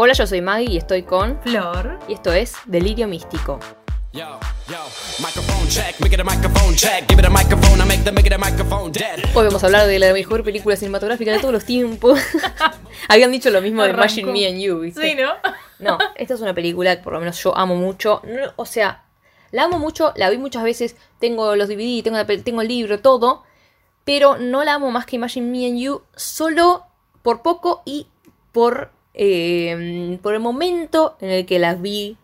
Hola, 0.00 0.12
yo 0.12 0.28
soy 0.28 0.40
Maggie 0.40 0.70
y 0.74 0.76
estoy 0.76 1.02
con. 1.02 1.40
Flor. 1.42 1.98
Y 2.06 2.12
esto 2.12 2.32
es 2.32 2.54
Delirio 2.66 3.08
Místico. 3.08 3.58
Hoy 9.34 9.44
vamos 9.44 9.62
a 9.62 9.66
hablar 9.66 9.88
de 9.88 9.98
la 9.98 10.12
mejor 10.12 10.44
película 10.44 10.76
cinematográfica 10.76 11.32
de 11.32 11.40
todos 11.40 11.52
los 11.52 11.64
tiempos. 11.64 12.20
Habían 13.08 13.32
dicho 13.32 13.50
lo 13.50 13.60
mismo 13.60 13.82
de. 13.82 13.90
Imagine 13.90 14.30
Me 14.32 14.46
and 14.46 14.60
You, 14.60 14.78
¿viste? 14.80 15.02
Sí, 15.02 15.16
¿no? 15.16 15.32
No, 15.80 15.98
esta 16.14 16.34
es 16.34 16.40
una 16.40 16.54
película 16.54 16.94
que 16.96 17.02
por 17.02 17.14
lo 17.14 17.18
menos 17.18 17.42
yo 17.42 17.56
amo 17.58 17.74
mucho. 17.74 18.22
No, 18.24 18.52
o 18.54 18.66
sea, 18.66 19.02
la 19.50 19.64
amo 19.64 19.80
mucho, 19.80 20.12
la 20.14 20.30
vi 20.30 20.38
muchas 20.38 20.62
veces, 20.62 20.94
tengo 21.18 21.56
los 21.56 21.68
DVD, 21.68 22.04
tengo, 22.04 22.16
la 22.18 22.26
pel- 22.26 22.44
tengo 22.44 22.62
el 22.62 22.68
libro, 22.68 23.00
todo. 23.00 23.42
Pero 24.04 24.38
no 24.38 24.62
la 24.62 24.74
amo 24.74 24.92
más 24.92 25.06
que 25.06 25.16
Imagine 25.16 25.50
Me 25.50 25.66
and 25.66 25.78
You, 25.80 26.02
solo 26.14 26.84
por 27.22 27.42
poco 27.42 27.82
y 27.84 28.06
por, 28.52 28.90
eh, 29.18 30.18
por 30.22 30.32
el 30.34 30.40
momento 30.40 31.16
en 31.20 31.30
el 31.30 31.46
que 31.46 31.58
la 31.58 31.74
vi. 31.74 32.16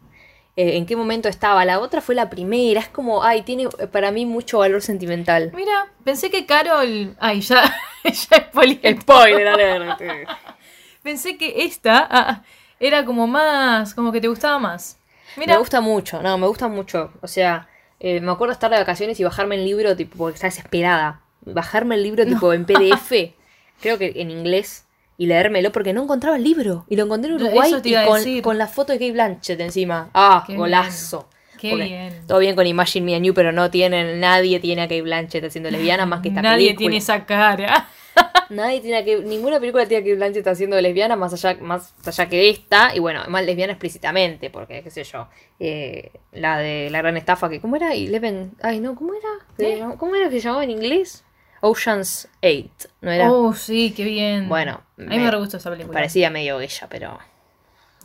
eh, 0.57 0.77
en 0.77 0.87
qué 0.87 0.97
momento 0.97 1.29
estaba. 1.29 1.65
La 1.65 1.81
otra 1.81 2.01
fue 2.01 2.15
la 2.15 2.31
primera. 2.31 2.81
Es 2.81 2.89
como, 2.89 3.25
ay, 3.25 3.43
tiene 3.43 3.65
eh, 3.65 3.87
para 3.89 4.11
mí 4.13 4.25
mucho 4.27 4.59
valor 4.61 4.83
sentimental. 4.83 5.53
Mira, 5.55 5.93
pensé 6.05 6.31
que 6.31 6.47
Carol. 6.47 7.17
Ay, 7.19 7.41
ya. 7.41 7.63
ya 8.05 8.47
spoileé. 8.49 9.01
Spoiler 9.01 9.49
alert. 9.49 10.01
Pensé 11.03 11.37
que 11.37 11.65
esta 11.65 12.07
ah, 12.11 12.43
era 12.81 13.05
como 13.05 13.27
más. 13.27 13.95
Como 13.95 14.13
que 14.13 14.21
te 14.21 14.29
gustaba 14.29 14.59
más. 14.59 14.99
Mira. 15.37 15.55
Me 15.55 15.59
gusta 15.59 15.81
mucho, 15.81 16.23
no, 16.23 16.39
me 16.39 16.47
gusta 16.47 16.69
mucho. 16.69 17.13
O 17.21 17.27
sea, 17.27 17.69
eh, 18.01 18.21
me 18.21 18.31
acuerdo 18.31 18.53
estar 18.53 18.71
de 18.71 18.79
vacaciones 18.79 19.19
y 19.19 19.25
bajarme 19.25 19.57
el 19.57 19.65
libro, 19.65 19.97
tipo, 19.97 20.17
porque 20.17 20.37
estaba 20.37 20.51
desesperada. 20.51 21.21
Bajarme 21.43 21.97
el 21.97 22.05
libro, 22.05 22.25
tipo, 22.25 22.53
en 22.53 22.65
PDF, 22.67 23.35
creo 23.81 23.99
que 23.99 24.13
en 24.17 24.31
inglés, 24.31 24.87
y 25.17 25.27
leérmelo 25.27 25.71
porque 25.73 25.93
no 25.93 26.03
encontraba 26.03 26.37
el 26.37 26.45
libro. 26.45 26.85
Y 26.89 26.97
lo 26.97 27.05
encontré 27.05 27.31
en 27.31 27.37
Uruguay 27.37 27.73
y 27.83 27.95
con, 28.05 28.41
con 28.43 28.59
la 28.59 28.67
foto 28.67 28.93
de 28.93 28.99
Kate 28.99 29.13
Blanchett 29.13 29.61
encima. 29.61 30.11
Ah, 30.15 30.45
Qué 30.47 30.57
golazo. 30.57 31.29
Qué 31.59 31.71
Porque 31.71 31.85
bien. 31.85 32.27
Todo 32.27 32.41
bien 32.41 32.57
con 32.57 32.67
Imagine 32.67 33.07
Me 33.07 33.15
and 33.17 33.25
You, 33.25 33.33
pero 33.33 33.53
no 33.53 33.71
tienen, 33.71 34.21
nadie 34.21 34.61
tiene 34.61 34.83
a 34.83 34.85
Kate 34.87 35.03
Blanchett 35.03 35.45
haciendo 35.45 35.71
lesbiana 35.71 36.05
más 36.05 36.21
que 36.21 36.29
esta 36.29 36.43
Nadie 36.43 36.67
película. 36.67 36.79
tiene 36.79 36.97
esa 36.99 37.25
cara. 37.25 37.89
Nadie 38.51 38.81
tiene 38.81 38.99
a 38.99 39.05
que, 39.05 39.17
ninguna 39.23 39.59
película 39.59 39.87
tiene 39.87 40.03
a 40.03 40.05
Kate 40.05 40.17
Blanchett 40.17 40.47
haciendo 40.47 40.79
lesbiana 40.81 41.17
más 41.17 41.33
allá, 41.33 41.57
más 41.63 41.95
allá 42.05 42.29
que 42.29 42.51
esta. 42.51 42.95
Y 42.95 42.99
bueno, 42.99 43.23
más 43.29 43.45
lesbiana 43.47 43.73
explícitamente, 43.73 44.51
porque 44.51 44.83
qué 44.83 44.91
sé 44.91 45.05
yo. 45.05 45.29
eh, 45.59 46.11
la 46.33 46.59
de 46.59 46.91
la 46.91 46.99
gran 46.99 47.17
estafa 47.17 47.49
que, 47.49 47.61
¿cómo 47.61 47.77
era? 47.77 47.95
Eleven, 47.95 48.53
ay 48.63 48.81
no, 48.81 48.95
¿cómo 48.95 49.13
era? 49.15 49.29
¿Eh? 49.67 49.83
¿Cómo 49.97 50.15
era 50.17 50.29
que 50.29 50.41
se 50.41 50.47
llamaba 50.47 50.65
en 50.65 50.71
inglés? 50.71 51.25
Ocean's 51.67 52.29
8, 52.43 52.89
¿no 53.01 53.11
era? 53.11 53.33
Oh, 53.33 53.55
sí, 53.55 53.93
qué 53.97 54.05
bien. 54.05 54.49
Bueno, 54.49 54.83
a 54.99 55.01
mí 55.03 55.19
me, 55.19 55.31
re 55.31 55.39
gustó 55.39 55.57
esa 55.57 55.71
película. 55.71 55.95
Parecía 55.95 56.29
medio 56.31 56.61
ella, 56.61 56.87
pero 56.91 57.19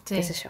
Sí. 0.05 0.15
qué 0.15 0.23
sé 0.23 0.33
yo. 0.33 0.49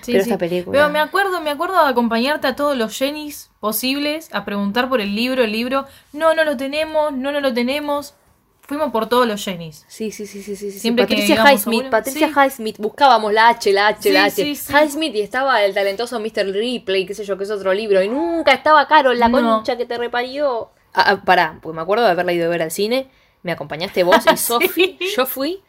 Sí, 0.00 0.12
Pero 0.12 0.24
sí. 0.24 0.30
esta 0.30 0.38
película- 0.38 0.78
Pero 0.78 0.90
me 0.90 1.00
acuerdo, 1.00 1.40
me 1.40 1.50
acuerdo 1.50 1.82
de 1.84 1.90
acompañarte 1.90 2.46
a 2.46 2.56
todos 2.56 2.76
los 2.76 2.96
Jennys 2.96 3.50
posibles, 3.60 4.30
a 4.32 4.44
preguntar 4.44 4.88
por 4.88 5.00
el 5.00 5.14
libro, 5.14 5.42
el 5.44 5.52
libro. 5.52 5.86
No, 6.12 6.34
no 6.34 6.44
lo 6.44 6.56
tenemos, 6.56 7.12
no, 7.12 7.32
no 7.32 7.40
lo 7.40 7.52
tenemos. 7.52 8.14
Fuimos 8.62 8.92
por 8.92 9.08
todos 9.08 9.26
los 9.26 9.42
Jennys. 9.44 9.84
Sí, 9.88 10.10
sí, 10.10 10.26
sí, 10.26 10.42
sí, 10.42 10.54
sí. 10.54 10.70
Siempre 10.70 11.06
que 11.06 11.14
Patricia 11.14 11.42
a 11.42 11.52
Highsmith, 11.52 11.88
Patricia 11.90 12.28
sí. 12.28 12.34
Highsmith, 12.34 12.76
buscábamos 12.78 13.32
la 13.32 13.48
H, 13.48 13.72
la 13.72 13.88
H, 13.88 14.12
la 14.12 14.24
H. 14.24 14.54
Sí. 14.54 14.72
Highsmith 14.72 15.14
y 15.14 15.20
estaba 15.20 15.62
el 15.64 15.72
talentoso 15.74 16.20
Mr. 16.20 16.46
Ripley, 16.52 17.04
qué 17.06 17.14
sé 17.14 17.24
yo, 17.24 17.36
que 17.38 17.44
es 17.44 17.50
otro 17.50 17.72
libro. 17.72 18.02
Y 18.02 18.08
nunca 18.08 18.52
estaba 18.52 18.86
Carol, 18.86 19.18
la 19.18 19.28
No. 19.28 19.40
concha 19.40 19.76
que 19.76 19.86
te 19.86 19.96
reparió. 19.98 20.70
Ah, 20.94 21.12
ah, 21.12 21.22
pará, 21.24 21.58
porque 21.62 21.76
me 21.76 21.82
acuerdo 21.82 22.04
de 22.04 22.10
haberla 22.10 22.32
ido 22.32 22.46
a 22.46 22.48
ver 22.48 22.62
al 22.62 22.70
cine. 22.70 23.10
Me 23.42 23.52
acompañaste 23.52 24.02
vos 24.02 24.24
y 24.32 24.36
Sofi. 24.38 24.98
Yo 25.16 25.26
fui 25.26 25.62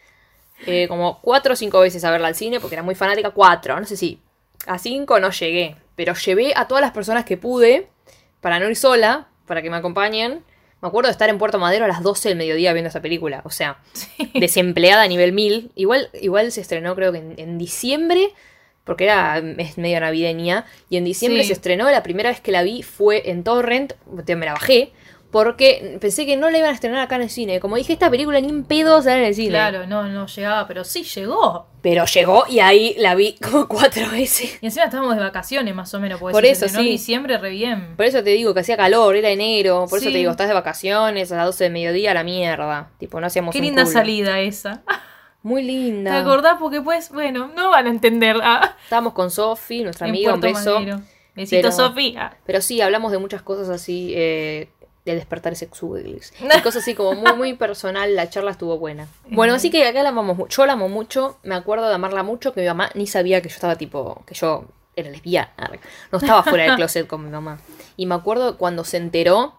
eh, 0.65 0.87
como 0.87 1.21
cuatro 1.21 1.53
o 1.53 1.55
cinco 1.55 1.79
veces 1.79 2.03
a 2.03 2.11
verla 2.11 2.27
al 2.27 2.35
cine 2.35 2.59
porque 2.59 2.75
era 2.75 2.83
muy 2.83 2.95
fanática. 2.95 3.31
Cuatro, 3.31 3.79
no 3.79 3.85
sé 3.85 3.97
si. 3.97 4.19
A 4.67 4.77
cinco 4.77 5.19
no 5.19 5.31
llegué. 5.31 5.75
Pero 5.95 6.13
llevé 6.13 6.53
a 6.55 6.67
todas 6.67 6.81
las 6.81 6.91
personas 6.91 7.25
que 7.25 7.37
pude 7.37 7.89
para 8.41 8.59
no 8.59 8.69
ir 8.69 8.75
sola, 8.75 9.27
para 9.45 9.61
que 9.61 9.69
me 9.69 9.77
acompañen. 9.77 10.43
Me 10.81 10.87
acuerdo 10.87 11.07
de 11.07 11.11
estar 11.11 11.29
en 11.29 11.37
Puerto 11.37 11.59
Madero 11.59 11.85
a 11.85 11.89
las 11.89 12.01
12 12.01 12.29
del 12.29 12.37
mediodía 12.37 12.71
viendo 12.71 12.87
esta 12.87 13.01
película. 13.01 13.41
O 13.43 13.49
sea, 13.49 13.79
desempleada 14.33 15.03
a 15.03 15.07
nivel 15.07 15.33
1000. 15.33 15.71
Igual, 15.75 16.09
igual 16.13 16.51
se 16.51 16.61
estrenó 16.61 16.95
creo 16.95 17.11
que 17.11 17.17
en, 17.17 17.35
en 17.37 17.57
diciembre, 17.57 18.33
porque 18.83 19.03
era 19.05 19.37
es 19.57 19.77
medio 19.77 19.99
navideña. 19.99 20.65
Y 20.89 20.97
en 20.97 21.05
diciembre 21.05 21.41
Sí. 21.43 21.47
se 21.47 21.53
estrenó. 21.53 21.89
La 21.91 22.03
primera 22.03 22.29
vez 22.29 22.41
que 22.41 22.51
la 22.51 22.63
vi 22.63 22.81
fue 22.83 23.29
en 23.29 23.43
Torrent. 23.43 23.93
Me 24.27 24.45
la 24.45 24.53
bajé. 24.53 24.91
Porque 25.31 25.99
pensé 26.01 26.25
que 26.25 26.37
no 26.37 26.49
la 26.49 26.57
iban 26.57 26.71
a 26.71 26.73
estrenar 26.73 27.01
acá 27.01 27.15
en 27.17 27.21
el 27.21 27.29
cine. 27.29 27.59
Como 27.59 27.75
dije, 27.75 27.93
esta 27.93 28.09
película 28.09 28.41
ni 28.41 28.49
en 28.49 28.63
pedo 28.63 28.99
sale 29.03 29.19
en 29.19 29.25
el 29.25 29.35
cine. 29.35 29.49
Claro, 29.49 29.85
no, 29.85 30.05
no 30.07 30.25
llegaba, 30.25 30.67
pero 30.67 30.83
sí 30.83 31.03
llegó. 31.03 31.67
Pero 31.83 32.05
llegó 32.05 32.45
y 32.49 32.61
ahí 32.61 32.95
la 32.97 33.13
vi 33.13 33.35
como 33.39 33.67
cuatro 33.67 34.09
veces. 34.09 34.57
Y 34.59 34.65
encima 34.65 34.85
estábamos 34.85 35.15
de 35.15 35.21
vacaciones 35.21 35.75
más 35.75 35.93
o 35.93 35.99
menos. 35.99 36.19
porque 36.19 36.33
Por 36.33 36.45
eso, 36.45 36.65
estrenó 36.65 36.79
en 36.79 36.85
sí. 36.87 36.91
diciembre 36.93 37.37
re 37.37 37.51
bien. 37.51 37.95
Por 37.95 38.07
eso 38.07 38.23
te 38.23 38.31
digo 38.31 38.55
que 38.55 38.61
hacía 38.61 38.75
calor, 38.75 39.15
era 39.15 39.29
enero. 39.29 39.85
Por 39.87 39.99
eso 39.99 40.07
Sí. 40.07 40.13
te 40.13 40.17
digo, 40.17 40.31
estás 40.31 40.47
de 40.47 40.55
vacaciones 40.55 41.31
a 41.31 41.35
las 41.35 41.45
12 41.45 41.65
de 41.65 41.69
mediodía 41.69 42.09
a 42.09 42.13
la 42.15 42.23
mierda. 42.23 42.89
Tipo, 42.97 43.21
no 43.21 43.27
hacíamos 43.27 43.51
Qué 43.53 43.59
un 43.59 43.65
linda 43.65 43.83
culo. 43.83 43.93
salida 43.93 44.39
esa. 44.39 44.81
Muy 45.43 45.61
¿Te 45.61 45.67
linda. 45.67 46.19
acordás? 46.19 46.57
Porque 46.59 46.81
pues, 46.81 47.11
bueno, 47.11 47.49
no 47.55 47.69
van 47.69 47.87
a 47.87 47.89
entender. 47.89 48.37
ah, 48.43 48.75
Estábamos 48.83 49.13
con 49.13 49.31
Sofi, 49.31 49.83
nuestra 49.83 50.07
en 50.07 50.11
amiga, 50.11 50.33
un 50.33 50.41
beso. 50.41 50.79
Madero. 50.79 51.01
Besito, 51.35 51.71
Sofía. 51.71 52.35
Pero 52.45 52.61
sí, 52.61 52.81
hablamos 52.81 53.11
de 53.13 53.17
muchas 53.17 53.41
cosas 53.41 53.69
así, 53.69 54.11
eh, 54.15 54.67
de 55.05 55.15
despertar 55.15 55.55
sexuales. 55.55 56.33
Y 56.41 56.61
cosas 56.61 56.83
así 56.83 56.95
como 56.95 57.13
muy, 57.13 57.33
muy 57.33 57.53
personal. 57.53 58.15
La 58.15 58.29
charla 58.29 58.51
estuvo 58.51 58.77
buena. 58.77 59.07
Bueno, 59.29 59.53
así 59.53 59.69
que 59.69 59.87
acá 59.87 60.03
la 60.03 60.09
amamos 60.09 60.35
mucho. 60.35 60.61
Yo 60.61 60.65
la 60.65 60.73
amo 60.73 60.89
mucho. 60.89 61.37
Me 61.43 61.55
acuerdo 61.55 61.87
de 61.87 61.95
amarla 61.95 62.23
mucho, 62.23 62.51
que 62.53 62.61
mi 62.61 62.67
mamá 62.67 62.89
ni 62.95 63.07
sabía 63.07 63.41
que 63.41 63.47
yo 63.49 63.55
estaba 63.55 63.77
tipo, 63.77 64.23
que 64.25 64.35
yo 64.35 64.65
era 64.97 65.09
lesbiana. 65.09 65.49
No 66.11 66.17
estaba 66.17 66.43
fuera 66.43 66.65
del 66.65 66.75
closet 66.75 67.07
con 67.07 67.23
mi 67.23 67.29
mamá. 67.29 67.59
Y 67.95 68.05
me 68.05 68.15
acuerdo 68.15 68.57
cuando 68.57 68.83
se 68.83 68.97
enteró 68.97 69.58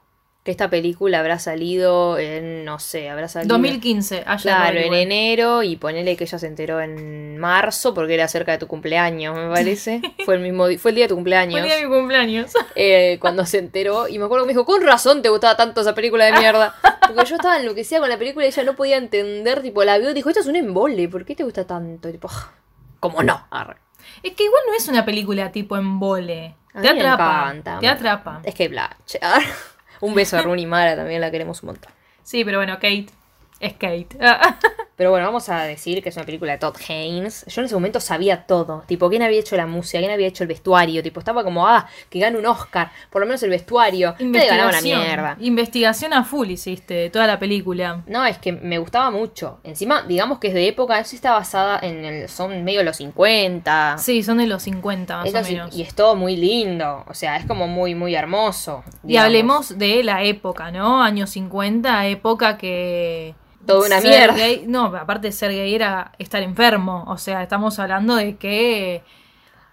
que 0.50 0.52
esta 0.52 0.68
película 0.68 1.20
habrá 1.20 1.38
salido 1.38 2.18
en, 2.18 2.64
no 2.64 2.80
sé, 2.80 3.08
habrá 3.08 3.28
salido... 3.28 3.54
2015, 3.54 4.24
allá 4.26 4.42
Claro, 4.42 4.80
en 4.80 4.94
enero 4.94 5.62
y 5.62 5.76
ponele 5.76 6.16
que 6.16 6.24
ella 6.24 6.40
se 6.40 6.48
enteró 6.48 6.80
en 6.80 7.38
marzo 7.38 7.94
porque 7.94 8.14
era 8.14 8.26
cerca 8.26 8.50
de 8.50 8.58
tu 8.58 8.66
cumpleaños, 8.66 9.36
me 9.36 9.48
parece. 9.48 10.02
fue 10.24 10.34
el 10.34 10.40
mismo 10.40 10.66
fue 10.78 10.90
el 10.90 10.94
día 10.96 11.04
de 11.04 11.08
tu 11.10 11.14
cumpleaños. 11.14 11.52
Fue 11.52 11.60
el 11.60 11.66
día 11.66 11.76
de 11.76 11.86
mi 11.86 11.94
cumpleaños. 11.94 12.50
eh, 12.74 13.18
cuando 13.20 13.46
se 13.46 13.58
enteró 13.58 14.08
y 14.08 14.18
me 14.18 14.24
acuerdo 14.24 14.44
que 14.44 14.48
me 14.48 14.52
dijo, 14.54 14.66
con 14.66 14.82
razón 14.82 15.22
te 15.22 15.28
gustaba 15.28 15.56
tanto 15.56 15.82
esa 15.82 15.94
película 15.94 16.24
de 16.24 16.32
mierda. 16.32 16.74
Porque 17.06 17.28
yo 17.30 17.36
estaba 17.36 17.56
enloquecida 17.58 18.00
con 18.00 18.08
la 18.08 18.18
película 18.18 18.44
y 18.44 18.48
ella 18.48 18.64
no 18.64 18.74
podía 18.74 18.96
entender, 18.96 19.62
tipo, 19.62 19.84
la 19.84 19.98
vio 19.98 20.10
y 20.10 20.14
dijo, 20.14 20.30
esto 20.30 20.40
es 20.40 20.48
un 20.48 20.56
embole, 20.56 21.08
¿por 21.08 21.24
qué 21.24 21.36
te 21.36 21.44
gusta 21.44 21.64
tanto? 21.64 22.08
Y 22.08 22.12
tipo, 22.12 22.28
"Ah, 22.28 22.50
¿cómo 22.98 23.22
no? 23.22 23.46
Arre. 23.50 23.76
Es 24.24 24.34
que 24.34 24.42
igual 24.42 24.62
no 24.68 24.74
es 24.76 24.88
una 24.88 25.04
película 25.04 25.52
tipo 25.52 25.76
embole. 25.76 26.56
Te 26.72 26.88
atrapa. 26.88 27.42
encanta. 27.44 27.78
Te 27.80 27.88
atrapa. 27.88 28.40
Es 28.44 28.54
que 28.54 28.68
Blanche. 28.68 29.18
Un 30.00 30.14
beso 30.14 30.36
a 30.36 30.42
Rooney 30.42 30.66
Mara, 30.66 30.96
también 30.96 31.20
la 31.20 31.30
queremos 31.30 31.62
un 31.62 31.68
montón. 31.68 31.92
Sí, 32.22 32.44
pero 32.44 32.58
bueno, 32.58 32.74
Kate 32.74 33.06
es 33.60 33.72
Kate. 33.74 34.08
Pero 35.00 35.12
bueno, 35.12 35.24
vamos 35.24 35.48
a 35.48 35.62
decir 35.62 36.02
que 36.02 36.10
es 36.10 36.16
una 36.16 36.26
película 36.26 36.52
de 36.52 36.58
Todd 36.58 36.76
Haynes. 36.86 37.46
Yo 37.46 37.62
en 37.62 37.64
ese 37.64 37.74
momento 37.74 38.00
sabía 38.00 38.44
todo. 38.44 38.84
Tipo, 38.86 39.08
quién 39.08 39.22
había 39.22 39.40
hecho 39.40 39.56
la 39.56 39.66
música, 39.66 39.98
quién 39.98 40.10
había 40.10 40.26
hecho 40.26 40.44
el 40.44 40.48
vestuario. 40.48 41.02
Tipo, 41.02 41.20
estaba 41.20 41.42
como, 41.42 41.66
ah, 41.66 41.88
que 42.10 42.18
gane 42.18 42.36
un 42.36 42.44
Oscar. 42.44 42.92
Por 43.08 43.22
lo 43.22 43.26
menos 43.26 43.42
el 43.42 43.48
vestuario. 43.48 44.14
Te 44.18 44.46
ganaba 44.46 44.68
una 44.68 44.82
mierda. 44.82 45.36
Investigación 45.40 46.12
a 46.12 46.22
full 46.22 46.50
hiciste 46.50 46.92
de 46.92 47.08
toda 47.08 47.26
la 47.26 47.38
película. 47.38 48.02
No, 48.06 48.26
es 48.26 48.36
que 48.36 48.52
me 48.52 48.76
gustaba 48.76 49.10
mucho. 49.10 49.60
Encima, 49.64 50.02
digamos 50.02 50.38
que 50.38 50.48
es 50.48 50.52
de 50.52 50.68
época, 50.68 51.00
eso 51.00 51.16
está 51.16 51.32
basada 51.32 51.78
en 51.80 52.04
el. 52.04 52.28
Son 52.28 52.62
medio 52.62 52.82
los 52.82 52.98
50. 52.98 53.96
Sí, 53.96 54.22
son 54.22 54.36
de 54.36 54.48
los 54.48 54.64
50 54.64 55.16
más 55.16 55.34
o 55.34 55.42
menos. 55.50 55.74
y 55.74 55.80
es 55.80 55.94
todo 55.94 56.14
muy 56.14 56.36
lindo. 56.36 57.06
O 57.08 57.14
sea, 57.14 57.38
es 57.38 57.46
como 57.46 57.68
muy, 57.68 57.94
muy 57.94 58.14
hermoso. 58.14 58.84
Y 59.08 59.16
hablemos 59.16 59.78
de 59.78 60.04
la 60.04 60.24
época, 60.24 60.70
¿no? 60.70 61.02
Años 61.02 61.30
50, 61.30 62.06
época 62.08 62.58
que... 62.58 63.34
Toda 63.66 63.86
una 63.86 64.00
ser 64.00 64.10
mierda. 64.10 64.34
gay- 64.36 64.64
no, 64.66 64.86
aparte 64.86 65.28
de 65.28 65.32
ser 65.32 65.50
gay 65.52 65.74
era 65.74 66.12
estar 66.18 66.42
enfermo. 66.42 67.04
O 67.08 67.18
sea, 67.18 67.42
estamos 67.42 67.78
hablando 67.78 68.16
de 68.16 68.36
que 68.36 69.02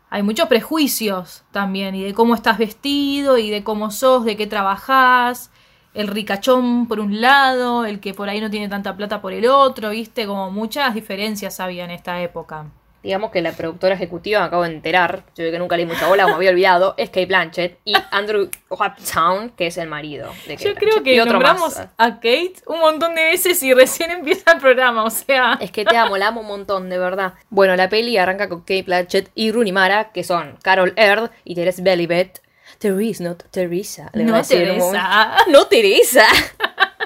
hay 0.10 0.24
muchos 0.24 0.48
prejuicios 0.48 1.44
también. 1.52 1.96
Y 1.96 2.04
de 2.04 2.14
cómo 2.14 2.36
estás 2.36 2.58
vestido, 2.58 3.38
y 3.38 3.50
de 3.50 3.64
cómo 3.64 3.92
sos, 3.92 4.26
de 4.26 4.36
qué 4.38 4.48
trabajás. 4.48 5.52
El 5.94 6.08
ricachón 6.08 6.88
por 6.88 7.00
un 7.00 7.22
lado, 7.22 7.86
el 7.86 8.00
que 8.00 8.14
por 8.14 8.30
ahí 8.30 8.40
no 8.40 8.52
tiene 8.52 8.70
tanta 8.70 8.96
plata 8.96 9.20
por 9.22 9.34
el 9.34 9.48
otro, 9.48 9.90
¿viste? 9.90 10.28
Como 10.28 10.52
muchas 10.52 10.94
diferencias 10.94 11.60
había 11.60 11.86
en 11.86 11.92
esta 11.92 12.22
época. 12.22 12.66
Digamos 13.08 13.32
que 13.32 13.42
la 13.42 13.54
productora 13.54 13.96
ejecutiva, 13.96 14.42
me 14.42 14.48
acabo 14.48 14.64
de 14.64 14.74
enterar, 14.74 15.24
yo 15.34 15.50
que 15.50 15.58
nunca 15.58 15.78
leí 15.78 15.86
mucha 15.86 16.10
bola, 16.10 16.24
como 16.24 16.36
había 16.36 16.50
olvidado, 16.50 16.94
es 16.98 17.08
Kate 17.10 17.26
Blanchett 17.26 17.80
y 17.86 17.94
Andrew 18.12 18.50
Uptown, 18.70 19.52
que 19.52 19.68
es 19.68 19.78
el 19.78 19.88
marido 19.88 20.30
de 20.46 20.58
Kate 20.58 20.68
Yo 20.68 20.76
creo 20.76 21.04
que 21.04 21.14
Y 21.14 21.20
otro 21.22 21.32
nombramos 21.32 21.78
más. 21.78 21.88
a 21.98 22.16
Kate 22.16 22.56
un 22.66 22.82
montón 22.82 23.16
de 23.16 23.24
veces 23.24 23.64
y 23.64 23.74
recién 23.74 24.12
empieza 24.12 24.52
el 24.52 24.60
programa, 24.60 25.06
o 25.06 25.10
sea... 25.10 25.58
Es 25.62 25.72
que 25.72 25.86
te 25.86 25.96
amo, 25.96 26.18
la 26.18 26.28
amo 26.28 26.42
un 26.42 26.48
montón, 26.48 26.90
de 26.90 26.98
verdad. 26.98 27.36
Bueno, 27.50 27.78
la 27.78 27.88
peli 27.88 28.18
arranca 28.18 28.50
con 28.50 28.60
Kate 28.60 28.84
Blanchett 28.84 29.32
y 29.36 29.54
Rooney 29.54 29.72
Mara, 29.72 30.12
que 30.12 30.26
son 30.26 30.58
Carol 30.62 30.92
Earl 30.98 31.32
y 31.46 31.56
Teres 31.56 31.82
Belibet. 31.82 32.42
Therese, 32.78 33.24
not 33.24 33.42
Teresa. 33.52 34.10
le 34.16 34.26
No, 34.26 34.42
Teresa. 34.44 35.38
No, 35.48 35.68
Teresa. 35.68 36.26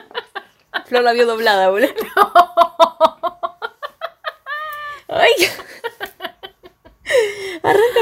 Flor 0.86 1.03
la 1.03 1.13
vio 1.13 1.27
doblada, 1.27 1.69
boludo. 1.69 1.94
Ay. 5.12 5.31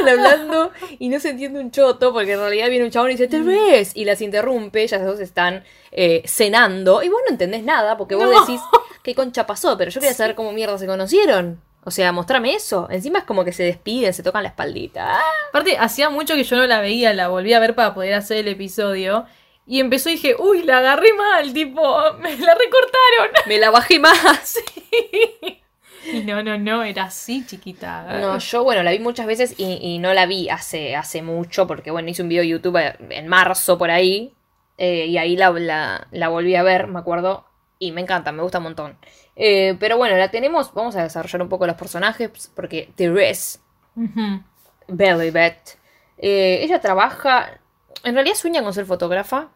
hablando 0.10 0.72
y 0.98 1.10
no 1.10 1.20
se 1.20 1.30
entiende 1.30 1.60
un 1.60 1.72
choto 1.72 2.14
porque 2.14 2.34
en 2.34 2.40
realidad 2.40 2.70
viene 2.70 2.86
un 2.86 2.92
chabón 2.92 3.10
y 3.10 3.14
dice, 3.14 3.28
te 3.28 3.42
ves, 3.42 3.92
y 3.96 4.06
las 4.06 4.22
interrumpe, 4.22 4.84
ellas 4.84 5.04
dos 5.04 5.20
están 5.20 5.64
eh, 5.92 6.24
cenando 6.26 7.04
y 7.04 7.10
vos 7.10 7.22
no 7.26 7.32
entendés 7.32 7.64
nada 7.64 7.98
porque 7.98 8.16
vos 8.16 8.26
No. 8.30 8.40
decís, 8.42 8.62
¿qué 9.04 9.16
concha 9.16 9.46
pasó? 9.46 9.78
Pero 9.78 9.92
yo 9.92 10.00
quería 10.00 10.16
saber 10.16 10.36
cómo 10.36 10.52
mierda 10.52 10.78
se 10.78 10.88
conocieron. 10.88 11.62
O 11.86 11.92
sea, 11.92 12.12
mostrame 12.12 12.54
eso. 12.54 12.88
Encima 12.92 13.20
es 13.20 13.26
como 13.26 13.46
que 13.46 13.54
se 13.54 13.64
despiden, 13.64 14.14
se 14.14 14.22
tocan 14.22 14.44
la 14.44 14.50
espaldita. 14.50 15.18
Ah. 15.18 15.22
Aparte, 15.50 15.78
hacía 15.78 16.10
mucho 16.10 16.36
que 16.36 16.44
yo 16.44 16.58
no 16.58 16.68
la 16.68 16.82
veía, 16.82 17.14
la 17.14 17.30
volví 17.30 17.54
a 17.54 17.60
ver 17.60 17.74
para 17.74 17.94
poder 17.94 18.14
hacer 18.14 18.38
el 18.38 18.50
episodio. 18.50 19.26
Y 19.66 19.80
empezó 19.80 20.10
y 20.10 20.14
dije, 20.14 20.36
uy, 20.38 20.64
la 20.64 20.80
agarré 20.80 21.14
mal, 21.14 21.54
tipo, 21.54 21.82
me 22.20 22.36
la 22.38 22.54
recortaron. 22.56 23.30
Me 23.48 23.58
la 23.60 23.72
bajé 23.72 24.00
más. 24.00 24.60
Y 24.92 25.59
no, 26.36 26.44
no, 26.44 26.58
no, 26.58 26.84
era 26.84 27.04
así, 27.04 27.46
chiquita. 27.46 28.04
No, 28.20 28.38
yo, 28.38 28.64
bueno, 28.64 28.84
la 28.84 28.92
vi 28.92 29.00
muchas 29.00 29.26
veces 29.26 29.56
y, 29.58 29.80
y 29.82 30.00
no 30.00 30.14
la 30.14 30.26
vi 30.26 30.50
hace, 30.50 30.96
hace 30.96 31.22
mucho, 31.22 31.68
porque, 31.68 31.92
bueno, 31.92 32.10
hice 32.10 32.22
un 32.22 32.30
video 32.30 32.42
de 32.44 32.50
YouTube 32.50 32.78
en 33.10 33.28
marzo 33.28 33.78
por 33.78 33.92
ahí, 33.92 34.34
eh, 34.78 35.06
y 35.08 35.18
ahí 35.18 35.36
la, 35.36 35.52
la, 35.52 36.08
la 36.12 36.30
volví 36.30 36.56
a 36.56 36.64
ver, 36.64 36.88
me 36.88 37.00
acuerdo, 37.00 37.46
y 37.78 37.92
me 37.92 38.02
encanta, 38.02 38.32
me 38.32 38.42
gusta 38.44 38.58
un 38.60 38.66
montón. 38.66 38.98
Eh, 39.36 39.76
pero 39.80 39.98
bueno, 39.98 40.16
la 40.18 40.30
tenemos, 40.32 40.74
vamos 40.74 40.96
a 40.96 41.04
desarrollar 41.04 41.42
un 41.42 41.50
poco 41.50 41.68
los 41.68 41.76
personajes, 41.76 42.52
porque 42.56 42.90
Therese 42.96 43.60
Ujú. 43.96 44.42
Belibet, 44.88 45.78
eh, 46.18 46.60
ella 46.64 46.80
trabaja, 46.82 47.60
en 48.04 48.16
realidad 48.16 48.36
sueña 48.36 48.64
con 48.64 48.74
ser 48.74 48.86
fotógrafa, 48.86 49.50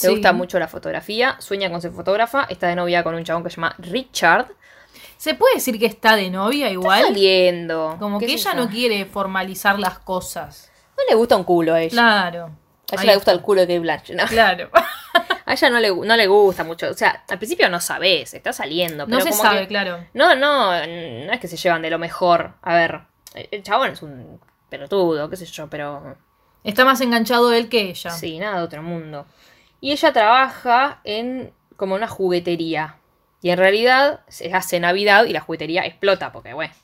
le 0.00 0.08
Sí. 0.08 0.08
gusta 0.10 0.32
mucho 0.32 0.58
la 0.60 0.68
fotografía, 0.68 1.36
sueña 1.40 1.70
con 1.70 1.82
ser 1.82 1.90
fotógrafa, 1.90 2.46
está 2.48 2.68
de 2.68 2.76
novia 2.76 3.02
con 3.02 3.14
un 3.16 3.24
chabón 3.24 3.42
que 3.42 3.50
se 3.50 3.56
llama 3.56 3.74
Richard, 3.78 4.46
¿Se 5.18 5.34
puede 5.34 5.56
decir 5.56 5.78
que 5.78 5.84
está 5.86 6.16
de 6.16 6.30
novia 6.30 6.70
igual? 6.70 7.02
saliendo. 7.02 7.96
Como 7.98 8.18
que 8.18 8.24
ella 8.24 8.54
no 8.54 8.70
quiere 8.70 9.04
formalizar 9.04 9.78
las 9.78 9.98
cosas. 9.98 10.70
No 10.96 11.02
le 11.08 11.14
gusta 11.14 11.36
un 11.36 11.44
culo 11.44 11.74
a 11.74 11.80
ella. 11.82 11.90
Claro. 11.90 12.44
A 12.90 12.94
ella 12.94 13.00
Ahí 13.02 13.06
le 13.08 13.14
gusta 13.16 13.32
está. 13.32 13.32
el 13.32 13.40
culo 13.42 13.60
de 13.60 13.66
Kate 13.66 13.78
Blanchett, 13.80 14.16
¿no? 14.16 14.26
Claro. 14.26 14.70
A 15.44 15.52
ella 15.54 15.70
no 15.70 15.80
le, 15.80 15.90
no 15.94 16.16
le 16.16 16.26
gusta 16.26 16.62
mucho. 16.64 16.90
O 16.90 16.94
sea, 16.94 17.24
al 17.28 17.38
principio 17.38 17.68
no 17.70 17.80
sabes, 17.80 18.34
está 18.34 18.52
saliendo. 18.52 19.06
No 19.06 19.16
pero 19.16 19.20
se 19.22 19.30
como 19.30 19.42
sabe, 19.42 19.60
que- 19.62 19.68
claro. 19.68 20.04
No, 20.12 20.34
no, 20.34 20.70
no 20.72 21.32
es 21.32 21.40
que 21.40 21.48
se 21.48 21.56
llevan 21.56 21.80
de 21.82 21.88
lo 21.90 21.98
mejor. 21.98 22.52
A 22.62 22.74
ver, 22.74 23.00
el 23.34 23.62
chabón 23.62 23.90
es 23.92 24.02
un 24.02 24.38
pelotudo, 24.68 25.28
qué 25.30 25.36
sé 25.36 25.46
yo, 25.46 25.68
pero 25.68 26.16
Está 26.64 26.84
más 26.84 27.00
enganchado 27.00 27.50
él 27.54 27.68
que 27.70 27.80
ella. 27.90 28.10
sí, 28.10 28.38
nada 28.38 28.58
de 28.58 28.64
otro 28.64 28.82
mundo. 28.82 29.26
Y 29.80 29.92
ella 29.92 30.12
trabaja 30.12 31.00
en 31.04 31.52
como 31.76 31.94
una 31.94 32.08
juguetería. 32.08 32.97
Y 33.40 33.50
en 33.50 33.58
realidad 33.58 34.20
se 34.28 34.52
hace 34.52 34.80
Navidad 34.80 35.24
y 35.24 35.32
la 35.32 35.40
juguetería 35.40 35.86
explota, 35.86 36.32
porque 36.32 36.54
bueno. 36.54 36.74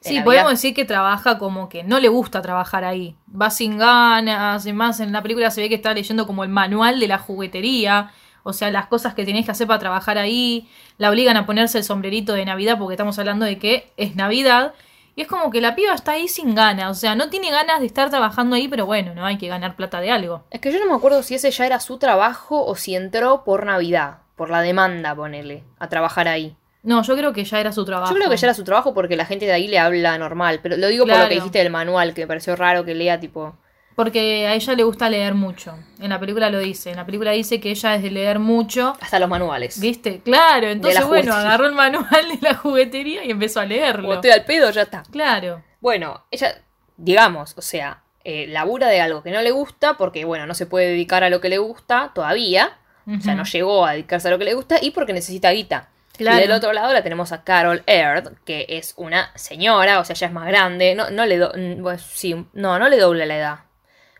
Sí, 0.00 0.10
Navidad- 0.10 0.24
podemos 0.24 0.50
decir 0.52 0.74
que 0.74 0.84
trabaja 0.84 1.38
como 1.38 1.68
que 1.68 1.82
no 1.84 1.98
le 2.00 2.08
gusta 2.08 2.40
trabajar 2.42 2.84
ahí. 2.84 3.16
Va 3.30 3.50
sin 3.50 3.78
ganas, 3.78 4.64
y 4.66 4.72
más 4.72 5.00
en 5.00 5.12
la 5.12 5.22
película 5.22 5.50
se 5.50 5.60
ve 5.60 5.68
que 5.68 5.74
está 5.76 5.92
leyendo 5.94 6.26
como 6.26 6.44
el 6.44 6.50
manual 6.50 7.00
de 7.00 7.08
la 7.08 7.18
juguetería. 7.18 8.10
O 8.44 8.52
sea, 8.52 8.70
las 8.70 8.86
cosas 8.86 9.14
que 9.14 9.24
tenés 9.24 9.44
que 9.44 9.50
hacer 9.50 9.66
para 9.66 9.80
trabajar 9.80 10.16
ahí. 10.16 10.68
La 10.96 11.10
obligan 11.10 11.36
a 11.36 11.46
ponerse 11.46 11.78
el 11.78 11.84
sombrerito 11.84 12.32
de 12.32 12.44
Navidad 12.44 12.78
porque 12.78 12.94
estamos 12.94 13.18
hablando 13.18 13.44
de 13.44 13.58
que 13.58 13.92
es 13.96 14.16
Navidad. 14.16 14.74
Y 15.16 15.22
es 15.22 15.26
como 15.26 15.50
que 15.50 15.60
la 15.60 15.74
piba 15.74 15.92
está 15.94 16.12
ahí 16.12 16.28
sin 16.28 16.54
ganas. 16.54 16.90
O 16.90 16.94
sea, 16.94 17.16
no 17.16 17.28
tiene 17.28 17.50
ganas 17.50 17.80
de 17.80 17.86
estar 17.86 18.08
trabajando 18.08 18.54
ahí, 18.54 18.68
pero 18.68 18.86
bueno, 18.86 19.14
no 19.14 19.26
hay 19.26 19.36
que 19.36 19.48
ganar 19.48 19.74
plata 19.74 20.00
de 20.00 20.12
algo. 20.12 20.44
Es 20.50 20.60
que 20.60 20.72
yo 20.72 20.78
no 20.78 20.86
me 20.86 20.94
acuerdo 20.94 21.22
si 21.24 21.34
ese 21.34 21.50
ya 21.50 21.66
era 21.66 21.80
su 21.80 21.98
trabajo 21.98 22.64
o 22.64 22.76
si 22.76 22.94
entró 22.94 23.42
por 23.44 23.66
Navidad, 23.66 24.18
por 24.38 24.48
la 24.48 24.62
demanda, 24.62 25.14
ponele, 25.14 25.64
a 25.78 25.88
trabajar 25.90 26.28
ahí. 26.28 26.56
No, 26.82 27.02
yo 27.02 27.14
creo 27.16 27.34
que 27.34 27.44
ya 27.44 27.60
era 27.60 27.72
su 27.72 27.84
trabajo. 27.84 28.10
Yo 28.10 28.16
creo 28.16 28.30
que 28.30 28.36
ya 28.38 28.46
era 28.46 28.54
su 28.54 28.64
trabajo 28.64 28.94
porque 28.94 29.16
la 29.16 29.26
gente 29.26 29.44
de 29.44 29.52
ahí 29.52 29.68
le 29.68 29.78
habla 29.78 30.16
normal, 30.16 30.60
pero 30.62 30.78
lo 30.78 30.86
digo 30.86 31.02
por 31.04 31.08
lo 31.10 31.14
Claro. 31.16 31.28
que 31.28 31.34
dijiste 31.34 31.58
del 31.58 31.70
manual, 31.70 32.14
que 32.14 32.22
me 32.22 32.26
pareció 32.28 32.56
raro 32.56 32.84
que 32.86 32.94
lea 32.94 33.20
tipo... 33.20 33.58
Porque 33.96 34.46
a 34.46 34.54
ella 34.54 34.74
le 34.76 34.84
gusta 34.84 35.10
leer 35.10 35.34
mucho. 35.34 35.74
En 36.00 36.10
la 36.10 36.20
película 36.20 36.50
lo 36.50 36.60
dice. 36.60 36.90
En 36.90 36.96
la 36.98 37.04
película 37.04 37.32
dice 37.32 37.58
que 37.58 37.70
ella 37.72 37.96
es 37.96 38.02
de 38.04 38.12
leer 38.12 38.38
mucho. 38.38 38.96
Hasta 39.00 39.18
los 39.18 39.28
manuales. 39.28 39.80
¿Viste? 39.80 40.20
Claro, 40.20 40.68
entonces 40.68 41.04
bueno, 41.04 41.34
agarró 41.34 41.66
el 41.66 41.72
manual 41.74 42.28
de 42.28 42.38
la 42.40 42.54
juguetería 42.54 43.24
y 43.24 43.32
empezó 43.32 43.58
a 43.58 43.64
leerlo. 43.66 44.02
Como 44.02 44.14
estoy 44.14 44.30
al 44.30 44.44
pedo, 44.44 44.70
ya 44.70 44.82
está. 44.82 45.02
Claro. 45.10 45.64
Bueno, 45.80 46.24
ella, 46.30 46.62
digamos, 46.96 47.54
o 47.58 47.60
sea, 47.60 48.02
eh, 48.22 48.46
labura 48.46 48.86
de 48.86 49.00
algo 49.00 49.24
que 49.24 49.32
no 49.32 49.42
le 49.42 49.50
gusta 49.50 49.96
porque, 49.96 50.24
bueno, 50.24 50.46
no 50.46 50.54
se 50.54 50.66
puede 50.66 50.86
dedicar 50.90 51.24
a 51.24 51.28
lo 51.30 51.40
que 51.40 51.48
le 51.48 51.58
gusta 51.58 52.12
todavía. 52.14 52.78
O 53.08 53.20
sea, 53.22 53.34
no 53.34 53.44
llegó 53.44 53.86
a 53.86 53.92
dedicarse 53.92 54.28
a 54.28 54.30
lo 54.30 54.38
que 54.38 54.44
le 54.44 54.54
gusta 54.54 54.76
y 54.82 54.90
porque 54.90 55.12
necesita 55.14 55.50
guita. 55.50 55.88
Claro. 56.16 56.38
Y 56.38 56.40
del 56.42 56.52
otro 56.52 56.72
lado 56.72 56.92
la 56.92 57.02
tenemos 57.02 57.32
a 57.32 57.42
Carol 57.44 57.82
Aird, 57.86 58.32
que 58.44 58.66
es 58.68 58.92
una 58.96 59.30
señora, 59.36 60.00
o 60.00 60.04
sea, 60.04 60.14
ya 60.16 60.26
es 60.26 60.32
más 60.32 60.46
grande. 60.46 60.94
No, 60.94 61.10
no 61.10 61.24
le 61.26 61.38
do- 61.38 61.52
mm, 61.56 61.80
bueno, 61.82 61.98
sí, 61.98 62.34
no, 62.52 62.78
no 62.78 62.88
le 62.88 62.98
dobla 62.98 63.24
la 63.24 63.36
edad. 63.36 63.58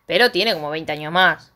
Pero 0.07 0.31
tiene 0.31 0.55
como 0.55 0.71
20 0.71 0.93
años 0.93 1.13
más. 1.13 1.53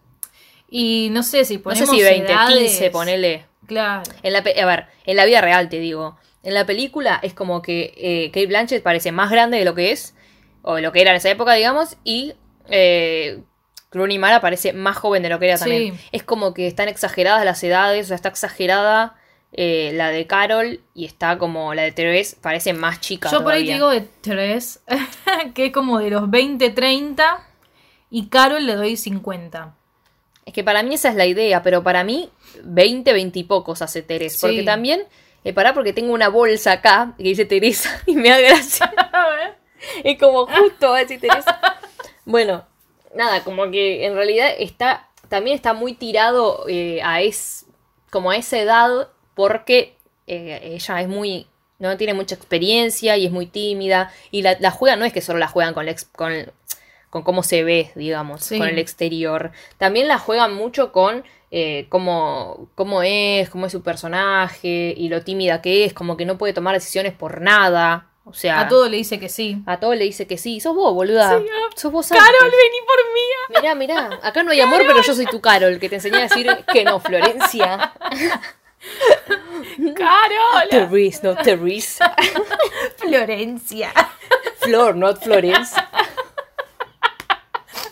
Y 0.69 1.08
no 1.12 1.23
sé 1.23 1.44
si 1.44 1.58
No 1.58 1.62
ponemos 1.62 1.88
sé 1.90 1.96
si 1.96 2.02
20, 2.02 2.32
edades. 2.32 2.58
15, 2.58 2.90
ponele. 2.90 3.46
Claro. 3.67 4.02
En 4.23 4.32
la 4.32 4.43
pe- 4.43 4.61
a 4.61 4.67
ver, 4.67 4.87
en 5.06 5.17
la 5.17 5.25
vida 5.25 5.40
real 5.40 5.69
te 5.69 5.78
digo. 5.78 6.19
En 6.43 6.55
la 6.55 6.67
película 6.67 7.20
es 7.23 7.35
como 7.35 7.62
que 7.62 7.94
eh, 7.96 8.31
Kate 8.32 8.46
Blanchett 8.49 8.82
parece 8.82 9.12
más 9.12 9.31
grande 9.31 9.58
de 9.58 9.64
lo 9.64 9.75
que 9.75 9.93
es, 9.93 10.14
o 10.62 10.75
de 10.75 10.82
lo 10.82 10.90
que 10.93 11.00
era 11.02 11.11
en 11.12 11.17
esa 11.19 11.31
época, 11.31 11.55
digamos, 11.55 11.96
y 12.05 12.35
eh, 12.69 13.43
Rooney 13.92 14.18
Mara 14.18 14.40
parece 14.40 14.72
más 14.72 14.96
joven 14.96 15.22
de 15.22 15.28
lo 15.28 15.38
que 15.38 15.46
era 15.46 15.56
Sí. 15.56 15.64
también. 15.64 16.00
Es 16.12 16.22
como 16.22 16.54
que 16.54 16.66
están 16.66 16.88
exageradas 16.88 17.44
las 17.44 17.62
edades, 17.62 18.06
o 18.06 18.08
sea, 18.08 18.16
está 18.16 18.28
exagerada 18.28 19.16
eh, 19.52 19.90
la 19.94 20.08
de 20.08 20.26
Carol 20.26 20.80
y 20.94 21.04
está 21.04 21.36
como 21.36 21.74
la 21.74 21.82
de 21.82 21.92
Therese, 21.92 22.36
parece 22.40 22.72
más 22.72 23.00
chica. 23.00 23.30
Yo 23.30 23.42
por 23.42 23.52
ahí 23.52 23.66
te 23.66 23.74
digo 23.74 23.90
de 23.90 24.00
tres, 24.22 24.80
que 25.54 25.66
es 25.66 25.72
como 25.72 25.98
de 25.98 26.10
los 26.10 26.30
20, 26.30 26.70
30. 26.70 27.46
Y 28.10 28.28
Carol 28.28 28.64
le 28.66 28.74
doy 28.74 28.96
50. 28.96 29.74
Es 30.44 30.52
que 30.52 30.64
para 30.64 30.82
mí 30.82 30.94
esa 30.94 31.10
es 31.10 31.14
la 31.14 31.26
idea, 31.26 31.62
pero 31.62 31.82
para 31.82 32.02
mí 32.02 32.30
20, 32.64 33.12
20 33.12 33.38
y 33.38 33.44
pocos 33.44 33.80
hace 33.82 34.02
Teresa. 34.02 34.38
Sí. 34.38 34.46
Porque 34.46 34.62
también, 34.64 35.04
eh, 35.44 35.52
pará, 35.52 35.72
porque 35.74 35.92
tengo 35.92 36.12
una 36.12 36.28
bolsa 36.28 36.72
acá 36.72 37.14
que 37.16 37.24
dice 37.24 37.44
Teresa 37.44 38.02
y 38.06 38.16
me 38.16 38.30
da 38.30 38.40
gracia. 38.40 38.92
es 40.04 40.18
como 40.18 40.46
justo 40.46 40.90
va 40.90 40.96
a 40.96 41.00
decir 41.00 41.20
Teresa. 41.20 41.60
Bueno, 42.24 42.64
nada, 43.14 43.44
como 43.44 43.70
que 43.70 44.06
en 44.06 44.14
realidad 44.14 44.50
está, 44.59 45.09
también 45.29 45.56
está 45.56 45.73
muy 45.73 45.94
tirado 45.94 46.64
eh, 46.69 47.00
a 47.03 47.20
es, 47.23 47.67
como 48.11 48.31
a 48.31 48.37
esa 48.37 48.59
edad 48.59 49.09
porque 49.35 49.94
eh, 50.26 50.61
ella 50.75 51.00
es 51.00 51.09
muy, 51.09 51.47
no 51.79 51.97
tiene 51.97 52.14
mucha 52.14 52.35
experiencia 52.35 53.17
y 53.17 53.26
es 53.26 53.32
muy 53.32 53.47
tímida. 53.47 54.12
Y 54.31 54.43
la, 54.43 54.56
la 54.61 54.70
juegan, 54.70 54.99
no 54.99 55.05
es 55.05 55.12
que 55.12 55.20
solo 55.20 55.38
la 55.38 55.49
juegan 55.49 55.75
con, 55.75 55.87
la 55.87 55.93
ex- 55.93 56.05
con, 56.05 56.50
con 57.11 57.23
cómo 57.23 57.42
se 57.42 57.64
ve, 57.64 57.90
digamos, 57.95 58.45
Sí. 58.45 58.59
con 58.59 58.69
el 58.69 58.78
exterior. 58.78 59.52
También 59.78 60.09
la 60.09 60.19
juegan 60.19 60.54
mucho 60.54 60.92
con 60.92 61.25
eh, 61.50 61.87
cómo, 61.90 62.69
cómo 62.75 63.02
es, 63.02 63.50
cómo 63.50 63.66
es 63.66 63.73
su 63.73 63.83
personaje 63.83 64.95
y 64.97 65.09
lo 65.09 65.23
tímida 65.23 65.61
que 65.61 65.85
es, 65.85 65.92
como 65.92 66.16
que 66.16 66.25
no 66.25 66.38
puede 66.38 66.52
tomar 66.52 66.75
decisiones 66.75 67.12
por 67.14 67.40
nada. 67.40 68.07
O 68.25 68.33
sea, 68.35 68.61
A 68.61 68.69
todo 68.69 68.88
le 68.88 68.97
dice 68.99 69.19
que 69.19 69.29
sí. 69.29 69.59
a 69.67 69.81
todo 69.81 69.95
le 69.95 70.05
dice 70.05 70.26
que 70.29 70.38
sí. 70.38 70.61
Sos 70.61 70.75
vos, 70.76 70.95
boluda. 70.95 71.38
Sí, 71.38 71.47
ah. 71.50 71.71
Sos 71.75 71.91
vos 71.93 72.09
Carol, 72.09 72.25
antes. 72.25 72.52
vení 72.52 72.76
por 72.87 72.97
mí. 73.12 73.21
Mirá, 73.61 73.75
mirá. 73.75 74.21
Acá 74.23 74.43
no 74.45 74.52
hay 74.52 74.61
amor, 74.61 74.83
pero 74.87 75.02
yo 75.02 75.14
soy 75.14 75.26
tu 75.26 75.41
Carol, 75.41 75.79
que 75.81 75.88
te 75.88 75.97
enseñé 75.97 76.19
a 76.19 76.23
decir 76.23 76.47
que 76.73 76.85
no, 76.85 77.00
Florencia. 77.00 77.93
Carol. 79.97 80.69
Therese, 80.71 81.21
no 81.23 81.35
Therese. 81.37 82.05
Florencia. 82.97 83.93
Flor, 84.59 84.95
not 84.97 85.23
Florence. 85.23 85.75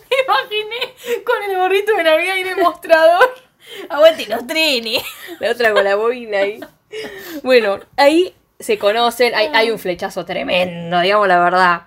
Me 0.09 0.17
imaginé 0.23 1.23
con 1.25 1.43
el 1.43 1.57
gorrito 1.57 1.93
de 1.95 2.03
Navidad 2.03 2.35
y 2.35 2.41
el 2.41 2.57
mostrador. 2.57 3.33
Aguante 3.89 4.27
los 4.27 4.45
trenes. 4.47 5.03
La 5.39 5.51
otra 5.51 5.73
con 5.73 5.83
la 5.83 5.95
bobina 5.95 6.39
ahí. 6.39 6.59
Bueno, 7.43 7.79
ahí 7.97 8.35
se 8.61 8.77
conocen. 8.77 9.33
Hay, 9.35 9.47
hay 9.53 9.71
un 9.71 9.79
flechazo 9.79 10.25
tremendo, 10.25 10.99
digamos 11.01 11.27
la 11.27 11.39
verdad. 11.39 11.81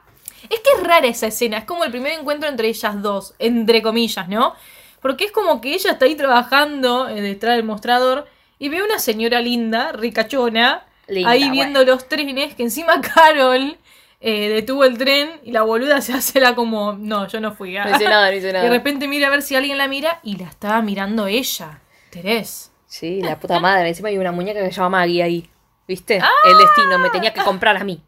Es 0.50 0.60
que 0.60 0.70
es 0.76 0.82
rara 0.86 1.06
esa 1.06 1.26
escena, 1.28 1.58
es 1.58 1.64
como 1.64 1.84
el 1.84 1.90
primer 1.90 2.12
encuentro 2.12 2.48
entre 2.48 2.68
ellas 2.68 3.00
dos, 3.00 3.34
entre 3.38 3.80
comillas, 3.82 4.28
¿no? 4.28 4.54
Porque 5.00 5.24
es 5.24 5.32
como 5.32 5.60
que 5.60 5.74
ella 5.74 5.92
está 5.92 6.04
ahí 6.04 6.14
trabajando 6.14 7.08
eh, 7.08 7.20
detrás 7.20 7.56
del 7.56 7.64
mostrador 7.64 8.26
y 8.58 8.68
ve 8.68 8.82
una 8.82 8.98
señora 8.98 9.40
linda, 9.40 9.92
ricachona, 9.92 10.84
Linda, 11.08 11.30
ahí 11.30 11.40
bueno. 11.40 11.52
viendo 11.52 11.84
los 11.84 12.08
trenes, 12.08 12.54
que 12.54 12.62
encima 12.62 13.00
Carol 13.14 13.76
eh, 14.20 14.48
detuvo 14.48 14.84
el 14.84 14.96
tren 14.96 15.30
y 15.44 15.52
la 15.52 15.62
boluda 15.62 16.00
se 16.00 16.12
hace 16.14 16.40
la 16.40 16.54
como, 16.54 16.92
no, 16.94 17.26
yo 17.28 17.40
no 17.40 17.52
fui. 17.52 17.76
ah". 17.76 17.84
No 17.84 17.96
hice 17.96 18.04
nada, 18.04 18.30
no 18.30 18.36
hice 18.36 18.46
De 18.48 18.52
nada. 18.54 18.68
repente 18.68 19.08
mira 19.08 19.26
a 19.28 19.30
ver 19.30 19.42
si 19.42 19.54
alguien 19.56 19.76
la 19.78 19.88
mira 19.88 20.20
y 20.22 20.36
la 20.36 20.46
estaba 20.48 20.80
mirando 20.82 21.26
ella, 21.26 21.80
Terés. 22.10 22.70
Sí, 22.86 23.20
la 23.22 23.38
puta 23.40 23.58
madre. 23.60 23.88
Encima 23.88 24.08
hay 24.10 24.18
una 24.18 24.30
muñeca 24.32 24.60
que 24.60 24.66
se 24.66 24.72
llama 24.72 24.98
Maggie 25.00 25.22
ahí. 25.22 25.50
¿Viste? 25.86 26.20
Ah. 26.20 26.30
El 26.44 26.58
destino 26.58 26.98
me 26.98 27.10
tenía 27.10 27.32
que 27.32 27.42
comprar 27.42 27.76
a 27.76 27.84
mí. 27.84 28.02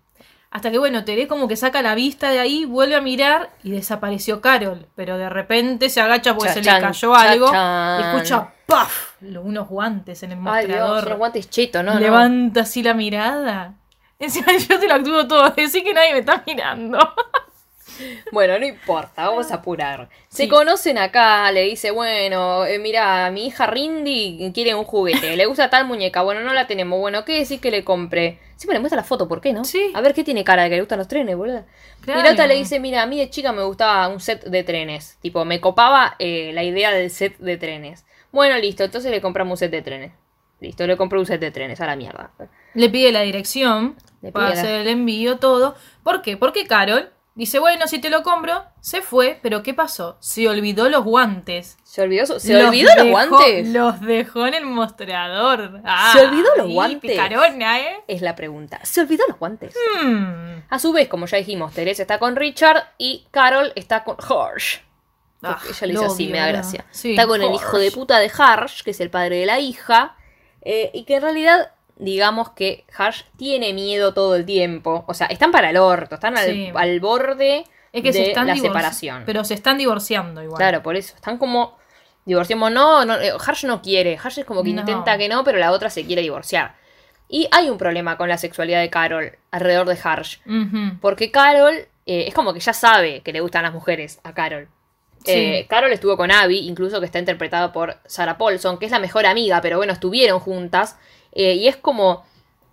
Hasta 0.50 0.70
que 0.70 0.78
bueno, 0.78 1.04
Terés 1.04 1.28
como 1.28 1.48
que 1.48 1.56
saca 1.56 1.82
la 1.82 1.94
vista 1.94 2.30
de 2.30 2.38
ahí, 2.38 2.64
vuelve 2.64 2.94
a 2.94 3.00
mirar 3.00 3.50
y 3.62 3.72
desapareció 3.72 4.40
Carol. 4.40 4.86
Pero 4.94 5.18
de 5.18 5.28
repente 5.28 5.90
se 5.90 6.00
agacha 6.00 6.34
porque 6.34 6.52
se 6.52 6.62
le 6.62 6.80
cayó 6.80 7.14
algo 7.14 7.50
y 7.52 8.02
escucha 8.02 8.52
¡paf! 8.66 9.20
Unos 9.20 9.68
guantes 9.68 10.22
en 10.22 10.32
el 10.32 10.38
Ay, 10.46 10.66
Dios, 10.66 10.80
mostrador. 10.80 11.18
guantes 11.18 11.48
no. 11.84 11.98
Levanta 11.98 12.62
así 12.62 12.82
la 12.82 12.94
mirada. 12.94 13.74
Encima 14.18 14.46
yo 14.68 14.78
te 14.80 14.88
lo 14.88 14.94
actúo 14.94 15.26
todo, 15.26 15.50
decir 15.56 15.84
que 15.84 15.92
nadie 15.92 16.12
me 16.12 16.20
está 16.20 16.42
mirando. 16.46 16.98
Bueno, 18.32 18.58
no 18.58 18.66
importa, 18.66 19.28
vamos 19.28 19.50
a 19.52 19.56
apurar. 19.56 20.08
Se 20.28 20.48
conocen 20.48 20.98
acá, 20.98 21.50
le 21.52 21.62
dice, 21.62 21.90
bueno, 21.90 22.64
eh, 22.66 22.78
mira, 22.78 23.30
mi 23.30 23.46
hija 23.46 23.66
Rindy 23.66 24.50
quiere 24.54 24.74
un 24.74 24.84
juguete, 24.84 25.36
le 25.36 25.46
gusta 25.46 25.70
tal 25.70 25.86
muñeca, 25.86 26.22
bueno, 26.22 26.40
no 26.42 26.52
la 26.54 26.66
tenemos, 26.66 26.98
bueno, 26.98 27.24
¿qué 27.24 27.38
decir 27.38 27.60
que 27.60 27.70
le 27.70 27.84
compre? 27.84 28.38
Siempre 28.56 28.74
le 28.74 28.80
muestra 28.80 28.96
la 28.96 29.04
foto, 29.04 29.28
¿por 29.28 29.40
qué 29.40 29.52
no? 29.52 29.64
Sí. 29.64 29.90
A 29.94 30.00
ver 30.00 30.14
qué 30.14 30.24
tiene 30.24 30.44
cara 30.44 30.62
de 30.64 30.70
que 30.70 30.74
le 30.76 30.80
gustan 30.82 30.98
los 30.98 31.08
trenes, 31.08 31.36
boludo. 31.36 31.64
Claro. 32.00 32.20
Y 32.20 32.22
la 32.24 32.32
otra 32.32 32.46
le 32.46 32.54
dice, 32.54 32.80
mira, 32.80 33.02
a 33.02 33.06
mí 33.06 33.18
de 33.18 33.28
chica 33.30 33.52
me 33.52 33.62
gustaba 33.64 34.08
un 34.08 34.20
set 34.20 34.44
de 34.44 34.62
trenes, 34.64 35.18
tipo, 35.20 35.44
me 35.44 35.60
copaba 35.60 36.16
eh, 36.18 36.50
la 36.54 36.62
idea 36.62 36.90
del 36.92 37.10
set 37.10 37.36
de 37.38 37.56
trenes. 37.56 38.04
Bueno, 38.32 38.56
listo, 38.58 38.84
entonces 38.84 39.10
le 39.10 39.20
compramos 39.20 39.52
un 39.52 39.58
set 39.58 39.70
de 39.70 39.82
trenes. 39.82 40.12
Listo, 40.60 40.86
le 40.86 40.96
compré 40.96 41.18
un 41.18 41.26
set 41.26 41.38
de 41.40 41.50
trenes, 41.50 41.80
a 41.82 41.86
la 41.86 41.96
mierda. 41.96 42.30
Le 42.72 42.88
pide 42.88 43.12
la 43.12 43.20
dirección 43.20 43.96
Le 44.22 44.32
para 44.32 44.46
pide 44.46 44.54
la- 44.56 44.62
hacer 44.62 44.80
el 44.80 44.88
envío, 44.88 45.36
todo. 45.38 45.74
¿Por 46.02 46.22
qué? 46.22 46.38
Porque 46.38 46.66
Carol 46.66 47.10
dice, 47.36 47.60
bueno, 47.60 47.86
si 47.86 48.00
te 48.00 48.10
lo 48.10 48.24
compro, 48.24 48.64
se 48.80 49.00
fue, 49.02 49.38
pero 49.42 49.62
¿qué 49.62 49.72
pasó? 49.74 50.16
Se 50.18 50.48
olvidó 50.48 50.88
los 50.88 51.04
guantes. 51.04 51.76
¿Se 51.84 52.02
olvidó, 52.02 52.22
Los 52.22 52.44
olvidó 52.44 52.88
los 52.96 53.04
dejó- 53.04 53.10
guantes? 53.10 53.68
Los 53.68 54.00
dejó 54.00 54.46
en 54.48 54.54
el 54.54 54.64
mostrador. 54.66 55.80
¿Se 56.12 56.26
olvidó 56.26 56.48
los 56.56 56.68
guantes? 56.72 57.10
picarona, 57.12 57.80
¿eh? 57.80 58.04
Es 58.08 58.22
la 58.22 58.34
pregunta. 58.34 58.80
¿Se 58.82 59.00
olvidó 59.02 59.24
los 59.28 59.38
guantes? 59.38 59.74
Hmm. 60.02 60.62
A 60.68 60.78
su 60.78 60.92
vez, 60.92 61.08
como 61.08 61.26
ya 61.26 61.38
dijimos, 61.38 61.72
Teresa 61.72 62.02
está 62.02 62.18
con 62.18 62.34
Richard 62.36 62.82
y 62.98 63.26
Carol 63.30 63.72
está 63.76 64.02
con 64.04 64.16
Harsh. 64.18 64.78
Ah, 65.42 65.60
ella 65.68 65.86
le 65.86 65.92
dice 65.92 66.04
así, 66.06 66.26
me 66.28 66.38
da 66.38 66.48
gracia. 66.48 66.84
Sí, 66.90 67.10
está 67.12 67.26
con 67.26 67.40
el 67.40 67.54
hijo 67.54 67.78
de 67.78 67.92
puta 67.92 68.18
de 68.18 68.30
Harsh, 68.36 68.82
que 68.82 68.90
es 68.90 69.00
el 69.00 69.10
padre 69.10 69.36
de 69.36 69.46
la 69.46 69.60
hija. 69.60 70.16
eh, 70.68 70.90
y 70.92 71.04
que 71.04 71.14
en 71.16 71.22
realidad, 71.22 71.70
digamos 71.96 72.50
que 72.50 72.84
Harsh 72.96 73.22
tiene 73.36 73.72
miedo 73.72 74.12
todo 74.14 74.36
el 74.36 74.44
tiempo. 74.44 75.04
O 75.08 75.14
sea, 75.14 75.26
están 75.28 75.50
para 75.52 75.70
el 75.70 75.76
orto, 75.76 76.16
están 76.16 76.36
al, 76.36 76.46
Sí. 76.46 76.70
al 76.74 77.00
borde 77.00 77.64
Es 77.92 78.02
que 78.02 78.12
de 78.12 78.12
se 78.12 78.28
están 78.28 78.46
la 78.46 78.56
separación. 78.56 79.22
Pero 79.26 79.44
se 79.44 79.54
están 79.54 79.78
divorciando 79.78 80.42
igual. 80.42 80.58
Claro, 80.58 80.82
por 80.82 80.96
eso. 80.96 81.14
Están 81.14 81.38
como. 81.38 81.76
Divorciamos, 82.24 82.72
no, 82.72 83.04
no 83.04 83.14
eh, 83.20 83.32
Harsh 83.44 83.64
no 83.66 83.80
quiere. 83.80 84.18
Harsh 84.22 84.40
es 84.40 84.44
como 84.44 84.62
que 84.64 84.72
No. 84.72 84.80
intenta 84.80 85.16
que 85.16 85.28
no, 85.28 85.44
pero 85.44 85.58
la 85.58 85.70
otra 85.70 85.90
se 85.90 86.04
quiere 86.04 86.22
divorciar. 86.22 86.74
Y 87.28 87.48
hay 87.52 87.70
un 87.70 87.78
problema 87.78 88.16
con 88.16 88.28
la 88.28 88.36
sexualidad 88.36 88.80
de 88.80 88.90
Carol 88.90 89.32
alrededor 89.50 89.86
de 89.88 89.98
Harsh. 90.02 90.38
Porque 91.00 91.30
Carol 91.30 91.74
eh, 92.04 92.24
es 92.28 92.34
como 92.34 92.52
que 92.52 92.60
ya 92.60 92.72
sabe 92.72 93.20
que 93.22 93.32
le 93.32 93.40
gustan 93.40 93.62
las 93.62 93.72
mujeres 93.72 94.20
a 94.24 94.32
Carol. 94.34 94.68
Sí. 95.24 95.32
Eh, 95.32 95.66
Carol 95.68 95.90
estuvo 95.92 96.16
con 96.16 96.30
Abby, 96.30 96.58
incluso 96.68 97.00
que 97.00 97.06
está 97.06 97.18
interpretada 97.18 97.72
por 97.72 97.96
Sarah 98.06 98.38
Paulson, 98.38 98.78
que 98.78 98.86
es 98.86 98.92
la 98.92 99.00
mejor 99.00 99.26
amiga, 99.26 99.60
pero 99.60 99.76
bueno, 99.76 99.92
estuvieron 99.92 100.38
juntas. 100.38 100.98
Eh, 101.36 101.54
y 101.54 101.68
es 101.68 101.76
como. 101.76 102.24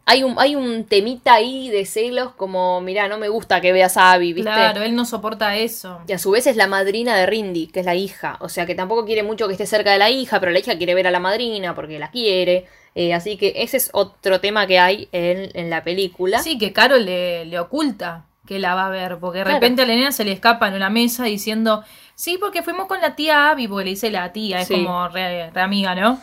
Hay 0.05 0.21
un, 0.23 0.35
hay 0.37 0.53
un 0.57 0.83
temita 0.83 1.33
ahí 1.35 1.69
de 1.69 1.85
celos, 1.85 2.33
como, 2.35 2.81
mira, 2.81 3.07
no 3.07 3.17
me 3.17 3.29
gusta 3.29 3.61
que 3.61 3.71
veas 3.71 3.95
a 3.95 4.11
Abby, 4.11 4.33
¿viste? 4.33 4.51
Claro, 4.51 4.81
él 4.83 4.95
no 4.95 5.05
soporta 5.05 5.55
eso. 5.55 6.01
Y 6.05 6.11
a 6.11 6.17
su 6.19 6.31
vez 6.31 6.45
es 6.45 6.57
la 6.57 6.67
madrina 6.67 7.15
de 7.15 7.25
Rindy, 7.25 7.67
que 7.67 7.79
es 7.79 7.85
la 7.85 7.95
hija. 7.95 8.35
O 8.41 8.49
sea 8.49 8.65
que 8.65 8.75
tampoco 8.75 9.05
quiere 9.05 9.23
mucho 9.23 9.47
que 9.47 9.53
esté 9.53 9.65
cerca 9.65 9.93
de 9.93 9.99
la 9.99 10.09
hija, 10.09 10.41
pero 10.41 10.51
la 10.51 10.59
hija 10.59 10.77
quiere 10.77 10.93
ver 10.93 11.07
a 11.07 11.11
la 11.11 11.21
madrina 11.21 11.73
porque 11.73 11.99
la 11.99 12.11
quiere. 12.11 12.65
Eh, 12.95 13.13
así 13.13 13.37
que 13.37 13.53
ese 13.55 13.77
es 13.77 13.91
otro 13.93 14.41
tema 14.41 14.67
que 14.67 14.77
hay 14.77 15.07
en, 15.13 15.49
en 15.53 15.69
la 15.69 15.85
película. 15.85 16.39
Sí, 16.39 16.57
que 16.57 16.73
Carol 16.73 17.05
le, 17.05 17.45
le 17.45 17.57
oculta 17.57 18.25
que 18.45 18.59
la 18.59 18.75
va 18.75 18.87
a 18.87 18.89
ver, 18.89 19.19
porque 19.19 19.37
de 19.37 19.43
Claro. 19.45 19.57
repente 19.61 19.83
a 19.83 19.85
la 19.85 19.95
nena 19.95 20.11
se 20.11 20.25
le 20.25 20.33
escapa 20.33 20.67
en 20.67 20.73
una 20.73 20.89
mesa 20.89 21.23
diciendo, 21.23 21.81
sí, 22.13 22.37
porque 22.37 22.61
fuimos 22.61 22.87
con 22.87 22.99
la 22.99 23.15
tía 23.15 23.51
Abby, 23.51 23.69
porque 23.69 23.85
le 23.85 23.91
dice 23.91 24.11
la 24.11 24.33
tía, 24.33 24.59
es 24.59 24.67
Sí. 24.67 24.73
como 24.73 25.07
re, 25.07 25.49
re 25.49 25.61
amiga, 25.61 25.95
¿no? 25.95 26.19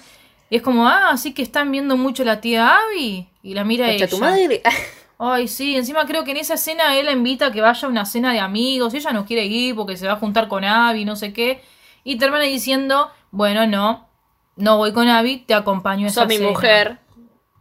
Y 0.50 0.57
es 0.57 0.62
como, 0.62 0.87
ah, 0.88 1.16
sí 1.16 1.33
que 1.33 1.42
están 1.42 1.71
viendo 1.71 1.97
mucho 1.97 2.25
la 2.25 2.40
tía 2.40 2.76
Abby. 2.76 3.28
Y 3.42 3.54
la 3.54 3.64
mira 3.64 3.88
ella. 3.90 4.09
tu 4.09 4.19
madre. 4.19 4.61
Ay, 5.19 5.49
sí, 5.49 5.76
encima 5.76 6.07
creo 6.07 6.25
que 6.25 6.30
en 6.33 6.38
esa 6.38 6.54
escena 6.54 6.97
él 6.99 7.07
la 7.07 7.12
invita 7.12 7.47
a 7.47 7.52
que 7.52 7.61
vaya 7.61 7.87
a 7.87 7.90
una 7.90 8.04
cena 8.07 8.33
de 8.33 8.40
amigos, 8.40 8.95
ella 8.95 9.12
no 9.12 9.26
quiere 9.26 9.45
ir 9.45 9.75
porque 9.76 9.97
se 9.97 10.07
va 10.07 10.14
a 10.14 10.16
juntar 10.16 10.49
con 10.49 10.64
Abby, 10.64 11.04
no 11.04 11.14
sé 11.14 11.33
qué. 11.33 11.62
Y 12.04 12.16
termina 12.16 12.45
diciendo, 12.45 13.11
bueno, 13.30 13.66
no, 13.66 14.09
no 14.57 14.78
voy 14.78 14.92
con 14.92 15.09
Abby, 15.09 15.38
te 15.47 15.52
acompaño 15.54 16.07
a 16.07 16.09
esa 16.09 16.23
Sos 16.23 16.28
mi 16.28 16.37
cena". 16.38 16.49
mujer. 16.49 16.99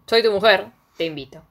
Soy 0.07 0.23
tu 0.23 0.31
mujer. 0.31 0.67
Te 0.97 1.05
invito. 1.05 1.43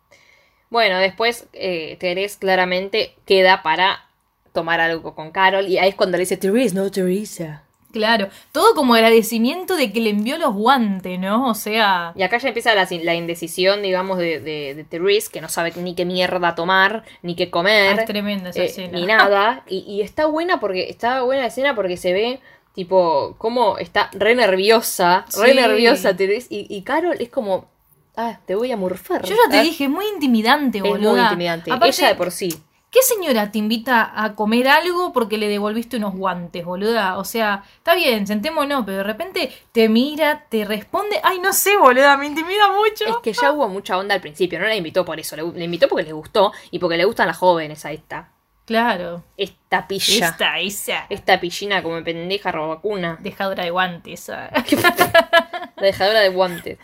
Bueno, 0.71 0.99
después 0.99 1.47
eh, 1.52 1.97
Teres 2.00 2.37
claramente 2.38 3.14
queda 3.26 3.62
para 3.62 4.07
tomar 4.52 4.80
algo 4.80 5.14
con 5.14 5.30
Carol. 5.30 5.66
Y 5.68 5.78
ahí 5.78 5.90
es 5.90 5.95
cuando 5.95 6.16
le 6.16 6.23
dice, 6.23 6.37
Teresa, 6.37 6.75
no 6.75 6.90
Teresa. 6.90 7.64
Claro, 7.90 8.28
todo 8.52 8.75
como 8.75 8.95
agradecimiento 8.95 9.75
de 9.76 9.90
que 9.92 10.00
le 10.00 10.11
envió 10.11 10.37
los 10.37 10.52
guantes, 10.54 11.18
¿no? 11.18 11.49
O 11.49 11.54
sea, 11.54 12.12
Y 12.16 12.23
acá 12.23 12.37
ya 12.38 12.49
empieza 12.49 12.75
la, 12.75 12.87
la 13.02 13.14
indecisión, 13.14 13.80
digamos, 13.83 14.18
de, 14.18 14.40
de, 14.40 14.75
de 14.75 14.85
Therese, 14.85 15.30
que 15.33 15.40
no 15.40 15.49
sabe 15.49 15.73
ni 15.76 15.95
qué 15.95 16.04
mierda 16.04 16.54
tomar, 16.54 17.04
ni 17.23 17.35
qué 17.35 17.50
comer. 17.50 17.97
Ah, 17.99 18.02
es 18.02 18.07
tremenda 18.07 18.50
esa 18.50 18.61
eh, 18.61 18.66
escena. 18.66 18.99
Ni 18.99 19.07
nada. 19.07 19.62
Y, 19.68 19.78
y 19.88 20.02
está 20.02 20.26
buena 20.26 20.61
porque 20.61 20.90
está 20.90 21.23
buena 21.23 21.42
la 21.42 21.49
escena 21.49 21.75
porque 21.75 21.97
se 21.97 22.12
ve, 22.12 22.40
tipo, 22.75 23.35
cómo 23.38 23.78
está 23.78 24.11
re 24.12 24.35
nerviosa, 24.35 25.25
re 25.40 25.50
Sí. 25.52 25.57
nerviosa 25.57 26.14
Therese. 26.14 26.47
Y, 26.50 26.66
y 26.68 26.83
Carol 26.83 27.16
es 27.21 27.30
como, 27.30 27.71
ah, 28.16 28.38
te 28.47 28.54
voy 28.54 28.71
a 28.71 28.76
morfar. 28.76 29.25
Yo 29.25 29.35
ya 29.35 29.50
te 29.50 29.59
Ah, 29.61 29.62
dije, 29.62 29.88
muy 29.88 30.04
intimidante, 30.12 30.78
Es 30.78 30.85
boluda. 30.85 31.11
muy 31.12 31.21
intimidante. 31.21 31.73
Aparte, 31.73 31.97
Ella 31.97 32.09
de 32.09 32.14
por 32.16 32.30
sí. 32.33 32.54
¿Qué 32.90 33.02
señora 33.02 33.52
te 33.52 33.59
invita 33.59 34.12
a 34.14 34.35
comer 34.35 34.66
algo 34.66 35.12
porque 35.12 35.37
le 35.37 35.49
devolviste 35.49 35.99
unos 35.99 36.14
guantes, 36.14 36.64
boluda? 36.64 37.18
O 37.18 37.25
sea, 37.25 37.62
está 37.76 37.95
bien, 37.95 38.26
sentémonos, 38.26 38.85
pero 38.87 38.99
de 38.99 39.02
repente 39.04 39.52
te 39.73 39.90
mira, 39.90 40.47
te 40.49 40.64
responde. 40.64 41.21
Ay, 41.23 41.38
no 41.38 41.52
sé, 41.52 41.76
boluda, 41.76 42.16
me 42.16 42.26
intimida 42.26 42.73
mucho. 42.73 43.04
Es 43.04 43.16
que 43.23 43.35
ya 43.35 43.52
hubo 43.52 43.68
mucha 43.68 43.99
onda 43.99 44.14
al 44.14 44.23
principio, 44.23 44.59
no 44.59 44.66
la 44.66 44.75
invitó 44.75 45.04
por 45.04 45.21
eso, 45.21 45.37
le 45.37 45.64
invitó 45.64 45.87
porque 45.87 46.04
le 46.04 46.12
gustó 46.12 46.52
y 46.71 46.78
porque 46.78 46.97
le 46.97 47.04
gustan 47.04 47.26
las 47.26 47.37
jóvenes 47.37 47.85
a 47.85 47.92
esta. 47.92 48.30
Claro. 48.68 49.25
Esta 49.38 49.88
pilla. 49.88 50.28
Esta, 50.28 50.59
esa. 50.59 51.07
Esta 51.09 51.40
pillina 51.40 51.83
como 51.83 52.04
pendeja 52.04 52.52
robacuna. 52.52 53.16
Dejadora 53.18 53.64
de 53.64 53.71
guantes. 53.71 54.30
La 55.81 55.87
dejadora 55.87 56.21
de 56.21 56.29
guantes. 56.31 56.79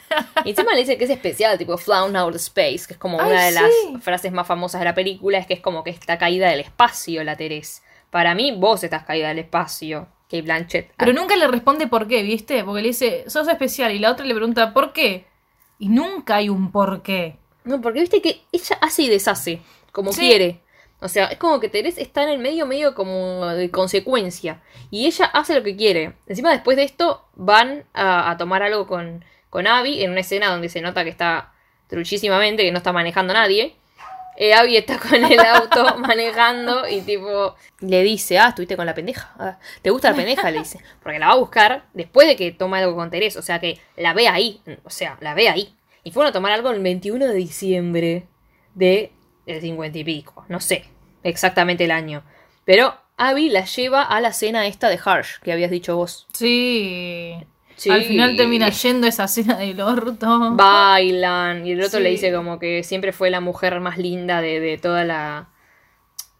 Y 0.44 0.50
encima 0.50 0.72
le 0.72 0.80
dice 0.80 0.96
que 0.98 1.04
es 1.04 1.10
especial, 1.10 1.58
tipo 1.58 1.76
Flown 1.76 2.16
Out 2.16 2.34
of 2.34 2.40
Space, 2.40 2.86
que 2.86 2.94
es 2.94 2.98
como 2.98 3.20
Ay, 3.20 3.30
una 3.32 3.44
de 3.44 3.52
sí. 3.52 3.58
las 3.92 4.02
frases 4.02 4.32
más 4.32 4.46
famosas 4.46 4.80
de 4.80 4.84
la 4.84 4.94
película, 4.94 5.38
es 5.38 5.46
que 5.46 5.54
es 5.54 5.60
como 5.60 5.82
que 5.84 5.90
está 5.90 6.18
caída 6.18 6.48
del 6.48 6.60
espacio 6.60 7.22
la 7.24 7.36
Teresa. 7.36 7.82
Para 8.10 8.34
mí, 8.34 8.52
vos 8.56 8.84
estás 8.84 9.04
caída 9.04 9.28
del 9.28 9.40
espacio, 9.40 10.06
Kate 10.24 10.42
Blanchett. 10.42 10.92
Pero 10.96 11.12
nunca 11.12 11.34
le 11.36 11.46
responde 11.48 11.86
por 11.88 12.06
qué, 12.06 12.22
¿viste? 12.22 12.62
Porque 12.64 12.82
le 12.82 12.88
dice, 12.88 13.24
sos 13.28 13.48
especial. 13.48 13.92
Y 13.92 13.98
la 13.98 14.12
otra 14.12 14.24
le 14.24 14.34
pregunta, 14.34 14.72
¿por 14.72 14.92
qué? 14.92 15.26
Y 15.78 15.88
nunca 15.88 16.36
hay 16.36 16.48
un 16.48 16.70
por 16.70 17.02
qué. 17.02 17.36
No, 17.64 17.80
porque 17.80 18.00
viste 18.00 18.22
que 18.22 18.42
ella 18.52 18.78
hace 18.80 19.02
y 19.02 19.08
deshace, 19.08 19.60
como 19.90 20.12
Sí. 20.12 20.20
quiere. 20.20 20.60
O 21.00 21.08
sea, 21.08 21.26
es 21.26 21.38
como 21.38 21.60
que 21.60 21.68
Teresa 21.68 22.00
está 22.00 22.22
en 22.22 22.30
el 22.30 22.38
medio, 22.38 22.66
medio 22.66 22.94
como 22.94 23.46
de 23.46 23.70
consecuencia. 23.70 24.62
Y 24.90 25.06
ella 25.06 25.26
hace 25.26 25.54
lo 25.54 25.62
que 25.62 25.76
quiere. 25.76 26.14
Encima, 26.26 26.50
después 26.50 26.76
de 26.76 26.84
esto, 26.84 27.26
van 27.34 27.84
a, 27.92 28.30
a 28.30 28.36
tomar 28.38 28.62
algo 28.62 28.86
con, 28.86 29.24
con 29.50 29.66
Abby 29.66 30.02
en 30.02 30.12
una 30.12 30.20
escena 30.20 30.50
donde 30.50 30.68
se 30.68 30.80
nota 30.80 31.04
que 31.04 31.10
está 31.10 31.52
truchísimamente, 31.88 32.62
que 32.62 32.72
no 32.72 32.78
está 32.78 32.92
manejando 32.92 33.34
nadie. 33.34 33.76
Eh, 34.36 34.52
Abby 34.52 34.76
está 34.76 34.98
con 34.98 35.24
el 35.24 35.38
auto 35.38 35.96
manejando 35.98 36.88
y 36.88 37.02
tipo 37.02 37.54
le 37.80 38.02
dice, 38.02 38.38
ah, 38.38 38.48
estuviste 38.48 38.76
con 38.76 38.86
la 38.86 38.94
pendeja. 38.94 39.32
Ah, 39.38 39.58
¿Te 39.82 39.90
gusta 39.90 40.10
la 40.10 40.16
pendeja? 40.16 40.50
Le 40.50 40.58
dice. 40.58 40.80
Porque 41.02 41.18
la 41.18 41.28
va 41.28 41.32
a 41.34 41.36
buscar 41.36 41.84
después 41.92 42.26
de 42.26 42.36
que 42.36 42.50
toma 42.50 42.78
algo 42.78 42.96
con 42.96 43.10
Teresa. 43.10 43.38
O 43.38 43.42
sea 43.42 43.60
que 43.60 43.78
la 43.96 44.12
ve 44.12 44.28
ahí. 44.28 44.60
O 44.84 44.90
sea, 44.90 45.16
la 45.20 45.34
ve 45.34 45.48
ahí. 45.48 45.74
Y 46.02 46.10
fueron 46.10 46.30
a 46.30 46.32
tomar 46.32 46.52
algo 46.52 46.70
el 46.70 46.82
21 46.82 47.26
de 47.26 47.34
diciembre 47.34 48.26
de 48.74 49.12
el 49.46 49.60
50 49.60 49.98
y 49.98 50.04
pico. 50.04 50.44
No 50.48 50.60
sé 50.60 50.84
exactamente 51.22 51.84
el 51.84 51.90
año. 51.90 52.22
Pero 52.64 52.94
Abby 53.16 53.48
la 53.50 53.64
lleva 53.64 54.02
a 54.02 54.20
la 54.20 54.32
cena 54.32 54.66
esta 54.66 54.88
de 54.88 54.98
Harsh 55.02 55.38
que 55.42 55.52
habías 55.52 55.70
dicho 55.70 55.96
vos. 55.96 56.26
Sí. 56.32 57.34
Sí. 57.76 57.90
Al 57.90 58.02
final 58.04 58.36
termina 58.36 58.68
yendo 58.68 59.06
a 59.06 59.08
esa 59.08 59.26
cena 59.26 59.56
del 59.58 59.80
orto. 59.80 60.52
Bailan. 60.52 61.66
Y 61.66 61.72
el 61.72 61.82
otro 61.82 62.00
le 62.00 62.10
dice 62.10 62.32
como 62.32 62.58
que 62.58 62.82
siempre 62.84 63.12
fue 63.12 63.30
la 63.30 63.40
mujer 63.40 63.80
más 63.80 63.98
linda 63.98 64.40
de, 64.40 64.60
de 64.60 64.78
toda 64.78 65.04
la. 65.04 65.48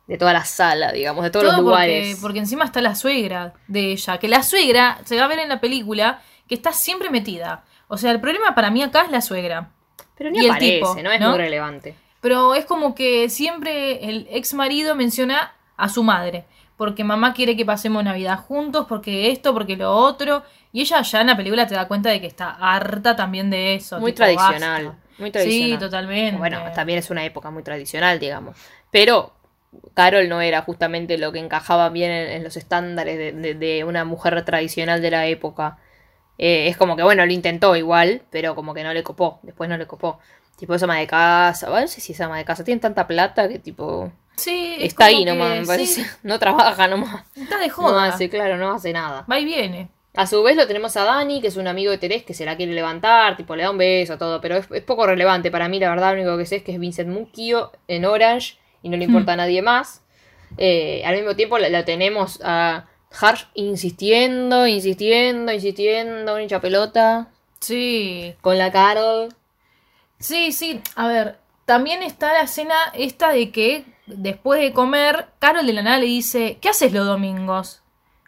de 0.07 0.17
toda 0.17 0.33
la 0.33 0.45
sala, 0.45 0.93
digamos, 0.93 1.25
de 1.25 1.31
todos 1.31 1.47
Todo 1.47 1.57
los 1.57 1.65
lugares. 1.65 2.19
porque 2.23 2.39
encima 2.39 2.65
está 2.65 2.81
la 2.81 2.95
suegra 2.95 3.55
de 3.67 3.93
ella. 3.93 4.19
Que 4.19 4.29
la 4.29 4.43
suegra, 4.43 4.99
se 5.05 5.17
va 5.17 5.25
a 5.25 5.29
ver 5.29 5.41
en 5.41 5.49
la 5.49 5.61
película, 5.61 6.23
que 6.49 6.55
está 6.55 6.73
siempre 6.73 7.11
metida. 7.11 7.65
O 7.89 7.97
sea, 7.97 8.13
el 8.13 8.21
problema 8.21 8.55
para 8.55 8.71
mí 8.71 8.83
acá 8.83 9.03
es 9.03 9.11
la 9.11 9.21
suegra. 9.21 9.71
Pero 10.17 10.31
y 10.31 10.33
ni 10.35 10.45
el 10.45 10.51
aparece, 10.53 10.73
tipo, 10.75 10.95
no 11.03 11.11
es 11.11 11.21
¿no? 11.21 11.31
muy 11.31 11.39
relevante. 11.39 11.97
Pero 12.25 12.55
es 12.55 12.65
como 12.65 12.95
que 12.95 13.29
siempre 13.29 14.03
el 14.09 14.27
ex 14.31 14.55
marido 14.55 14.95
menciona 14.95 15.53
a 15.77 15.91
su 15.91 16.03
madre. 16.03 16.47
Porque 16.79 17.05
mamá 17.05 17.35
quiere 17.35 17.55
que 17.55 17.67
pasemos 17.67 18.03
Navidad 18.03 18.39
juntos, 18.39 18.87
porque 18.89 19.31
esto, 19.31 19.53
porque 19.53 19.77
lo 19.77 19.93
otro. 19.95 20.43
Y 20.73 20.81
ella 20.81 21.03
ya 21.03 21.21
en 21.21 21.27
la 21.27 21.37
película 21.37 21.67
te 21.67 21.75
da 21.75 21.87
cuenta 21.87 22.09
de 22.09 22.23
que 22.23 22.27
está 22.27 22.51
harta 22.59 23.15
también 23.15 23.51
de 23.51 23.75
eso. 23.75 24.01
Muy 24.01 24.13
tipo, 24.13 24.25
tradicional. 24.25 24.87
basta. 24.87 25.01
Muy 25.19 25.31
tradicional. 25.31 25.71
Sí, 25.71 25.85
totalmente. 25.85 26.39
Bueno, 26.39 26.63
también 26.75 26.99
es 26.99 27.11
una 27.11 27.25
época 27.27 27.51
muy 27.51 27.63
tradicional, 27.63 28.19
digamos. 28.19 28.57
Pero 28.91 29.35
Carol 29.93 30.27
no 30.29 30.41
era 30.41 30.63
justamente 30.63 31.19
lo 31.19 31.31
que 31.31 31.41
encajaba 31.41 31.91
bien 31.91 32.11
en, 32.11 32.31
en 32.31 32.43
los 32.43 32.57
estándares 32.57 33.19
de, 33.19 33.33
de- 33.33 33.55
de 33.55 33.85
una 33.85 34.05
mujer 34.07 34.43
tradicional 34.47 35.03
de 35.03 35.11
la 35.11 35.27
época. 35.27 35.77
Eh, 36.39 36.69
es 36.69 36.77
como 36.79 36.97
que, 36.97 37.03
bueno, 37.05 37.25
lo 37.27 37.33
intentó 37.33 37.77
igual, 37.77 38.23
pero 38.31 38.55
como 38.55 38.73
que 38.73 38.83
no 38.83 38.93
le 38.95 39.03
copó. 39.05 39.39
Después 39.43 39.69
no 39.69 39.77
le 39.77 39.87
copó. 39.87 40.19
Tipo, 40.59 40.75
es 40.75 40.83
ama 40.83 40.99
de 40.99 41.07
casa. 41.07 41.69
bueno, 41.69 41.83
no 41.83 41.89
sé 41.89 42.01
si 42.01 42.13
es 42.13 42.21
ama 42.21 42.39
de 42.39 42.45
casa. 42.45 42.65
Tienen 42.65 42.81
tanta 42.81 43.07
plata 43.07 43.49
que, 43.49 43.59
tipo, 43.59 44.13
Sí, 44.37 44.75
es 44.79 44.89
Está 44.89 45.07
ahí 45.07 45.25
nomás, 45.25 45.51
me 45.51 45.61
sí, 45.61 45.67
parece. 45.67 46.07
No 46.23 46.39
trabaja 46.39 46.89
nomás. 46.89 47.25
está 47.37 47.59
de 47.59 47.69
No 47.69 47.75
joda. 47.75 48.05
hace, 48.07 48.29
claro, 48.29 48.57
no 48.57 48.73
hace 48.75 48.93
nada. 48.93 49.25
Va 49.31 49.39
y 49.39 49.45
viene. 49.45 49.89
A 50.17 50.27
su 50.29 50.43
vez 50.45 50.57
lo 50.57 50.67
tenemos 50.69 50.97
a 50.97 51.03
Dani, 51.05 51.41
que 51.41 51.49
es 51.49 51.57
un 51.57 51.67
amigo 51.67 51.91
de 51.91 51.99
Terés 51.99 52.23
que 52.23 52.35
se 52.35 52.45
la 52.45 52.57
quiere 52.57 52.73
levantar, 52.73 53.37
tipo 53.37 53.57
le 53.57 53.65
da 53.65 53.71
un 53.73 53.79
beso, 53.79 54.17
todo, 54.17 54.41
pero 54.41 54.57
es, 54.57 54.67
es 54.71 54.83
poco 54.83 55.07
relevante 55.07 55.51
para 55.51 55.69
mí, 55.69 55.81
la 55.81 55.91
verdad, 55.91 56.15
lo 56.15 56.21
único 56.23 56.39
que 56.39 56.47
sé 56.47 56.57
es 56.57 56.63
que 56.63 56.73
es 56.73 56.79
Vincent 56.79 57.09
Mucchio 57.11 57.73
en 57.89 58.05
Orange 58.05 58.57
y 58.83 58.91
no 58.91 58.97
le 58.97 59.05
importa 59.07 59.33
a 59.33 59.37
nadie 59.37 59.61
más. 59.61 60.03
Eh, 60.57 61.03
al 61.05 61.17
mismo 61.17 61.35
tiempo 61.35 61.59
la, 61.59 61.69
la 61.69 61.85
tenemos 61.85 62.41
a 62.45 62.87
Harsh 63.21 63.47
insistiendo, 63.55 64.67
insistiendo, 64.69 65.53
insistiendo, 65.53 66.39
hincha 66.39 66.61
pelota, 66.61 67.29
Sí. 67.61 68.35
con 68.41 68.57
la 68.57 68.71
Carol. 68.71 69.35
Sí, 70.25 70.53
sí. 70.53 70.81
A 70.97 71.07
ver, 71.07 71.39
también 71.67 72.03
está 72.03 72.33
la 72.33 72.43
escena 72.43 72.75
esta 72.95 73.31
de 73.31 73.51
que 73.51 73.85
después 74.07 74.61
de 74.61 74.73
comer, 74.73 75.27
Carol 75.39 75.67
de 75.67 75.73
la 75.73 75.83
nada 75.83 75.99
le 75.99 76.07
dice, 76.07 76.59
¿qué 76.61 76.71
haces 76.71 76.93
los 76.93 77.07
domingos? 77.07 77.83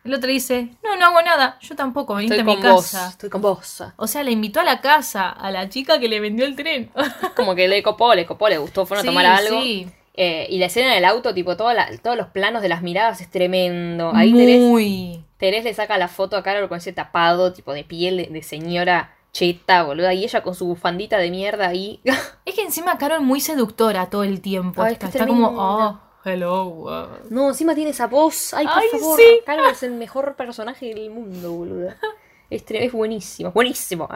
El 0.04 0.14
otro 0.14 0.28
dice, 0.30 0.68
no, 0.84 0.94
no 0.96 1.06
hago 1.06 1.22
nada. 1.22 1.58
Yo 1.60 1.74
tampoco, 1.74 2.14
veniste 2.14 2.36
Estoy 2.36 2.52
a 2.52 2.56
mi 2.56 2.62
con 2.62 2.72
vos, 2.74 2.84
casa. 2.92 3.08
estoy 3.08 3.28
con 3.30 3.42
vos. 3.42 3.82
O 3.96 4.06
sea, 4.06 4.22
le 4.22 4.30
invitó 4.30 4.60
a 4.60 4.64
la 4.64 4.80
casa 4.80 5.28
a 5.30 5.50
la 5.50 5.68
chica 5.68 5.98
que 5.98 6.08
le 6.08 6.20
vendió 6.20 6.44
el 6.46 6.54
tren. 6.54 6.90
Como 7.34 7.54
que 7.54 7.66
le 7.66 7.82
copó, 7.82 8.14
le 8.14 8.24
copó, 8.26 8.48
le 8.48 8.58
gustó, 8.58 8.86
fueron 8.86 9.02
Sí, 9.02 9.08
a 9.08 9.10
tomar 9.10 9.26
algo. 9.26 9.60
sí. 9.62 9.88
Eh, 10.18 10.46
y 10.48 10.58
la 10.58 10.66
escena 10.66 10.94
del 10.94 11.04
auto, 11.04 11.34
tipo, 11.34 11.56
toda 11.56 11.74
la- 11.74 11.88
todos 11.98 12.16
los 12.16 12.28
planos 12.28 12.62
de 12.62 12.68
las 12.68 12.82
miradas 12.82 13.20
es 13.20 13.30
tremendo. 13.30 14.12
Ahí 14.14 14.32
Terés, 14.32 14.60
Muy. 14.60 15.24
Terés 15.38 15.64
le 15.64 15.74
saca 15.74 15.98
la 15.98 16.08
foto 16.08 16.36
a 16.36 16.42
Carol 16.42 16.68
con 16.68 16.78
ese 16.78 16.92
tapado, 16.92 17.52
tipo 17.52 17.72
de 17.74 17.82
piel 17.84 18.16
de, 18.18 18.26
de 18.26 18.42
señora 18.42 19.15
cheta, 19.36 19.82
boluda. 19.82 20.14
Y 20.14 20.24
ella 20.24 20.42
con 20.42 20.54
su 20.54 20.66
bufandita 20.66 21.18
de 21.18 21.30
mierda 21.30 21.68
ahí. 21.68 22.00
Es 22.44 22.54
que 22.54 22.62
encima 22.62 22.96
Carol 22.96 23.20
muy 23.22 23.40
seductora 23.40 24.08
todo 24.08 24.24
el 24.24 24.40
tiempo. 24.40 24.82
Ay, 24.82 24.94
está, 24.94 25.08
está 25.08 25.26
como, 25.26 25.48
oh, 25.48 26.00
hello. 26.24 26.64
uh". 26.64 27.06
no, 27.28 27.48
encima 27.48 27.74
tiene 27.74 27.90
esa 27.90 28.06
voz. 28.06 28.54
Ay, 28.54 28.66
por 28.66 28.78
Ay, 28.78 28.88
favor. 28.92 29.18
sí. 29.18 29.40
Carol 29.44 29.68
es 29.70 29.82
el 29.82 29.92
mejor 29.92 30.36
personaje 30.36 30.86
del 30.94 31.10
mundo, 31.10 31.52
boluda. 31.52 31.96
Es, 32.48 32.62
es 32.68 32.92
buenísimo, 32.92 33.50
buenísimo. 33.50 34.08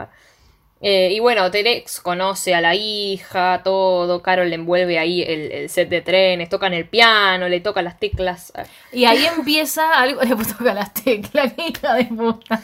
Eh, 0.79 1.09
y 1.11 1.19
bueno, 1.19 1.51
Terex 1.51 1.99
conoce 1.99 2.55
a 2.55 2.61
la 2.61 2.73
hija, 2.75 3.59
todo. 3.61 4.21
Carol 4.21 4.49
le 4.49 4.55
envuelve 4.55 4.97
ahí 4.97 5.21
el, 5.21 5.51
el 5.51 5.69
set 5.69 5.89
de 5.89 5.99
trenes, 5.99 6.47
tocan 6.47 6.73
el 6.73 6.87
piano, 6.87 7.49
le 7.49 7.59
toca 7.59 7.81
las 7.81 7.99
teclas. 7.99 8.53
Y 8.93 9.03
ahí 9.03 9.25
empieza 9.25 9.99
algo. 9.99 10.21
Le 10.23 10.33
toca 10.37 10.73
las 10.73 10.93
teclas, 10.93 11.53
hija 11.57 11.95
de 11.95 12.05
puta. 12.05 12.63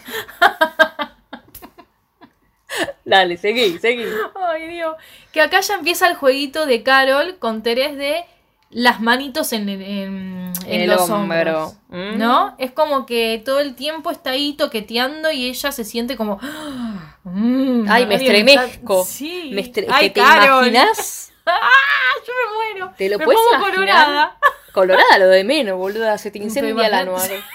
Dale, 3.07 3.37
seguí, 3.37 3.79
seguí. 3.79 4.03
Ay, 4.35 4.67
Dios. 4.67 4.95
Que 5.31 5.41
acá 5.41 5.61
ya 5.61 5.75
empieza 5.75 6.07
el 6.09 6.15
jueguito 6.15 6.65
de 6.65 6.83
Carol 6.83 7.37
con 7.39 7.63
Teres 7.63 7.95
de 7.97 8.25
las 8.69 8.99
manitos 8.99 9.53
en, 9.53 9.69
en, 9.69 10.51
en 10.65 10.81
el 10.81 10.89
los 10.89 11.09
hombro. 11.09 11.69
hombros. 11.69 11.73
Mm. 11.87 12.17
¿No? 12.17 12.53
Es 12.59 12.71
como 12.71 13.05
que 13.05 13.41
todo 13.45 13.61
el 13.61 13.75
tiempo 13.75 14.11
está 14.11 14.31
ahí 14.31 14.53
toqueteando 14.53 15.31
y 15.31 15.47
ella 15.47 15.71
se 15.71 15.85
siente 15.85 16.17
como. 16.17 16.37
"Mm, 17.23 17.85
Ay, 17.89 18.05
me 18.05 18.15
alguien 18.15 18.21
está-". 18.21 18.63
estremezco. 18.65 19.05
Sí. 19.05 19.51
Me 19.53 19.61
estre- 19.63 19.87
Ay, 19.89 20.09
¿que 20.09 20.15
¿Te 20.15 20.21
Carol. 20.21 20.67
imaginas? 20.67 21.31
¡Ah, 21.45 21.69
yo 22.27 22.33
me 22.33 22.55
muero! 22.73 22.93
¿Te 22.97 23.09
lo 23.09 23.17
me 23.19 23.23
puedes 23.23 23.39
pongo 23.39 23.55
imaginar? 23.55 23.73
colorada. 23.75 24.37
Colorada 24.73 25.17
lo 25.17 25.27
de 25.29 25.43
menos, 25.45 25.77
boluda. 25.77 26.17
Se 26.17 26.29
te 26.29 26.39
incendia 26.39 26.89
la 26.89 27.05
nuave. 27.05 27.41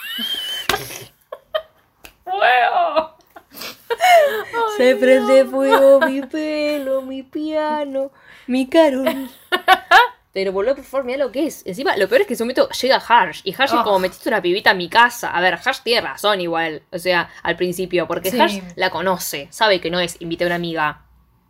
Se 4.76 4.96
prende 4.96 5.44
fuego 5.44 6.00
mi 6.00 6.22
pelo, 6.22 7.02
mi 7.02 7.22
piano, 7.22 8.10
mi 8.46 8.68
Carol. 8.68 9.28
Pero 10.32 10.50
boludo, 10.50 10.76
por 10.76 10.84
favor, 10.84 11.04
mira 11.04 11.18
lo 11.18 11.30
que 11.30 11.46
es. 11.46 11.62
Encima, 11.66 11.94
lo 11.98 12.08
peor 12.08 12.22
es 12.22 12.26
que 12.26 12.32
en 12.32 12.36
ese 12.36 12.44
momento 12.44 12.68
llega 12.70 12.96
Harsh. 12.96 13.42
Y 13.44 13.52
Harsh 13.52 13.74
es 13.74 13.80
como 13.82 13.98
metiste 13.98 14.30
una 14.30 14.40
pibita 14.40 14.70
a 14.70 14.74
mi 14.74 14.88
casa. 14.88 15.30
A 15.30 15.42
ver, 15.42 15.58
Harsh 15.62 15.80
tiene 15.82 16.00
razón 16.00 16.40
igual. 16.40 16.82
O 16.90 16.98
sea, 16.98 17.28
al 17.42 17.56
principio. 17.56 18.06
Porque 18.08 18.30
Sí. 18.30 18.40
Harsh 18.40 18.62
la 18.76 18.88
conoce. 18.88 19.48
Sabe 19.50 19.78
que 19.82 19.90
no 19.90 20.00
es 20.00 20.16
invité 20.20 20.44
a 20.44 20.46
una 20.46 20.56
amiga. 20.56 21.02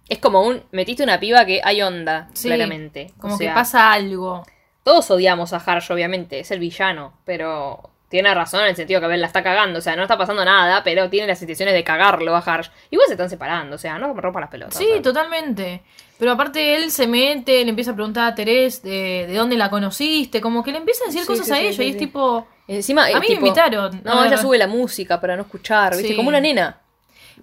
Es 0.08 0.18
como 0.18 0.42
un 0.42 0.64
metiste 0.72 1.04
una 1.04 1.20
piba 1.20 1.46
que 1.46 1.60
hay 1.62 1.80
onda, 1.80 2.28
Sí, 2.34 2.48
claramente. 2.48 3.12
O 3.18 3.20
Como 3.20 3.36
sea, 3.38 3.50
que 3.50 3.54
pasa 3.54 3.92
algo. 3.92 4.44
Todos 4.82 5.08
odiamos 5.12 5.52
a 5.52 5.58
Harsh, 5.58 5.92
obviamente, 5.92 6.40
es 6.40 6.50
el 6.50 6.58
villano, 6.58 7.16
pero 7.24 7.91
tiene 8.12 8.32
razón 8.34 8.60
en 8.60 8.66
el 8.68 8.76
sentido 8.76 9.00
que 9.00 9.06
a 9.06 9.08
ver, 9.08 9.18
la 9.18 9.26
está 9.26 9.42
cagando, 9.42 9.78
o 9.78 9.82
sea, 9.82 9.96
no 9.96 10.02
está 10.02 10.18
pasando 10.18 10.44
nada, 10.44 10.84
pero 10.84 11.08
tiene 11.08 11.26
las 11.26 11.40
intenciones 11.40 11.74
de 11.74 11.82
cagarlo 11.82 12.36
a 12.36 12.40
Harsh. 12.40 12.68
Igual 12.90 13.06
se 13.06 13.14
están 13.14 13.30
separando, 13.30 13.76
o 13.76 13.78
sea, 13.78 13.98
no 13.98 14.12
me 14.12 14.20
rompa 14.20 14.38
las 14.38 14.50
pelotas. 14.50 14.76
Sí, 14.76 15.00
totalmente. 15.02 15.80
Pero 16.18 16.32
aparte 16.32 16.74
él 16.76 16.90
se 16.90 17.06
mete, 17.06 17.64
le 17.64 17.70
empieza 17.70 17.92
a 17.92 17.94
preguntar 17.94 18.30
a 18.30 18.34
Terés 18.34 18.82
de, 18.82 19.26
de 19.26 19.34
dónde 19.34 19.56
la 19.56 19.70
conociste, 19.70 20.42
como 20.42 20.62
que 20.62 20.72
le 20.72 20.78
empieza 20.78 21.04
a 21.04 21.06
decir 21.06 21.22
Sí, 21.22 21.26
cosas 21.26 21.46
sí, 21.46 21.52
a 21.52 21.56
sí, 21.56 21.66
ella 21.68 21.84
y 21.84 21.90
es 21.90 21.96
tipo... 21.96 22.46
Encima, 22.68 23.04
A 23.04 23.06
mí 23.06 23.14
me 23.14 23.26
tipo, 23.26 23.40
invitaron. 23.40 24.02
No, 24.04 24.24
ella 24.24 24.36
sube 24.36 24.58
la 24.58 24.66
música 24.66 25.18
para 25.18 25.34
no 25.34 25.42
escuchar, 25.42 25.96
¿viste? 25.96 26.14
Como 26.14 26.28
una 26.28 26.40
nena. 26.40 26.81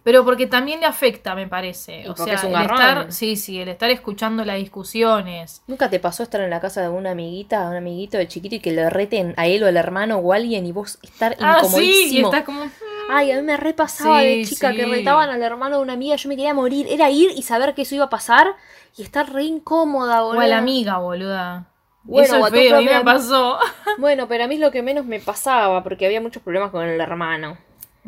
Pero 0.03 0.23
porque 0.23 0.47
también 0.47 0.79
le 0.79 0.85
afecta, 0.85 1.35
me 1.35 1.47
parece. 1.47 2.01
Y 2.01 2.07
O 2.07 2.15
sea, 2.15 2.35
es 2.35 2.43
un 2.43 2.55
el 2.55 2.61
estar, 2.61 3.11
sí, 3.11 3.35
sí, 3.35 3.59
el 3.61 3.69
estar 3.69 3.89
escuchando 3.89 4.45
las 4.45 4.57
discusiones. 4.57 5.61
¿Nunca 5.67 5.89
te 5.89 5.99
pasó 5.99 6.23
estar 6.23 6.41
en 6.41 6.49
la 6.49 6.59
casa 6.61 6.81
de 6.81 6.89
una 6.89 7.11
amiguita, 7.11 7.67
un 7.69 7.75
amiguito 7.75 8.17
de 8.17 8.27
chiquito 8.27 8.55
y 8.55 8.59
que 8.59 8.71
le 8.71 8.89
reten 8.89 9.33
a 9.37 9.47
él 9.47 9.63
o 9.63 9.67
al 9.67 9.77
hermano 9.77 10.17
o 10.17 10.33
a 10.33 10.37
alguien 10.37 10.65
y 10.65 10.71
vos 10.71 10.99
estar 11.01 11.35
Ah, 11.39 11.59
sí, 11.63 11.65
y 11.65 11.67
incomodísimo? 11.67 12.27
estás 12.29 12.43
como... 12.45 12.65
"Mm". 12.65 12.71
Ay, 13.11 13.31
a 13.31 13.37
mí 13.37 13.41
me 13.41 13.57
repasaba 13.57 14.19
Sí, 14.21 14.25
de 14.27 14.45
chica 14.45 14.73
que 14.73 14.85
retaban 14.85 15.29
al 15.31 15.41
hermano 15.41 15.77
de 15.77 15.81
una 15.83 15.93
amiga, 15.93 16.15
yo 16.15 16.29
me 16.29 16.35
quería 16.35 16.53
morir. 16.53 16.85
Era 16.89 17.09
ir 17.09 17.31
y 17.35 17.41
saber 17.41 17.73
que 17.73 17.81
eso 17.81 17.95
iba 17.95 18.05
a 18.05 18.09
pasar 18.09 18.55
y 18.95 19.01
estar 19.01 19.33
re 19.33 19.43
incómoda, 19.45 20.23
O 20.23 20.27
boludo. 20.27 20.43
a 20.43 20.47
la 20.47 20.57
amiga, 20.59 20.97
boluda. 20.99 21.65
Bueno, 22.03 22.25
Eso 22.25 22.39
o 22.39 22.45
es 22.47 22.51
feo, 22.53 22.75
a 22.75 22.79
mí 22.79 22.85
propia 22.85 22.99
me 22.99 23.05
pasó. 23.05 23.57
Bueno, 23.97 24.27
pero 24.27 24.43
a 24.43 24.47
mí 24.47 24.55
es 24.55 24.61
lo 24.61 24.71
que 24.71 24.81
menos 24.83 25.05
me 25.05 25.19
pasaba, 25.19 25.83
porque 25.83 26.05
había 26.05 26.21
muchos 26.21 26.41
problemas 26.43 26.71
con 26.71 26.87
el 26.87 26.99
hermano. 27.01 27.57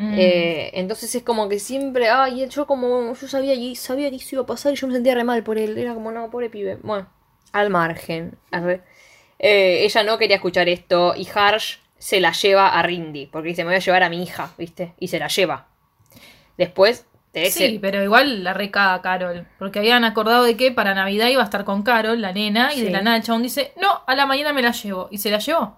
Mm. 0.01 0.15
Eh, 0.17 0.71
entonces 0.73 1.13
es 1.13 1.21
como 1.21 1.47
que 1.47 1.59
siempre, 1.59 2.09
ay, 2.09 2.47
yo 2.49 2.65
como, 2.65 3.13
yo 3.13 3.27
sabía, 3.27 3.53
y 3.53 3.75
sabía 3.75 4.09
que 4.09 4.15
eso 4.15 4.35
iba 4.35 4.43
a 4.43 4.47
pasar 4.47 4.73
y 4.73 4.75
yo 4.75 4.87
me 4.87 4.93
sentía 4.93 5.13
re 5.13 5.23
mal 5.23 5.43
por 5.43 5.57
él. 5.59 5.77
Era 5.77 5.93
como, 5.93 6.11
no, 6.11 6.29
pobre 6.31 6.49
pibe. 6.49 6.77
Bueno, 6.81 7.07
al 7.51 7.69
margen. 7.69 8.37
Arre. 8.49 8.81
Eh, 9.37 9.83
ella 9.83 10.03
no 10.03 10.17
quería 10.17 10.37
escuchar 10.37 10.67
esto 10.69 11.13
y 11.15 11.27
Harsh 11.33 11.77
se 11.97 12.19
la 12.19 12.31
lleva 12.31 12.69
a 12.69 12.81
Rindy, 12.81 13.27
porque 13.27 13.49
dice, 13.49 13.63
me 13.63 13.69
voy 13.69 13.75
a 13.75 13.79
llevar 13.79 14.01
a 14.03 14.09
mi 14.09 14.23
hija, 14.23 14.51
¿viste? 14.57 14.93
Y 14.99 15.07
se 15.09 15.19
la 15.19 15.27
lleva. 15.27 15.67
Después 16.57 17.05
de 17.33 17.43
ese... 17.43 17.67
Sí, 17.69 17.79
pero 17.79 18.03
igual 18.03 18.43
la 18.43 18.53
recaga 18.53 19.01
Carol. 19.01 19.47
Porque 19.59 19.79
habían 19.79 20.03
acordado 20.03 20.43
de 20.43 20.57
que 20.57 20.71
para 20.71 20.93
Navidad 20.95 21.27
iba 21.27 21.41
a 21.41 21.45
estar 21.45 21.63
con 21.63 21.83
Carol, 21.83 22.19
la 22.19 22.33
nena, 22.33 22.73
y 22.73 22.77
Sí. 22.77 22.83
de 22.85 22.89
la 22.91 23.01
nada 23.01 23.17
el 23.17 23.23
chabón 23.23 23.43
dice, 23.43 23.73
no, 23.79 24.01
a 24.07 24.15
la 24.15 24.25
mañana 24.25 24.51
me 24.51 24.61
la 24.63 24.71
llevo. 24.71 25.07
Y 25.11 25.19
se 25.19 25.29
la 25.29 25.37
llevó. 25.39 25.77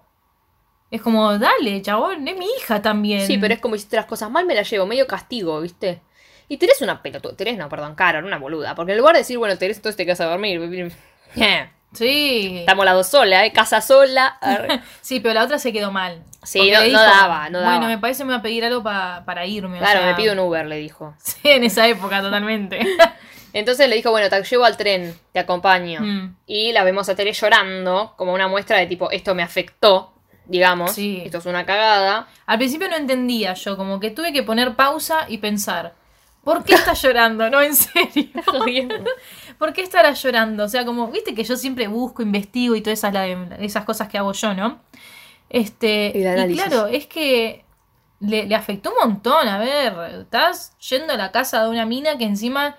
Es 0.90 1.02
como, 1.02 1.38
dale, 1.38 1.82
chabón, 1.82 2.26
es 2.28 2.36
mi 2.36 2.46
hija 2.58 2.80
también. 2.82 3.26
Sí, 3.26 3.36
pero 3.38 3.54
es 3.54 3.60
como 3.60 3.74
hiciste 3.74 3.96
las 3.96 4.06
cosas 4.06 4.30
mal, 4.30 4.46
me 4.46 4.54
la 4.54 4.62
llevo, 4.62 4.86
medio 4.86 5.06
castigo, 5.06 5.60
¿viste? 5.60 6.02
Y 6.48 6.58
Teresa 6.58 6.84
una 6.84 7.02
pelotuda, 7.02 7.34
Teresa 7.36 7.56
no, 7.58 7.68
perdón, 7.68 7.94
Carol, 7.94 8.24
una 8.24 8.38
boluda. 8.38 8.74
Porque 8.74 8.92
en 8.92 8.98
lugar 8.98 9.14
de 9.14 9.20
decir, 9.20 9.38
bueno, 9.38 9.56
Teresa, 9.58 9.78
entonces 9.78 9.96
te 9.96 10.04
quedas 10.04 10.20
a 10.20 10.26
dormir. 10.26 10.92
Sí. 11.92 12.56
Estamos 12.58 12.84
las 12.84 12.94
dos 12.94 13.06
solas, 13.06 13.44
¿eh? 13.44 13.52
Casa 13.52 13.80
sola. 13.80 14.38
Sí, 15.00 15.20
pero 15.20 15.34
la 15.34 15.44
otra 15.44 15.58
se 15.60 15.72
quedó 15.72 15.92
mal. 15.92 16.24
Sí, 16.42 16.70
no- 16.72 16.80
le 16.80 16.90
no 16.90 17.00
daba, 17.00 17.48
no 17.50 17.60
Bueno, 17.60 17.74
daba. 17.82 17.86
me 17.88 17.98
parece 17.98 18.18
que 18.22 18.24
me 18.24 18.32
va 18.32 18.38
a 18.38 18.42
pedir 18.42 18.64
algo 18.64 18.82
pa- 18.82 19.22
para 19.24 19.46
irme. 19.46 19.76
o 19.76 19.80
Claro, 19.80 20.00
sea, 20.00 20.08
me 20.10 20.14
pido 20.16 20.32
un 20.32 20.40
Uber, 20.40 20.66
le 20.66 20.76
dijo. 20.76 21.14
Sí, 21.22 21.38
en 21.44 21.62
esa 21.64 21.86
época, 21.86 22.20
totalmente. 22.20 22.80
Entonces 23.52 23.88
le 23.88 23.94
dijo, 23.94 24.10
bueno, 24.10 24.28
te 24.28 24.42
llevo 24.42 24.64
al 24.64 24.76
tren, 24.76 25.16
te 25.32 25.38
acompaño. 25.38 26.00
Mm. 26.00 26.36
Y 26.46 26.72
la 26.72 26.82
vemos 26.82 27.08
a 27.08 27.14
Teresa 27.14 27.46
llorando, 27.46 28.14
como 28.16 28.32
una 28.34 28.48
muestra 28.48 28.76
de 28.78 28.86
tipo, 28.86 29.10
esto 29.12 29.34
me 29.36 29.44
afectó, 29.44 30.13
digamos. 30.46 30.92
Sí. 30.92 31.22
Esto 31.24 31.38
es 31.38 31.46
una 31.46 31.64
cagada. 31.66 32.28
Al 32.46 32.58
principio 32.58 32.88
no 32.88 32.96
entendía 32.96 33.54
yo, 33.54 33.76
como 33.76 34.00
que 34.00 34.10
tuve 34.10 34.32
que 34.32 34.42
poner 34.42 34.74
pausa 34.74 35.26
y 35.28 35.38
pensar, 35.38 35.94
¿por 36.42 36.64
qué 36.64 36.74
está 36.74 36.92
llorando? 36.94 37.48
No, 37.50 37.60
en 37.62 37.74
serio. 37.74 38.28
¿Por 39.58 39.72
qué 39.72 39.82
estará 39.82 40.12
llorando? 40.12 40.64
O 40.64 40.68
sea, 40.68 40.84
como, 40.84 41.08
viste 41.08 41.34
que 41.34 41.44
yo 41.44 41.56
siempre 41.56 41.86
busco, 41.88 42.22
investigo 42.22 42.74
y 42.76 42.80
todas 42.82 42.98
esas, 42.98 43.12
la- 43.14 43.26
esas 43.58 43.84
cosas 43.84 44.08
que 44.08 44.18
hago 44.18 44.32
yo, 44.32 44.52
¿no? 44.54 44.80
Este, 45.48 46.12
y 46.50 46.54
claro, 46.56 46.86
es 46.88 47.06
que 47.06 47.64
le, 48.20 48.46
le 48.46 48.54
afectó 48.54 48.90
un 48.90 49.08
montón. 49.10 49.46
A 49.48 49.58
ver, 49.58 49.94
estás 50.22 50.76
yendo 50.78 51.12
a 51.12 51.16
la 51.16 51.30
casa 51.32 51.62
de 51.62 51.68
una 51.70 51.86
mina 51.86 52.18
que 52.18 52.24
encima 52.24 52.76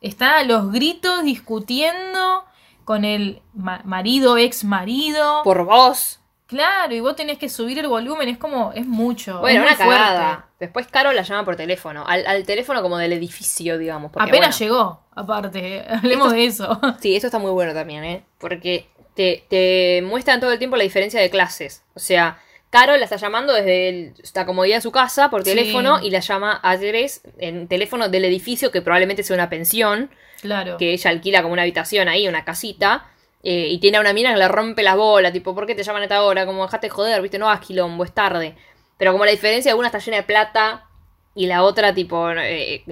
está 0.00 0.38
a 0.38 0.44
los 0.44 0.70
gritos 0.72 1.24
discutiendo 1.24 2.44
con 2.84 3.04
el 3.04 3.42
ma- 3.54 3.82
marido, 3.84 4.36
ex 4.38 4.64
marido. 4.64 5.42
Por 5.44 5.64
vos. 5.64 6.20
Claro, 6.52 6.94
y 6.94 7.00
vos 7.00 7.16
tenés 7.16 7.38
que 7.38 7.48
subir 7.48 7.78
el 7.78 7.88
volumen, 7.88 8.28
es 8.28 8.38
como, 8.38 8.72
es 8.74 8.86
mucho. 8.86 9.40
Bueno, 9.40 9.64
es 9.64 9.66
una 9.70 9.76
cagada. 9.76 10.28
fuerte. 10.32 10.46
Después 10.60 10.86
Caro 10.86 11.12
la 11.12 11.22
llama 11.22 11.44
por 11.44 11.56
teléfono. 11.56 12.04
Al, 12.06 12.26
al 12.26 12.44
teléfono 12.44 12.82
como 12.82 12.98
del 12.98 13.12
edificio, 13.12 13.78
digamos. 13.78 14.12
porque, 14.12 14.28
Apenas 14.28 14.58
bueno, 14.58 14.74
llegó, 14.74 15.02
aparte, 15.14 15.84
hablemos 15.88 16.32
de 16.32 16.44
eso. 16.46 16.80
Sí, 17.00 17.16
esto 17.16 17.26
está 17.28 17.38
muy 17.38 17.50
bueno 17.50 17.72
también, 17.74 18.04
¿eh? 18.04 18.22
Porque 18.38 18.86
te, 19.14 19.44
te 19.48 20.02
muestran 20.06 20.38
todo 20.40 20.52
el 20.52 20.58
tiempo 20.58 20.76
la 20.76 20.84
diferencia 20.84 21.20
de 21.20 21.30
clases. 21.30 21.82
O 21.94 21.98
sea, 21.98 22.38
Caro 22.70 22.96
la 22.96 23.04
está 23.04 23.16
llamando 23.16 23.52
desde 23.52 23.88
el- 23.88 24.14
la 24.34 24.46
comodidad 24.46 24.76
de 24.76 24.80
su 24.82 24.92
casa 24.92 25.28
por 25.30 25.42
Sí. 25.44 25.50
teléfono 25.50 26.00
y 26.02 26.10
la 26.10 26.20
llama 26.20 26.58
a 26.62 26.78
Teres 26.78 27.22
en 27.38 27.68
teléfono 27.68 28.08
del 28.08 28.24
edificio 28.24 28.70
que 28.70 28.80
probablemente 28.82 29.22
sea 29.22 29.34
una 29.34 29.50
pensión, 29.50 30.10
Claro. 30.40 30.76
que 30.78 30.92
ella 30.92 31.10
alquila 31.10 31.42
como 31.42 31.52
una 31.52 31.62
habitación 31.62 32.08
ahí, 32.08 32.26
una 32.28 32.44
casita. 32.44 33.06
Eh, 33.42 33.68
y 33.70 33.78
tiene 33.78 33.96
a 33.98 34.00
una 34.00 34.12
mina 34.12 34.32
que 34.32 34.38
le 34.38 34.48
rompe 34.48 34.82
las 34.82 34.96
bolas, 34.96 35.32
tipo, 35.32 35.54
¿por 35.54 35.66
qué 35.66 35.74
te 35.74 35.82
llaman 35.82 36.02
a 36.02 36.04
esta 36.06 36.22
hora? 36.22 36.46
Como, 36.46 36.62
dejate 36.64 36.86
de 36.86 36.90
joder, 36.90 37.20
viste, 37.22 37.38
no 37.38 37.48
hagas 37.48 37.66
quilombo, 37.66 38.04
es 38.04 38.12
tarde. 38.12 38.56
Pero 38.98 39.12
como 39.12 39.24
la 39.24 39.30
diferencia, 39.32 39.74
una 39.74 39.88
está 39.88 39.98
llena 39.98 40.18
de 40.18 40.22
plata 40.22 40.86
y 41.34 41.46
la 41.46 41.62
otra, 41.64 41.92
tipo, 41.92 42.30
eh, 42.30 42.84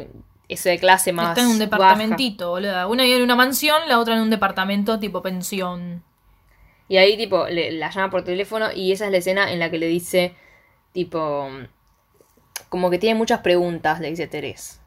es 0.49 0.65
de 0.65 0.79
clase 0.81 1.13
más. 1.13 1.29
Está 1.39 1.43
en 1.43 1.47
un 1.49 1.59
baja. 1.59 1.65
departamentito, 1.71 2.51
boluda. 2.51 2.87
Una 2.89 3.05
vive 3.05 3.19
en 3.19 3.23
una 3.23 3.37
mansión, 3.37 3.81
la 3.89 4.01
otra 4.01 4.15
en 4.17 4.23
un 4.23 4.31
departamento 4.31 4.99
tipo 4.99 5.23
pensión. 5.23 6.03
Y 6.89 6.97
ahí, 6.97 7.17
tipo, 7.17 7.47
le- 7.47 7.71
la 7.71 7.91
llama 7.91 8.11
por 8.11 8.25
teléfono 8.25 8.73
y 8.75 8.91
esa 8.91 9.05
es 9.07 9.13
la 9.13 9.19
escena 9.19 9.53
en 9.53 9.61
la 9.61 9.71
que 9.71 9.79
le 9.79 9.87
dice, 9.87 10.35
tipo, 10.93 11.49
como 12.69 12.91
que 12.91 12.99
tiene 12.99 13.15
muchas 13.17 13.41
preguntas, 13.41 14.01
le 14.01 14.11
dice 14.11 14.27
Teres. 14.27 14.81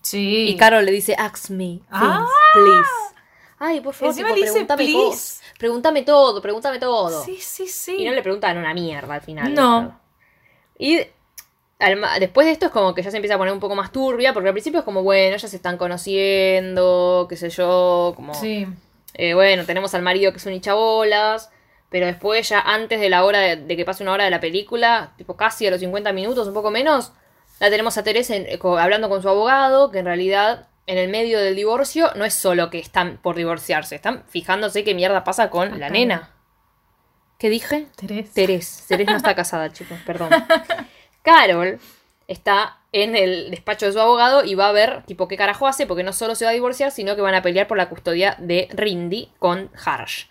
Sí. 0.00 0.48
Y 0.48 0.56
Carol 0.56 0.84
le 0.84 0.90
dice, 0.90 1.14
ask 1.16 1.50
me, 1.50 1.64
things, 1.78 1.84
Ah. 1.92 2.26
please. 2.54 2.90
Ay, 3.64 3.80
por 3.80 3.94
favor, 3.94 4.10
Encima 4.10 4.28
tipo, 4.30 4.40
le 4.40 4.40
dice, 4.40 4.52
pregúntame 4.54 4.84
"Please". 4.84 4.98
cosas. 4.98 5.42
Pregúntame 5.56 6.02
todo, 6.02 6.42
pregúntame 6.42 6.78
todo. 6.80 7.24
Sí, 7.24 7.36
sí, 7.40 7.68
sí. 7.68 7.94
Y 7.96 8.04
no 8.04 8.10
le 8.12 8.20
preguntan 8.20 8.58
una 8.58 8.74
mierda 8.74 9.14
al 9.14 9.20
final. 9.20 9.54
No. 9.54 10.00
Y 10.76 10.98
después 12.18 12.44
de 12.46 12.52
esto 12.52 12.66
es 12.66 12.72
como 12.72 12.92
que 12.92 13.02
ya 13.02 13.12
se 13.12 13.18
empieza 13.18 13.36
a 13.36 13.38
poner 13.38 13.54
un 13.54 13.60
poco 13.60 13.76
más 13.76 13.92
turbia, 13.92 14.32
porque 14.32 14.48
al 14.48 14.54
principio 14.54 14.80
es 14.80 14.84
como, 14.84 15.04
bueno, 15.04 15.36
ya 15.36 15.46
se 15.46 15.54
están 15.54 15.76
conociendo, 15.78 17.26
qué 17.28 17.36
sé 17.36 17.50
yo, 17.50 18.14
como... 18.16 18.34
Sí. 18.34 18.66
Eh, 19.14 19.34
bueno, 19.34 19.64
tenemos 19.64 19.94
al 19.94 20.02
marido 20.02 20.32
que 20.32 20.38
es 20.38 20.46
un 20.46 20.54
hinchabolas, 20.54 21.50
pero 21.88 22.06
después 22.06 22.48
ya 22.48 22.58
antes 22.60 22.98
de 22.98 23.10
la 23.10 23.24
hora 23.24 23.38
de, 23.38 23.56
de 23.56 23.76
que 23.76 23.84
pase 23.84 24.02
una 24.02 24.12
hora 24.12 24.24
de 24.24 24.30
la 24.30 24.40
película, 24.40 25.12
tipo 25.16 25.36
casi 25.36 25.68
a 25.68 25.70
los 25.70 25.78
50 25.78 26.12
minutos, 26.12 26.48
un 26.48 26.54
poco 26.54 26.72
menos, 26.72 27.12
la 27.60 27.70
tenemos 27.70 27.96
a 27.96 28.02
Teresa 28.02 28.34
hablando 28.80 29.08
con 29.08 29.22
su 29.22 29.28
abogado, 29.28 29.92
que 29.92 30.00
en 30.00 30.06
realidad 30.06 30.66
en 30.86 30.98
el 30.98 31.08
medio 31.08 31.40
del 31.40 31.54
divorcio 31.54 32.10
no 32.16 32.24
es 32.24 32.34
solo 32.34 32.70
que 32.70 32.78
están 32.78 33.18
por 33.18 33.36
divorciarse, 33.36 33.94
están 33.94 34.24
fijándose 34.28 34.84
qué 34.84 34.94
mierda 34.94 35.24
pasa 35.24 35.50
con 35.50 35.78
la 35.78 35.90
nena. 35.90 36.30
¿Qué 37.38 37.50
dije? 37.50 37.86
Teresa. 37.96 38.32
Teresa. 38.34 38.84
Teresa 38.88 39.10
no 39.10 39.16
está 39.16 39.34
casada, 39.36 39.72
chicos, 39.72 39.98
perdón. 40.06 40.30
Carol 41.22 41.80
está 42.28 42.78
en 42.92 43.16
el 43.16 43.50
despacho 43.50 43.86
de 43.86 43.92
su 43.92 44.00
abogado 44.00 44.44
y 44.44 44.54
va 44.54 44.68
a 44.68 44.72
ver, 44.72 45.02
tipo, 45.06 45.28
qué 45.28 45.36
carajo 45.36 45.66
hace, 45.66 45.86
porque 45.86 46.02
no 46.02 46.12
solo 46.12 46.34
se 46.34 46.44
va 46.44 46.50
a 46.50 46.54
divorciar, 46.54 46.90
sino 46.90 47.16
que 47.16 47.22
van 47.22 47.34
a 47.34 47.42
pelear 47.42 47.66
por 47.66 47.78
la 47.78 47.88
custodia 47.88 48.36
de 48.38 48.68
Rindy 48.72 49.32
con 49.38 49.70
Harsh. 49.84 50.26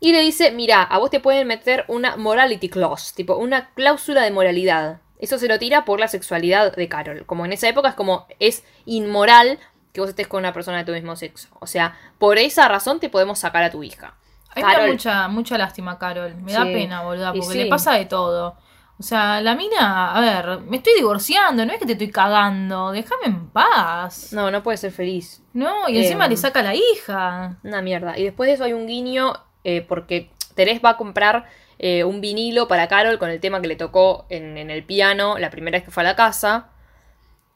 Y 0.00 0.12
le 0.12 0.20
dice, 0.20 0.50
mira, 0.50 0.82
a 0.82 0.98
vos 0.98 1.10
te 1.10 1.20
pueden 1.20 1.46
meter 1.46 1.84
una 1.88 2.16
morality 2.16 2.68
clause, 2.68 3.14
tipo, 3.14 3.36
una 3.36 3.70
cláusula 3.74 4.22
de 4.22 4.30
moralidad. 4.30 5.00
Eso 5.18 5.38
se 5.38 5.48
lo 5.48 5.58
tira 5.58 5.84
por 5.84 5.98
la 5.98 6.08
sexualidad 6.08 6.74
de 6.76 6.88
Carol. 6.88 7.24
Como 7.24 7.46
en 7.46 7.52
esa 7.52 7.68
época 7.68 7.90
es 7.90 7.94
como, 7.94 8.26
es 8.38 8.64
inmoral 8.84 9.58
que 9.94 10.00
vos 10.00 10.10
estés 10.10 10.26
con 10.28 10.40
una 10.40 10.52
persona 10.52 10.78
de 10.78 10.84
tu 10.84 10.92
mismo 10.92 11.14
sexo. 11.16 11.48
O 11.60 11.66
sea, 11.66 11.96
por 12.18 12.36
esa 12.36 12.68
razón 12.68 13.00
te 13.00 13.08
podemos 13.08 13.38
sacar 13.38 13.62
a 13.62 13.70
tu 13.70 13.82
hija. 13.82 14.14
A 14.50 14.56
mí 14.56 14.62
me 14.62 14.62
da 14.62 14.68
Carol- 14.80 14.90
mucha, 14.90 15.28
mucha 15.28 15.56
lástima, 15.56 15.98
Carol. 15.98 16.34
Me 16.34 16.52
da 16.52 16.64
pena, 16.64 17.02
boluda, 17.02 17.32
porque 17.32 17.46
sí. 17.54 17.58
le 17.62 17.66
pasa 17.66 17.92
de 17.94 18.04
todo. 18.04 18.56
O 18.98 19.02
sea, 19.02 19.40
la 19.40 19.54
mina, 19.56 20.12
a 20.14 20.20
ver, 20.20 20.60
me 20.62 20.76
estoy 20.76 20.94
divorciando, 20.94 21.64
no 21.66 21.72
es 21.72 21.78
que 21.80 21.86
te 21.86 21.92
estoy 21.92 22.10
cagando, 22.10 22.90
déjame 22.92 23.26
en 23.26 23.48
paz. 23.50 24.32
No, 24.32 24.50
no 24.50 24.62
puede 24.62 24.76
ser 24.78 24.92
feliz. 24.92 25.42
No, 25.52 25.88
y 25.88 25.96
Eh, 25.96 26.02
encima 26.02 26.28
le 26.28 26.36
saca 26.36 26.60
a 26.60 26.62
la 26.64 26.74
hija. 26.74 27.56
Una 27.62 27.80
mierda. 27.82 28.18
Y 28.18 28.24
después 28.24 28.48
de 28.48 28.54
eso 28.54 28.64
hay 28.64 28.72
un 28.72 28.86
guiño 28.86 29.32
eh, 29.64 29.80
porque 29.88 30.30
Terés 30.54 30.80
va 30.84 30.90
a 30.90 30.96
comprar 30.96 31.46
eh, 31.78 32.04
un 32.04 32.20
vinilo 32.20 32.68
para 32.68 32.86
Carol 32.86 33.18
con 33.18 33.30
el 33.30 33.40
tema 33.40 33.60
que 33.60 33.66
le 33.68 33.76
tocó 33.76 34.26
en, 34.28 34.56
en 34.58 34.70
el 34.70 34.84
piano 34.84 35.38
la 35.38 35.50
primera 35.50 35.76
vez 35.78 35.84
que 35.84 35.90
fue 35.90 36.02
a 36.02 36.06
la 36.06 36.14
casa. 36.16 36.68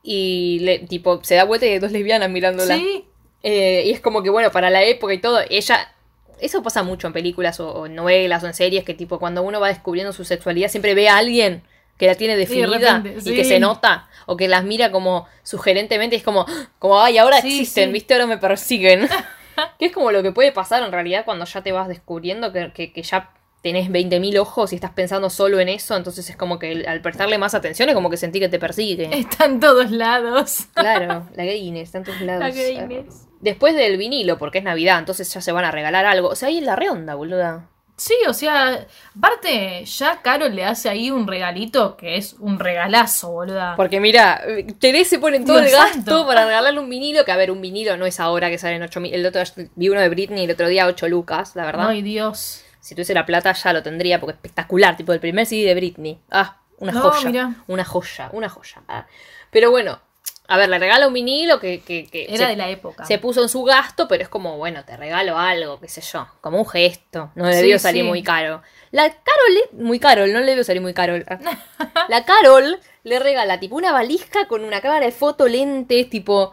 Y 0.03 0.61
le, 0.61 0.79
tipo, 0.81 1.21
se 1.23 1.35
da 1.35 1.45
vuelta 1.45 1.67
y 1.67 1.71
hay 1.71 1.79
dos 1.79 1.93
lesbianas 1.93 2.31
mirándola. 2.31 2.77
Sí, 2.77 3.05
Eh, 3.43 3.85
y 3.87 3.91
es 3.91 4.01
como 4.01 4.23
que, 4.23 4.31
bueno, 4.31 4.51
para 4.51 4.71
la 4.71 4.83
época 4.83 5.15
y 5.15 5.19
todo, 5.19 5.41
ella... 5.49 5.95
Eso 6.41 6.63
pasa 6.63 6.85
mucho 6.85 7.09
en 7.09 7.13
películas 7.13 7.59
o, 7.59 7.69
o 7.73 7.89
novelas 7.89 8.45
o 8.45 8.47
en 8.47 8.55
series, 8.55 8.85
que 8.85 8.95
tipo 8.95 9.19
cuando 9.19 9.43
uno 9.43 9.59
va 9.59 9.69
descubriendo 9.69 10.13
su 10.13 10.25
sexualidad 10.25 10.69
siempre 10.69 10.95
ve 10.95 11.09
a 11.09 11.17
alguien 11.19 11.65
que 11.99 12.07
la 12.07 12.15
tiene 12.15 12.35
de 12.35 12.41
definida 12.41 13.03
y 13.05 13.35
que 13.35 13.43
se 13.45 13.59
nota 13.59 14.09
o 14.27 14.37
que 14.37 14.47
las 14.47 14.63
mira 14.63 14.93
como 14.93 15.27
sugerentemente, 15.43 16.15
es 16.15 16.23
como, 16.23 16.47
como 16.79 17.01
ay, 17.03 17.19
ahora 17.19 17.41
Sí, 17.41 17.49
existen, 17.49 17.93
viste, 17.93 18.15
ahora 18.15 18.27
me 18.27 18.39
persiguen. 18.39 19.09
que 19.81 19.87
es 19.87 19.93
como 19.93 20.13
lo 20.13 20.23
que 20.23 20.31
puede 20.31 20.53
pasar 20.53 20.85
en 20.85 20.93
realidad 20.93 21.25
cuando 21.25 21.45
ya 21.45 21.61
te 21.63 21.73
vas 21.73 21.89
descubriendo 21.89 22.53
que, 22.53 22.73
que- 22.73 22.93
que 22.93 23.03
ya 23.03 23.31
tenés 23.62 23.90
20.000 23.90 24.38
ojos 24.38 24.73
y 24.73 24.77
estás 24.77 24.92
pensando 24.92 25.31
solo 25.31 25.59
en 25.61 25.68
eso, 25.68 25.97
entonces 25.97 26.29
es 26.31 26.37
como 26.37 26.59
que 26.59 26.85
al 26.87 27.01
prestarle 27.01 27.38
más 27.38 27.55
atención 27.55 27.88
es 27.88 27.94
como 27.94 28.11
que 28.11 28.16
sentí 28.16 28.40
que 28.40 28.49
te 28.49 28.59
persigue. 28.59 29.11
está 29.18 29.47
en 29.47 29.61
todos 29.61 29.90
lados. 29.90 30.66
Claro, 30.75 31.29
la 31.35 31.44
gayness, 31.44 31.88
está 31.88 31.99
en 31.99 32.05
todos 32.05 32.21
lados. 32.21 32.55
La. 32.57 33.05
Después 33.40 33.75
del 33.75 33.99
vinilo, 33.99 34.38
porque 34.38 34.59
es 34.59 34.64
Navidad, 34.64 34.99
entonces 34.99 35.33
ya 35.33 35.40
se 35.40 35.53
van 35.53 35.64
a 35.64 35.71
regalar 35.71 36.07
algo. 36.07 36.29
O 36.29 36.35
sea, 36.35 36.49
ahí 36.49 36.59
en 36.59 36.66
la 36.66 36.77
redonda, 36.77 37.14
boluda. 37.14 37.68
Sí, 37.97 38.14
o 38.29 38.33
sea, 38.33 38.87
aparte, 39.16 39.85
ya 39.85 40.23
Carol 40.23 40.55
le 40.55 40.64
hace 40.64 40.88
ahí 40.88 41.11
un 41.11 41.27
regalito 41.27 41.97
que 41.97 42.16
es 42.16 42.35
un 42.35 42.61
regalazo, 42.61 43.33
boluda. 43.33 43.75
Porque 43.75 43.99
mira, 43.99 44.40
Teresa 44.79 45.11
se 45.11 45.18
pone 45.18 45.38
en 45.38 45.44
todo 45.44 45.59
el 45.59 45.68
gasto 45.68 46.25
para 46.25 46.47
regalarle 46.47 46.79
un 46.79 46.88
vinilo, 46.88 47.25
que 47.25 47.33
a 47.33 47.37
ver, 47.37 47.51
un 47.51 47.61
vinilo 47.61 47.97
no 47.97 48.07
es 48.07 48.21
ahora 48.21 48.51
que 48.51 48.59
salen 48.59 48.83
8 48.83 49.01
mil. 49.01 49.12
El 49.12 49.27
otro 49.27 49.42
vi 49.75 49.88
uno 49.88 50.01
de 50.01 50.09
Britney 50.09 50.44
el 50.44 50.51
otro 50.53 50.68
día 50.68 50.87
8 50.87 51.09
lucas, 51.09 51.57
la 51.57 51.64
verdad. 51.66 51.88
Ay, 51.88 52.03
Dios. 52.03 52.64
Si 52.88 52.94
tuviese 52.94 53.12
la 53.12 53.27
plata 53.27 53.53
ya 53.53 53.72
lo 53.74 53.83
tendría, 53.83 54.18
porque 54.18 54.31
es 54.33 54.37
espectacular, 54.37 54.96
tipo 54.96 55.12
el 55.12 55.20
primer 55.20 55.44
CD 55.44 55.66
de 55.66 55.74
Britney. 55.74 56.18
Ah, 56.31 56.57
una 56.79 56.92
No, 56.92 57.03
joya. 57.11 57.29
mirá. 57.29 57.55
Una 57.66 57.85
joya, 57.85 58.31
una 58.33 58.48
joya. 58.48 58.81
Ah. 58.88 59.05
Pero 59.51 59.70
bueno, 59.70 60.01
a 60.46 60.57
ver, 60.57 60.70
le 60.70 60.79
regala 60.79 61.07
un 61.07 61.12
vinilo 61.12 61.61
que, 61.61 61.81
que, 61.83 62.07
que 62.07 62.24
Era 62.31 62.44
se- 62.46 62.51
de 62.53 62.57
la 62.57 62.70
época. 62.70 63.05
Se 63.05 63.18
puso 63.18 63.42
en 63.42 63.51
su 63.51 63.62
gasto, 63.62 64.09
pero 64.09 64.22
es 64.22 64.31
como, 64.31 64.57
bueno, 64.57 64.87
te 64.87 64.96
regalo 64.96 65.37
algo, 65.38 65.79
qué 65.81 65.88
sé 65.88 66.01
yo, 66.01 66.27
como 66.40 66.57
un 66.57 66.66
gesto. 66.66 67.31
No 67.35 67.44
Sí, 67.51 67.57
debió 67.57 67.79
salir 67.79 68.05
sí. 68.05 68.09
muy 68.09 68.22
caro. 68.22 68.62
La 68.90 69.11
Carol, 69.11 69.59
muy 69.85 70.01
caro, 70.01 70.27
no 70.27 70.38
le 70.40 70.46
debió 70.46 70.64
salir 70.64 70.81
muy 70.81 70.94
caro. 70.94 71.14
La 72.09 72.24
Carol 72.24 72.81
le 73.05 73.18
regala 73.18 73.61
tipo 73.61 73.77
una 73.77 73.92
valija 73.92 74.48
con 74.48 74.64
una 74.64 74.81
cámara 74.81 75.05
de 75.05 75.12
foto, 75.12 75.46
lentes, 75.46 76.09
tipo 76.09 76.53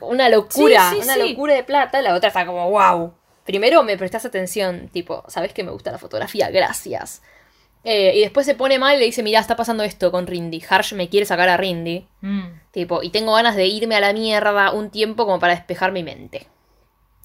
una 0.00 0.28
locura, 0.28 0.90
Sí, 0.90 1.00
una 1.02 1.16
locura 1.16 1.54
de 1.54 1.64
plata. 1.64 2.00
La 2.02 2.14
otra 2.14 2.28
está 2.28 2.46
como, 2.46 2.70
wow. 2.70 3.12
Primero 3.46 3.82
me 3.82 3.96
prestás 3.96 4.24
atención, 4.26 4.88
tipo, 4.92 5.24
¿sabes 5.28 5.52
que 5.52 5.62
me 5.64 5.70
gusta 5.70 5.92
la 5.92 5.98
fotografía? 5.98 6.50
Gracias. 6.50 7.22
Eh, 7.84 8.14
y 8.16 8.20
después 8.20 8.44
se 8.44 8.56
pone 8.56 8.78
mal 8.80 8.96
y 8.96 8.98
le 8.98 9.04
dice, 9.04 9.22
mira, 9.22 9.38
está 9.38 9.54
pasando 9.54 9.84
esto 9.84 10.10
con 10.10 10.26
Rindy. 10.26 10.62
Harsh 10.68 10.92
me 10.94 11.08
quiere 11.08 11.24
sacar 11.24 11.48
a 11.48 11.56
Rindy. 11.56 12.04
Mm. 12.20 12.42
Tipo, 12.72 13.02
y 13.04 13.10
tengo 13.10 13.32
ganas 13.34 13.54
de 13.54 13.66
irme 13.66 13.94
a 13.94 14.00
la 14.00 14.12
mierda 14.12 14.72
un 14.72 14.90
tiempo 14.90 15.24
como 15.24 15.38
para 15.38 15.54
despejar 15.54 15.92
mi 15.92 16.02
mente. 16.02 16.48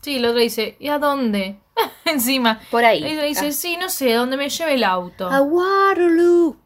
Sí, 0.02 0.18
el 0.18 0.26
otro 0.26 0.40
dice, 0.40 0.76
¿y 0.80 0.90
a 0.90 1.00
dónde? 1.00 1.56
Encima. 2.06 2.60
Por 2.70 2.86
ahí. 2.86 3.04
Y 3.04 3.16
dice, 3.28 3.48
Ah. 3.48 3.52
sí, 3.52 3.76
no 3.78 3.90
sé, 3.90 4.14
donde 4.14 4.38
me 4.38 4.50
lleve 4.50 4.76
el 4.76 4.84
auto. 4.84 5.28
A 5.30 5.42
Waterloo. 5.42 6.58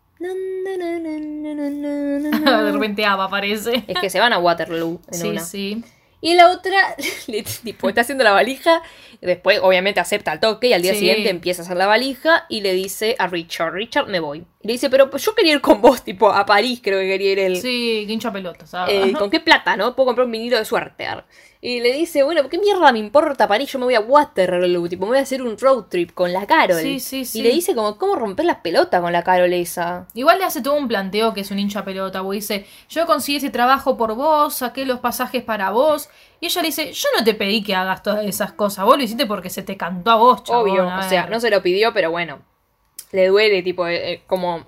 De 1.35 2.71
repente 2.71 3.05
Ava 3.05 3.25
aparece. 3.25 3.83
Es 3.87 3.99
que 3.99 4.09
se 4.09 4.19
van 4.19 4.33
a 4.33 4.39
Waterloo 4.39 4.99
en 5.07 5.13
Sí, 5.13 5.27
una. 5.29 5.41
sí. 5.41 5.83
Y 6.25 6.33
la 6.33 6.49
otra, 6.49 6.95
le- 7.27 7.43
tipo, 7.43 7.88
está 7.88 8.01
haciendo 8.01 8.23
la 8.23 8.31
valija. 8.31 8.81
y 9.21 9.25
Después, 9.27 9.59
obviamente, 9.61 9.99
acepta 9.99 10.33
el 10.33 10.39
toque 10.39 10.69
y 10.69 10.73
al 10.73 10.81
día 10.81 10.93
Sí. 10.93 10.99
siguiente 10.99 11.29
empieza 11.29 11.61
a 11.61 11.65
hacer 11.65 11.77
la 11.77 11.85
valija 11.85 12.45
y 12.49 12.61
le 12.61 12.73
dice 12.73 13.15
a 13.19 13.27
Richard, 13.27 13.73
Richard, 13.73 14.07
me 14.07 14.19
voy. 14.19 14.43
Le 14.65 14.71
dice, 14.71 14.89
pero 14.89 15.12
pues, 15.12 15.23
yo 15.23 15.36
quería 15.36 15.54
ir 15.54 15.62
con 15.62 15.80
vos, 15.80 16.01
tipo, 16.01 16.32
a 16.32 16.43
París 16.43 16.80
creo 16.84 16.99
que 16.99 17.08
quería 17.08 17.34
ir 17.34 17.38
él. 17.39 17.58
Sí, 17.58 18.06
que 18.08 18.13
hincha 18.13 18.34
pelota, 18.34 18.65
¿sabes? 18.65 19.12
Eh, 19.12 19.13
¿Con 19.13 19.30
qué 19.30 19.39
plata, 19.39 19.78
no? 19.78 19.95
Puedo 19.95 20.08
comprar 20.08 20.25
un 20.25 20.32
vinilo 20.32 20.58
de 20.58 20.65
suerte. 20.65 21.08
Y 21.62 21.82
le 21.82 21.93
dice, 21.93 22.23
bueno, 22.23 22.49
¿qué 22.49 22.58
mierda 22.58 22.91
me 22.91 22.97
importa 22.97 23.47
París? 23.47 23.71
Yo 23.71 23.78
me 23.78 23.86
voy 23.86 23.93
a 23.93 23.99
Waterloo, 23.99 24.89
tipo, 24.89 25.06
me 25.06 25.10
voy 25.10 25.17
a 25.19 25.21
hacer 25.21 25.43
un 25.43 25.56
road 25.56 25.84
trip 25.84 26.13
con 26.15 26.34
la 26.34 26.47
Carol. 26.47 26.82
Sí, 26.82 26.99
sí, 26.99 27.25
sí. 27.25 27.39
Y 27.39 27.43
le 27.43 27.51
dice 27.51 27.75
como, 27.75 27.95
¿cómo 27.99 28.15
romper 28.15 28.47
las 28.47 28.58
pelotas 28.58 29.01
con 29.01 29.13
la 29.13 29.21
Carol 29.23 29.54
esa? 29.54 30.08
Igual 30.15 30.39
le 30.39 30.45
hace 30.45 30.63
todo 30.63 30.73
un 30.73 30.88
planteo 30.88 31.36
que 31.36 31.41
es 31.41 31.51
un 31.51 31.60
hincha 31.60 31.86
pelota, 31.86 32.23
porque 32.23 32.38
dice, 32.38 32.65
yo 32.89 33.06
conseguí 33.06 33.38
ese 33.38 33.51
trabajo 33.51 33.97
por 33.97 34.15
vos, 34.15 34.56
saqué 34.56 34.84
los 34.88 34.99
pasajes 34.99 35.43
para 35.43 35.69
vos. 35.69 36.10
Y 36.39 36.47
ella 36.47 36.62
le 36.63 36.69
dice, 36.69 36.91
yo 36.91 37.08
no 37.15 37.23
te 37.23 37.36
pedí 37.36 37.62
que 37.62 37.75
hagas 37.75 38.01
todas 38.01 38.25
esas 38.25 38.51
cosas, 38.54 38.84
vos 38.84 38.97
lo 38.97 39.04
hiciste 39.04 39.28
porque 39.28 39.51
se 39.51 39.62
te 39.62 39.78
cantó 39.78 40.10
a 40.10 40.15
vos, 40.15 40.43
chabón, 40.43 40.71
Obvio, 40.71 40.89
a 40.89 41.06
o 41.06 41.08
sea, 41.08 41.21
ver". 41.23 41.32
no 41.32 41.39
se 41.39 41.51
lo 41.51 41.62
pidió, 41.62 41.93
pero 41.93 42.10
bueno, 42.10 42.39
le 43.15 43.28
duele, 43.28 43.63
tipo, 43.63 43.88
eh, 43.88 44.12
eh, 44.13 44.21
como... 44.28 44.65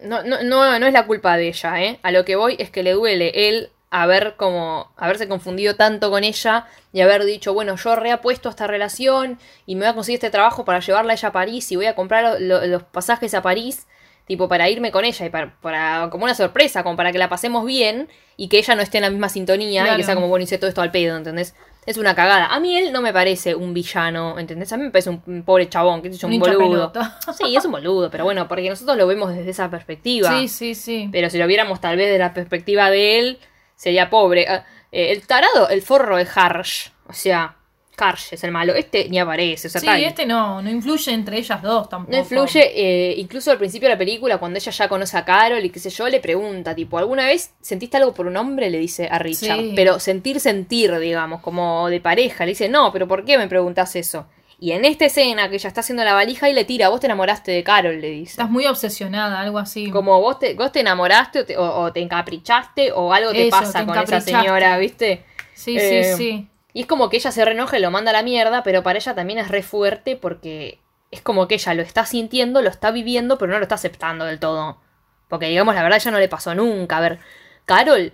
No, 0.00 0.22
no, 0.22 0.42
no, 0.44 0.78
no 0.78 0.86
es 0.86 0.92
la 0.92 1.06
culpa 1.06 1.36
de 1.36 1.48
ella, 1.48 1.82
¿eh? 1.82 1.98
A 2.02 2.12
lo 2.12 2.24
que 2.24 2.36
voy 2.36 2.54
es 2.60 2.70
que 2.70 2.82
le 2.84 2.92
duele 2.92 3.32
él 3.48 3.70
haber 3.90 4.34
como 4.36 4.92
haberse 4.96 5.26
confundido 5.28 5.74
tanto 5.74 6.10
con 6.10 6.22
ella 6.22 6.66
y 6.92 7.00
haber 7.00 7.24
dicho, 7.24 7.52
bueno, 7.54 7.74
yo 7.76 7.96
reapuesto 7.96 8.48
a 8.48 8.50
esta 8.50 8.66
relación 8.66 9.38
y 9.66 9.74
me 9.74 9.80
voy 9.80 9.88
a 9.90 9.94
conseguir 9.94 10.18
este 10.18 10.30
trabajo 10.30 10.64
para 10.64 10.78
llevarla 10.80 11.12
a 11.12 11.16
ella 11.16 11.28
a 11.30 11.32
París 11.32 11.72
y 11.72 11.76
voy 11.76 11.86
a 11.86 11.94
comprar 11.96 12.22
lo- 12.22 12.38
lo- 12.38 12.66
los 12.66 12.82
pasajes 12.84 13.32
a 13.34 13.42
París, 13.42 13.86
tipo, 14.26 14.46
para 14.46 14.68
irme 14.68 14.92
con 14.92 15.04
ella 15.04 15.24
y 15.26 15.30
para, 15.30 15.54
para- 15.60 16.08
como 16.10 16.24
una 16.24 16.34
sorpresa, 16.34 16.82
como 16.84 16.96
para 16.96 17.10
que 17.12 17.18
la 17.18 17.28
pasemos 17.30 17.64
bien 17.64 18.08
y 18.36 18.48
que 18.48 18.58
ella 18.58 18.74
no 18.76 18.82
esté 18.82 18.98
en 18.98 19.02
la 19.04 19.10
misma 19.10 19.30
sintonía 19.30 19.82
y 19.94 19.96
que 19.96 20.04
sea 20.04 20.14
como, 20.14 20.28
bueno, 20.28 20.44
hice 20.44 20.58
todo 20.58 20.68
esto 20.68 20.82
al 20.82 20.90
pedo, 20.92 21.16
¿entendés? 21.16 21.54
Es 21.88 21.96
una 21.96 22.14
cagada. 22.14 22.48
A 22.48 22.60
mí 22.60 22.76
él 22.76 22.92
no 22.92 23.00
me 23.00 23.14
parece 23.14 23.54
un 23.54 23.72
villano, 23.72 24.38
¿entendés? 24.38 24.70
A 24.74 24.76
mí 24.76 24.82
me 24.82 24.90
parece 24.90 25.08
un, 25.08 25.42
pobre 25.42 25.70
chabón, 25.70 26.02
que 26.02 26.08
es 26.08 26.22
Un 26.22 26.34
un, 26.34 26.38
boludo. 26.38 26.92
Sí, 27.32 27.56
es 27.56 27.64
un 27.64 27.72
boludo, 27.72 28.10
pero 28.10 28.24
bueno, 28.24 28.46
porque 28.46 28.68
nosotros 28.68 28.98
lo 28.98 29.06
vemos 29.06 29.34
desde 29.34 29.48
esa 29.48 29.70
perspectiva. 29.70 30.28
Sí, 30.28 30.48
sí, 30.48 30.74
sí. 30.74 31.08
Pero 31.10 31.30
si 31.30 31.38
lo 31.38 31.46
viéramos 31.46 31.80
tal 31.80 31.96
vez 31.96 32.12
de 32.12 32.18
la 32.18 32.34
perspectiva 32.34 32.90
de 32.90 33.18
él, 33.18 33.38
sería 33.74 34.10
pobre. 34.10 34.46
Ah, 34.46 34.66
eh, 34.92 35.12
el 35.12 35.26
tarado, 35.26 35.70
el 35.70 35.80
forro 35.80 36.18
de 36.18 36.28
Harsh. 36.34 36.90
O 37.06 37.14
sea, 37.14 37.56
Karsh 37.98 38.32
es 38.32 38.44
el 38.44 38.52
malo. 38.52 38.74
Este 38.74 39.08
ni 39.10 39.18
aparece. 39.18 39.66
O 39.66 39.70
sea, 39.70 39.80
Sí, 39.80 39.86
tal. 39.86 40.02
este 40.02 40.24
no, 40.24 40.62
no 40.62 40.70
influye 40.70 41.12
entre 41.12 41.36
ellas 41.38 41.60
dos 41.60 41.88
tampoco. 41.88 42.12
No 42.12 42.18
influye, 42.18 42.62
eh, 42.74 43.14
incluso 43.18 43.50
al 43.50 43.58
principio 43.58 43.88
de 43.88 43.94
la 43.96 43.98
película, 43.98 44.38
cuando 44.38 44.58
ella 44.58 44.72
ya 44.72 44.88
conoce 44.88 45.16
a 45.18 45.24
Carol 45.24 45.62
y 45.64 45.70
qué 45.70 45.80
sé 45.80 45.90
yo, 45.90 46.08
le 46.08 46.20
pregunta, 46.20 46.74
tipo, 46.74 46.96
¿alguna 46.96 47.26
vez 47.26 47.52
sentiste 47.60 47.96
algo 47.98 48.14
por 48.14 48.26
un 48.26 48.36
hombre? 48.36 48.70
Le 48.70 48.78
dice 48.78 49.08
a 49.10 49.18
Richard. 49.18 49.58
Sí. 49.58 49.72
Pero 49.76 49.98
sentir, 50.00 50.40
sentir, 50.40 50.96
digamos, 50.98 51.40
como 51.42 51.90
de 51.90 52.00
pareja. 52.00 52.44
Le 52.46 52.52
dice, 52.52 52.68
no, 52.70 52.92
pero 52.92 53.06
¿por 53.08 53.24
qué 53.24 53.36
me 53.36 53.48
preguntas 53.48 53.94
eso? 53.96 54.26
Y 54.60 54.72
en 54.72 54.84
esta 54.84 55.04
escena 55.04 55.48
que 55.48 55.54
ella 55.54 55.68
está 55.68 55.82
haciendo 55.82 56.02
la 56.02 56.14
valija 56.14 56.48
y 56.50 56.52
le 56.52 56.64
tira, 56.64 56.88
vos 56.88 56.98
te 56.98 57.06
enamoraste 57.06 57.52
de 57.52 57.62
Carol, 57.62 58.00
le 58.00 58.10
dice. 58.10 58.32
Estás 58.32 58.50
muy 58.50 58.66
obsesionada, 58.66 59.38
algo 59.40 59.58
así. 59.58 59.88
Como 59.90 60.20
vos 60.20 60.40
te, 60.40 60.54
vos 60.54 60.72
te 60.72 60.80
enamoraste 60.80 61.38
o 61.40 61.44
te, 61.44 61.56
o- 61.56 61.80
o 61.82 61.92
te 61.92 62.00
encaprichaste 62.00 62.90
o 62.92 63.12
algo 63.12 63.30
te 63.32 63.46
Eso, 63.46 63.50
pasa 63.56 63.80
te 63.80 63.86
con 63.86 63.98
esa 64.02 64.20
señora, 64.20 64.76
¿viste? 64.78 65.24
Sí, 65.54 65.76
Eh, 65.78 66.14
sí, 66.16 66.16
sí. 66.16 66.46
Y 66.78 66.82
es 66.82 66.86
como 66.86 67.08
que 67.08 67.16
ella 67.16 67.32
se 67.32 67.44
renoja 67.44 67.76
y 67.76 67.82
lo 67.82 67.90
manda 67.90 68.10
a 68.10 68.12
la 68.12 68.22
mierda, 68.22 68.62
pero 68.62 68.84
para 68.84 69.00
ella 69.00 69.12
también 69.12 69.40
es 69.40 69.48
re 69.48 69.64
fuerte 69.64 70.14
porque 70.14 70.78
es 71.10 71.20
como 71.20 71.48
que 71.48 71.56
ella 71.56 71.74
lo 71.74 71.82
está 71.82 72.06
sintiendo, 72.06 72.62
lo 72.62 72.70
está 72.70 72.92
viviendo, 72.92 73.36
pero 73.36 73.50
no 73.50 73.58
lo 73.58 73.64
está 73.64 73.74
aceptando 73.74 74.24
del 74.24 74.38
todo. 74.38 74.78
Porque 75.26 75.48
digamos, 75.48 75.74
la 75.74 75.82
verdad 75.82 75.98
ya 75.98 76.12
no 76.12 76.20
le 76.20 76.28
pasó 76.28 76.54
nunca. 76.54 76.98
A 76.98 77.00
ver, 77.00 77.18
Carol 77.64 78.12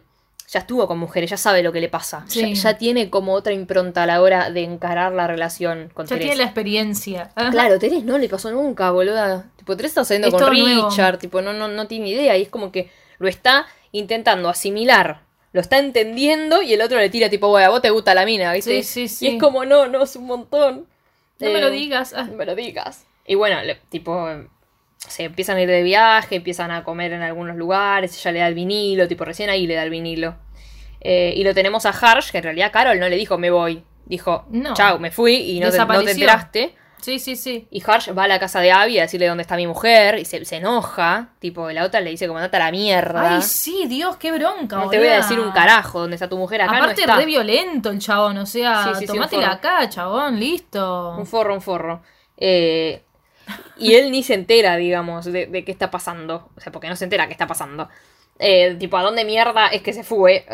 ya 0.49 0.61
estuvo 0.61 0.89
con 0.89 0.99
mujeres, 0.99 1.29
ya 1.29 1.37
sabe 1.37 1.63
lo 1.63 1.73
que 1.73 1.83
le 1.83 1.91
pasa. 1.91 2.25
Sí. 2.27 2.55
Ya, 2.55 2.71
ya 2.73 2.79
tiene 2.79 3.11
como 3.11 3.35
otra 3.35 3.53
impronta 3.53 4.05
a 4.05 4.07
la 4.07 4.23
hora 4.23 4.49
de 4.49 4.63
encarar 4.65 5.13
la 5.13 5.27
relación 5.27 5.91
con 5.93 6.07
Ya 6.07 6.15
Teresa. 6.17 6.29
tiene 6.29 6.37
la 6.37 6.45
experiencia. 6.45 7.33
Claro, 7.51 7.79
Teresa 7.79 8.01
no 8.07 8.17
le 8.17 8.31
pasó 8.31 8.51
nunca, 8.51 8.91
boluda. 8.93 9.51
Tipo, 9.57 9.77
Teresa 9.77 10.01
está 10.01 10.05
saliendo 10.15 10.29
Es 10.35 10.43
con 10.43 10.57
nuevo. 10.59 10.89
Richard, 10.89 11.19
tipo, 11.19 11.43
no, 11.43 11.53
no, 11.53 11.69
no 11.69 11.87
tiene 11.87 12.09
idea. 12.09 12.35
Y 12.39 12.41
es 12.45 12.49
como 12.49 12.73
que 12.73 12.91
lo 13.19 13.29
está 13.29 13.67
intentando 13.93 14.49
asimilar. 14.49 15.24
Lo 15.55 15.61
está 15.63 15.79
entendiendo 15.79 16.61
y 16.61 16.75
el 16.75 16.83
otro 16.83 16.99
le 16.99 17.09
tira, 17.09 17.31
tipo, 17.31 17.49
bueno, 17.49 17.67
a 17.69 17.71
vos 17.71 17.81
te 17.81 17.89
gusta 17.89 18.13
la 18.15 18.27
mina, 18.27 18.53
¿viste? 18.53 18.83
Sí, 18.83 19.09
sí, 19.09 19.09
sí. 19.09 19.27
Y 19.27 19.29
es 19.37 19.41
como, 19.41 19.65
no, 19.65 19.87
no, 19.87 20.03
es 20.03 20.15
un 20.17 20.27
montón. 20.27 20.87
No 21.41 21.49
me 21.51 21.59
Eh, 21.59 21.61
lo 21.63 21.71
digas. 21.71 22.13
ah. 22.15 22.25
No 22.25 22.37
me 22.37 22.45
lo 22.45 22.55
digas. 22.55 23.07
Y 23.27 23.37
bueno, 23.37 23.63
le- 23.63 23.77
tipo, 23.89 24.29
se 24.99 25.25
empiezan 25.25 25.57
a 25.57 25.63
ir 25.63 25.69
de 25.69 25.83
viaje, 25.83 26.37
empiezan 26.37 26.71
a 26.71 26.85
comer 26.85 27.13
en 27.13 27.23
algunos 27.23 27.57
lugares, 27.57 28.19
ella 28.19 28.33
le 28.33 28.39
da 28.41 28.49
el 28.49 28.55
vinilo, 28.55 29.09
tipo, 29.09 29.25
recién 29.25 29.49
ahí 29.49 29.67
le 29.67 29.75
da 29.77 29.85
el 29.85 29.91
vinilo. 29.91 30.35
Eh, 31.01 31.33
y 31.37 31.45
lo 31.45 31.55
tenemos 31.55 31.87
a 31.87 31.91
Harsh, 31.91 32.31
que 32.31 32.39
en 32.39 32.45
realidad 32.45 32.73
Carol 32.73 32.99
no 32.99 33.09
le 33.09 33.17
dijo 33.17 33.39
me 33.39 33.51
voy. 33.51 33.83
Dijo, 34.07 34.45
No. 34.51 34.75
chao, 34.75 34.99
me 34.99 35.11
fui 35.11 35.35
y 35.37 35.61
no 35.61 35.71
te, 35.71 35.79
no 35.79 35.87
te 36.05 36.11
enteraste. 36.11 36.75
Sí, 37.05 37.19
sí, 37.19 37.37
sí. 37.37 37.69
Y 37.71 37.83
Harsh 37.87 38.17
va 38.17 38.25
a 38.25 38.29
la 38.29 38.39
casa 38.39 38.61
de 38.61 38.73
Abby 38.73 38.99
a 38.99 39.03
decirle 39.03 39.27
dónde 39.27 39.43
está 39.43 39.57
mi 39.57 39.67
mujer 39.67 40.19
y 40.19 40.25
se, 40.25 40.43
se 40.47 40.57
enoja. 40.57 41.35
Tipo, 41.39 41.71
la 41.71 41.85
otra 41.85 42.01
le 42.01 42.09
dice 42.09 42.27
como 42.27 42.39
andate 42.39 42.57
a 42.57 42.61
la 42.61 42.71
mierda. 42.71 43.37
Ay, 43.37 43.43
sí, 43.43 43.85
Dios, 43.89 44.17
qué 44.17 44.33
bronca. 44.33 44.79
no 44.79 44.89
te 44.89 44.97
voy 44.97 45.09
a 45.09 45.17
decir 45.17 45.39
un 45.39 45.53
carajo 45.53 46.01
dónde 46.01 46.17
está 46.17 46.31
tu 46.31 46.39
mujer 46.39 46.63
acá. 46.63 46.79
Aparte, 46.79 47.03
no 47.03 47.13
está. 47.13 47.17
re 47.17 47.27
violento 47.27 47.91
el 47.91 47.99
chabón, 47.99 48.39
o 48.39 48.47
sea, 48.47 48.85
Sí, 48.85 48.91
sí, 48.95 49.01
sí, 49.01 49.07
tomátela 49.07 49.43
forro. 49.43 49.55
acá, 49.55 49.89
chabón, 49.91 50.41
listo. 50.41 51.15
Un 51.19 51.27
forro, 51.27 51.53
un 51.53 51.61
forro. 51.61 52.01
Eh, 52.39 53.03
y 53.77 53.97
él 53.97 54.11
ni 54.11 54.23
se 54.23 54.33
entera, 54.33 54.77
digamos, 54.77 55.27
de, 55.27 55.45
de 55.45 55.63
qué 55.63 55.73
está 55.73 55.91
pasando. 55.91 56.49
O 56.57 56.61
sea, 56.63 56.73
porque 56.73 56.89
no 56.89 56.97
se 56.97 57.05
entera 57.05 57.27
qué 57.27 57.33
está 57.33 57.47
pasando. 57.47 57.91
Eh, 58.39 58.77
tipo, 58.81 58.97
¿a 58.97 59.03
dónde 59.03 59.27
mierda 59.27 59.67
es 59.67 59.83
que 59.83 59.93
se 59.93 60.05
fue? 60.05 60.47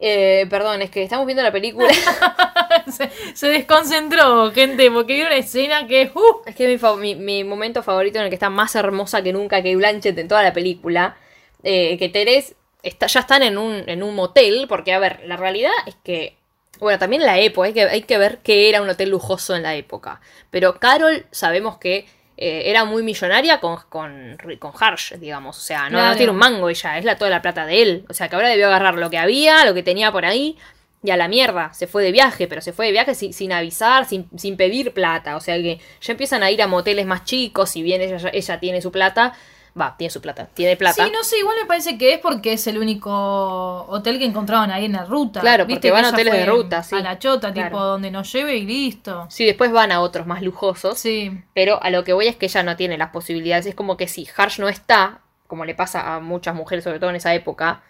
Eh, 0.00 0.46
perdón, 0.48 0.80
es 0.82 0.90
que 0.90 1.02
estamos 1.02 1.26
viendo 1.26 1.42
la 1.42 1.52
película. 1.52 1.88
se, 2.92 3.10
se 3.34 3.48
desconcentró, 3.48 4.50
gente, 4.52 4.90
porque 4.90 5.14
vieron 5.14 5.32
una 5.32 5.40
escena 5.40 5.86
que 5.86 6.02
es. 6.02 6.10
Uh, 6.14 6.42
es 6.46 6.54
que 6.54 6.64
es 6.64 6.70
mi, 6.70 6.78
fa- 6.78 6.96
mi- 6.96 7.14
mi 7.14 7.44
momento 7.44 7.82
favorito 7.82 8.18
en 8.18 8.24
el 8.24 8.30
que 8.30 8.36
está 8.36 8.50
más 8.50 8.74
hermosa 8.74 9.22
que 9.22 9.32
nunca 9.32 9.62
que 9.62 9.76
Blanchett 9.76 10.18
en 10.18 10.28
toda 10.28 10.42
la 10.42 10.52
película. 10.52 11.16
Eh, 11.62 11.96
que 11.98 12.08
Teres 12.08 12.54
está, 12.82 13.06
ya 13.06 13.20
están 13.20 13.42
en 13.42 13.56
un, 13.58 13.84
en 13.88 14.02
un 14.02 14.14
motel. 14.14 14.66
Porque, 14.68 14.92
a 14.92 14.98
ver, 14.98 15.20
la 15.26 15.36
realidad 15.36 15.72
es 15.86 15.96
que. 16.04 16.36
Bueno, 16.80 16.98
también 16.98 17.22
la 17.22 17.38
época, 17.38 17.66
hay 17.68 17.72
que, 17.72 17.82
hay 17.84 18.02
que 18.02 18.18
ver 18.18 18.38
qué 18.42 18.68
era 18.68 18.82
un 18.82 18.88
hotel 18.88 19.08
lujoso 19.10 19.54
en 19.54 19.62
la 19.62 19.74
época. 19.76 20.20
Pero 20.50 20.78
Carol 20.80 21.24
sabemos 21.30 21.78
que 21.78 22.06
eh, 22.36 22.62
era 22.66 22.84
muy 22.84 23.04
millonaria 23.04 23.60
con, 23.60 23.78
con, 23.88 24.36
con 24.58 24.72
Harsh, 24.78 25.14
digamos. 25.14 25.56
O 25.56 25.60
sea, 25.60 25.88
no, 25.88 26.04
no 26.04 26.16
tiene 26.16 26.32
un 26.32 26.36
mango 26.36 26.68
ella, 26.68 26.98
es 26.98 27.04
la, 27.04 27.16
toda 27.16 27.30
la 27.30 27.40
plata 27.42 27.64
de 27.64 27.80
él. 27.80 28.04
O 28.10 28.12
sea, 28.12 28.28
que 28.28 28.34
ahora 28.34 28.48
debió 28.48 28.66
agarrar 28.66 28.94
lo 28.96 29.08
que 29.08 29.18
había, 29.18 29.64
lo 29.64 29.72
que 29.72 29.84
tenía 29.84 30.10
por 30.10 30.24
ahí, 30.24 30.58
y 31.04 31.10
a 31.10 31.18
la 31.18 31.28
mierda. 31.28 31.72
Se 31.74 31.86
fue 31.86 32.02
de 32.02 32.10
viaje, 32.12 32.48
pero 32.48 32.62
se 32.62 32.72
fue 32.72 32.86
de 32.86 32.92
viaje 32.92 33.14
sin, 33.14 33.34
sin 33.34 33.52
avisar, 33.52 34.06
sin, 34.06 34.26
sin 34.38 34.56
pedir 34.56 34.94
plata. 34.94 35.36
O 35.36 35.40
sea 35.40 35.54
que 35.56 35.78
ya 36.00 36.12
empiezan 36.12 36.42
a 36.42 36.50
ir 36.50 36.62
a 36.62 36.66
moteles 36.66 37.04
más 37.04 37.24
chicos, 37.24 37.68
si 37.70 37.82
bien 37.82 38.00
ella, 38.00 38.30
ella 38.32 38.58
tiene 38.58 38.80
su 38.80 38.90
plata. 38.90 39.34
Va, 39.78 39.96
tiene 39.98 40.10
su 40.10 40.20
plata, 40.22 40.46
tiene 40.54 40.76
plata. 40.76 41.04
Sí, 41.04 41.10
no 41.12 41.22
sé, 41.24 41.36
igual 41.40 41.56
me 41.60 41.66
parece 41.66 41.98
que 41.98 42.14
es 42.14 42.20
porque 42.20 42.52
es 42.54 42.66
el 42.68 42.78
único 42.78 43.84
hotel 43.88 44.18
que 44.18 44.24
encontraban 44.24 44.70
ahí 44.70 44.84
en 44.86 44.92
la 44.92 45.04
ruta. 45.04 45.40
Claro, 45.40 45.66
Viste 45.66 45.88
porque 45.88 45.90
van 45.90 46.04
a 46.06 46.08
hoteles 46.10 46.32
de 46.32 46.46
ruta, 46.46 46.82
sí. 46.82 46.94
A 46.94 47.00
la 47.00 47.18
chota, 47.18 47.52
Claro. 47.52 47.68
tipo, 47.68 47.84
donde 47.84 48.10
nos 48.10 48.32
lleve 48.32 48.56
y 48.56 48.64
listo. 48.64 49.26
Sí, 49.28 49.44
después 49.44 49.72
van 49.72 49.92
a 49.92 50.00
otros 50.00 50.26
más 50.26 50.42
lujosos. 50.42 50.98
Sí. 50.98 51.42
Pero 51.54 51.82
a 51.82 51.90
lo 51.90 52.02
que 52.04 52.12
voy 52.12 52.28
es 52.28 52.36
que 52.36 52.46
ella 52.46 52.62
no 52.62 52.76
tiene 52.76 52.96
las 52.96 53.10
posibilidades. 53.10 53.66
Es 53.66 53.74
como 53.74 53.96
que 53.96 54.06
si 54.08 54.26
Harsh 54.36 54.58
no 54.60 54.68
está, 54.68 55.20
como 55.48 55.64
le 55.64 55.74
pasa 55.74 56.14
a 56.14 56.20
muchas 56.20 56.54
mujeres, 56.54 56.84
sobre 56.84 56.98
todo 57.00 57.10
en 57.10 57.16
esa 57.16 57.34
época, 57.34 57.82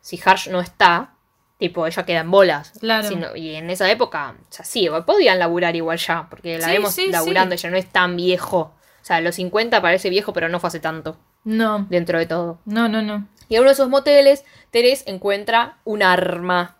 si 0.00 0.20
Harsh 0.22 0.48
no 0.50 0.60
está, 0.60 1.14
tipo, 1.58 1.86
ella 1.86 2.04
queda 2.04 2.20
en 2.20 2.30
bolas. 2.30 2.72
Claro. 2.80 3.36
Y 3.36 3.54
en 3.56 3.68
esa 3.70 3.90
época, 3.90 4.34
o 4.40 4.52
sea, 4.52 4.64
sí, 4.64 4.88
podían 5.06 5.38
laburar 5.38 5.74
igual 5.76 5.98
ya, 5.98 6.26
porque 6.30 6.58
la 6.58 6.66
Sí, 6.66 6.72
vemos 6.72 6.94
sí, 6.94 7.08
laburando, 7.10 7.56
sí. 7.56 7.60
ella 7.66 7.70
no 7.72 7.76
es 7.76 7.86
tan 7.90 8.16
viejo. 8.16 8.72
O 9.00 9.04
sea, 9.08 9.16
a 9.16 9.20
los 9.20 9.34
50 9.36 9.80
parece 9.82 10.10
viejo, 10.10 10.32
pero 10.32 10.48
no 10.48 10.60
fue 10.60 10.68
hace 10.68 10.80
tanto, 10.80 11.16
No, 11.44 11.86
dentro 11.90 12.18
de 12.18 12.26
todo. 12.26 12.58
no, 12.64 12.88
no, 12.88 13.02
no. 13.02 13.26
Y 13.48 13.54
en 13.54 13.60
uno 13.62 13.70
de 13.70 13.74
esos 13.74 13.88
moteles, 13.88 14.44
Teres 14.70 15.02
encuentra 15.06 15.78
un 15.84 16.02
arma. 16.02 16.76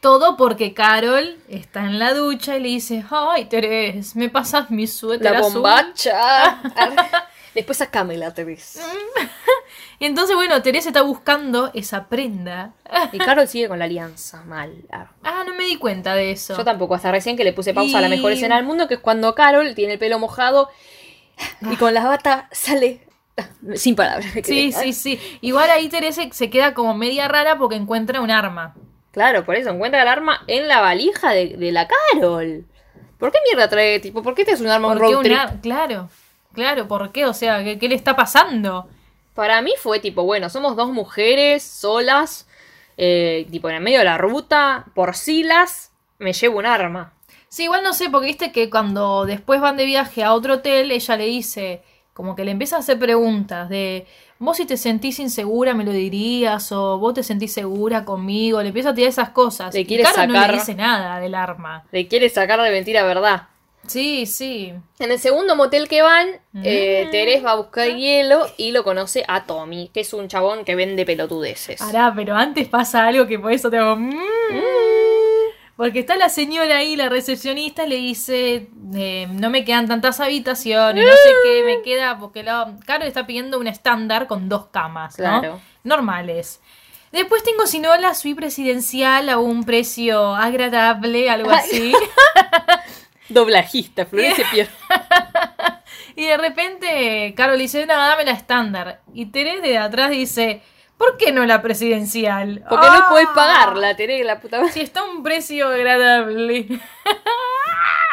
Todo 0.00 0.36
porque 0.36 0.74
Carol 0.74 1.38
está 1.48 1.80
en 1.86 1.98
la 1.98 2.14
ducha 2.14 2.56
y 2.56 2.60
le 2.60 2.68
dice, 2.68 3.04
ay, 3.10 3.44
Teres, 3.46 4.14
¿me 4.16 4.28
pasas 4.28 4.70
mi 4.70 4.86
suéter 4.86 5.32
La 5.32 5.38
azul?". 5.40 5.54
bombacha. 5.54 6.60
Después 7.54 7.78
sacámela, 7.78 8.32
Teres. 8.34 8.80
Y 9.98 10.06
entonces, 10.06 10.34
bueno, 10.34 10.60
Teres 10.62 10.84
está 10.86 11.02
buscando 11.02 11.70
esa 11.74 12.08
prenda. 12.08 12.72
Y 13.12 13.18
Carol 13.18 13.46
sigue 13.46 13.68
con 13.68 13.78
la 13.78 13.84
alianza, 13.84 14.42
mal. 14.42 14.84
Ah, 14.90 15.44
no 15.46 15.54
me 15.54 15.64
di 15.64 15.76
cuenta 15.76 16.16
de 16.16 16.32
eso. 16.32 16.56
Yo 16.56 16.64
tampoco, 16.64 16.96
hasta 16.96 17.12
recién 17.12 17.36
que 17.36 17.44
le 17.44 17.52
puse 17.52 17.72
pausa 17.72 17.98
a 17.98 18.00
la 18.00 18.08
mejor 18.08 18.32
escena 18.32 18.56
del 18.56 18.64
mundo, 18.64 18.88
que 18.88 18.94
es 18.94 19.00
cuando 19.00 19.32
Carol 19.36 19.76
tiene 19.76 19.92
el 19.92 19.98
pelo 20.00 20.18
mojado 20.18 20.68
y 21.70 21.76
con 21.76 21.94
la 21.94 22.04
bata 22.04 22.48
sale 22.50 23.06
sin 23.76 23.94
palabras. 23.94 24.26
Sí, 24.42 24.72
sí, 24.72 24.92
sí. 24.92 25.20
Igual 25.40 25.70
ahí 25.70 25.88
Teresa 25.88 26.22
se 26.32 26.50
queda 26.50 26.74
como 26.74 26.94
media 26.94 27.28
rara 27.28 27.56
porque 27.56 27.76
encuentra 27.76 28.20
un 28.20 28.32
arma. 28.32 28.74
Claro, 29.12 29.44
por 29.44 29.54
eso 29.54 29.70
encuentra 29.70 30.02
el 30.02 30.08
arma 30.08 30.42
en 30.48 30.66
la 30.66 30.80
valija 30.80 31.30
de, 31.30 31.56
de 31.56 31.70
la 31.70 31.86
Carol. 31.86 32.66
¿Por 33.18 33.30
qué 33.30 33.38
mierda 33.46 33.68
trae, 33.68 34.00
tipo, 34.00 34.22
por 34.22 34.34
qué 34.34 34.44
te 34.44 34.50
es 34.50 34.60
un 34.60 34.66
arma 34.66 34.88
un 34.88 34.98
¿Por 34.98 35.06
qué 35.06 35.14
road 35.14 35.22
trip? 35.22 35.62
Claro, 35.62 36.08
claro, 36.52 36.88
¿por 36.88 37.12
qué? 37.12 37.26
O 37.26 37.34
sea, 37.34 37.62
¿qué, 37.64 37.78
qué 37.78 37.88
le 37.88 37.94
está 37.94 38.16
pasando? 38.16 38.88
Para 39.34 39.62
mí 39.62 39.72
fue 39.78 39.98
tipo, 40.00 40.24
bueno, 40.24 40.50
somos 40.50 40.76
dos 40.76 40.90
mujeres 40.92 41.62
solas, 41.62 42.46
eh, 42.96 43.46
tipo 43.50 43.68
en 43.70 43.76
el 43.76 43.82
medio 43.82 43.98
de 44.00 44.04
la 44.04 44.18
ruta, 44.18 44.84
por 44.94 45.16
silas, 45.16 45.90
me 46.18 46.32
llevo 46.32 46.58
un 46.58 46.66
arma. 46.66 47.12
Sí, 47.48 47.64
igual 47.64 47.82
no 47.82 47.92
sé, 47.94 48.08
porque 48.10 48.26
viste 48.28 48.52
que 48.52 48.70
cuando 48.70 49.24
después 49.26 49.60
van 49.60 49.76
de 49.76 49.84
viaje 49.86 50.22
a 50.24 50.32
otro 50.34 50.54
hotel, 50.54 50.90
ella 50.90 51.16
le 51.16 51.24
dice, 51.26 51.82
como 52.14 52.34
que 52.36 52.44
le 52.44 52.50
empieza 52.50 52.76
a 52.76 52.78
hacer 52.80 52.98
preguntas 52.98 53.68
de, 53.68 54.06
vos 54.38 54.56
si 54.56 54.64
te 54.66 54.76
sentís 54.78 55.18
insegura 55.18 55.74
me 55.74 55.84
lo 55.84 55.92
dirías, 55.92 56.70
o 56.72 56.98
vos 56.98 57.12
te 57.14 57.22
sentís 57.22 57.52
segura 57.52 58.04
conmigo, 58.04 58.60
le 58.62 58.68
empieza 58.68 58.90
a 58.90 58.94
tirar 58.94 59.10
esas 59.10 59.30
cosas. 59.30 59.74
Le 59.74 59.80
Y 59.80 59.86
quiere 59.86 60.02
Carol 60.02 60.28
no 60.28 60.34
sacar- 60.34 60.50
le 60.52 60.58
dice 60.58 60.74
nada 60.74 61.18
del 61.20 61.34
arma. 61.34 61.84
Le 61.92 62.06
quiere 62.08 62.28
sacar 62.30 62.60
de 62.60 62.70
mentira 62.70 63.02
verdad. 63.04 63.48
Sí, 63.86 64.26
sí. 64.26 64.72
En 64.98 65.10
el 65.10 65.18
segundo 65.18 65.56
motel 65.56 65.88
que 65.88 66.02
van, 66.02 66.28
Mm. 66.52 66.62
eh, 66.64 67.08
Teres 67.10 67.44
va 67.44 67.52
a 67.52 67.56
buscar 67.56 67.88
hielo 67.88 68.46
y 68.56 68.70
lo 68.72 68.84
conoce 68.84 69.24
a 69.26 69.44
Tommy, 69.44 69.90
que 69.92 70.00
es 70.00 70.12
un 70.12 70.28
chabón 70.28 70.64
que 70.64 70.74
vende 70.76 71.04
pelotudeces. 71.04 71.80
Pará, 71.80 72.12
pero 72.14 72.36
antes 72.36 72.68
pasa 72.68 73.06
algo 73.06 73.26
que 73.26 73.38
por 73.38 73.52
eso 73.52 73.70
te 73.70 73.78
hago... 73.78 73.96
"Mm". 73.96 74.12
Porque 75.76 76.00
está 76.00 76.16
la 76.16 76.28
señora 76.28 76.76
ahí, 76.76 76.94
la 76.96 77.08
recepcionista, 77.08 77.86
le 77.86 77.96
dice, 77.96 78.68
eh, 78.94 79.26
no 79.30 79.50
me 79.50 79.64
quedan 79.64 79.88
tantas 79.88 80.20
habitaciones, 80.20 81.04
no 81.04 81.10
sé 81.12 81.30
qué, 81.42 81.62
me 81.64 81.82
queda, 81.82 82.18
porque 82.18 82.42
la... 82.42 82.76
Carol 82.86 83.08
está 83.08 83.26
pidiendo 83.26 83.58
un 83.58 83.66
estándar 83.66 84.26
con 84.28 84.48
dos 84.48 84.66
camas, 84.66 85.18
¿no? 85.18 85.40
Claro. 85.40 85.60
Normales. 85.82 86.60
Después 87.10 87.42
tengo, 87.42 87.66
si 87.66 87.78
no, 87.80 87.96
la 87.96 88.14
suite 88.14 88.36
presidencial 88.36 89.28
a 89.28 89.38
un 89.38 89.64
precio 89.64 90.34
agradable, 90.36 91.28
algo 91.30 91.50
así. 91.50 91.92
Doblajista, 93.28 94.06
Florencia 94.06 94.46
Pier. 94.50 94.68
y 96.16 96.26
de 96.26 96.36
repente 96.36 97.34
Carol 97.36 97.58
dice, 97.58 97.86
no, 97.86 97.94
dame 97.94 98.24
la 98.24 98.32
estándar. 98.32 99.00
Y 99.14 99.26
Terés 99.26 99.62
de 99.62 99.78
atrás 99.78 100.10
dice, 100.10 100.62
¿por 100.98 101.16
qué 101.16 101.32
no 101.32 101.44
la 101.46 101.62
presidencial? 101.62 102.64
Porque 102.68 102.86
no 102.86 102.92
Ah. 102.92 103.06
podés 103.08 103.28
pagarla, 103.34 103.96
Teres, 103.96 104.24
la 104.26 104.40
puta 104.40 104.58
madre. 104.58 104.72
Si 104.72 104.80
está 104.80 105.00
a 105.00 105.04
un 105.04 105.22
precio 105.22 105.68
agradable. 105.68 106.66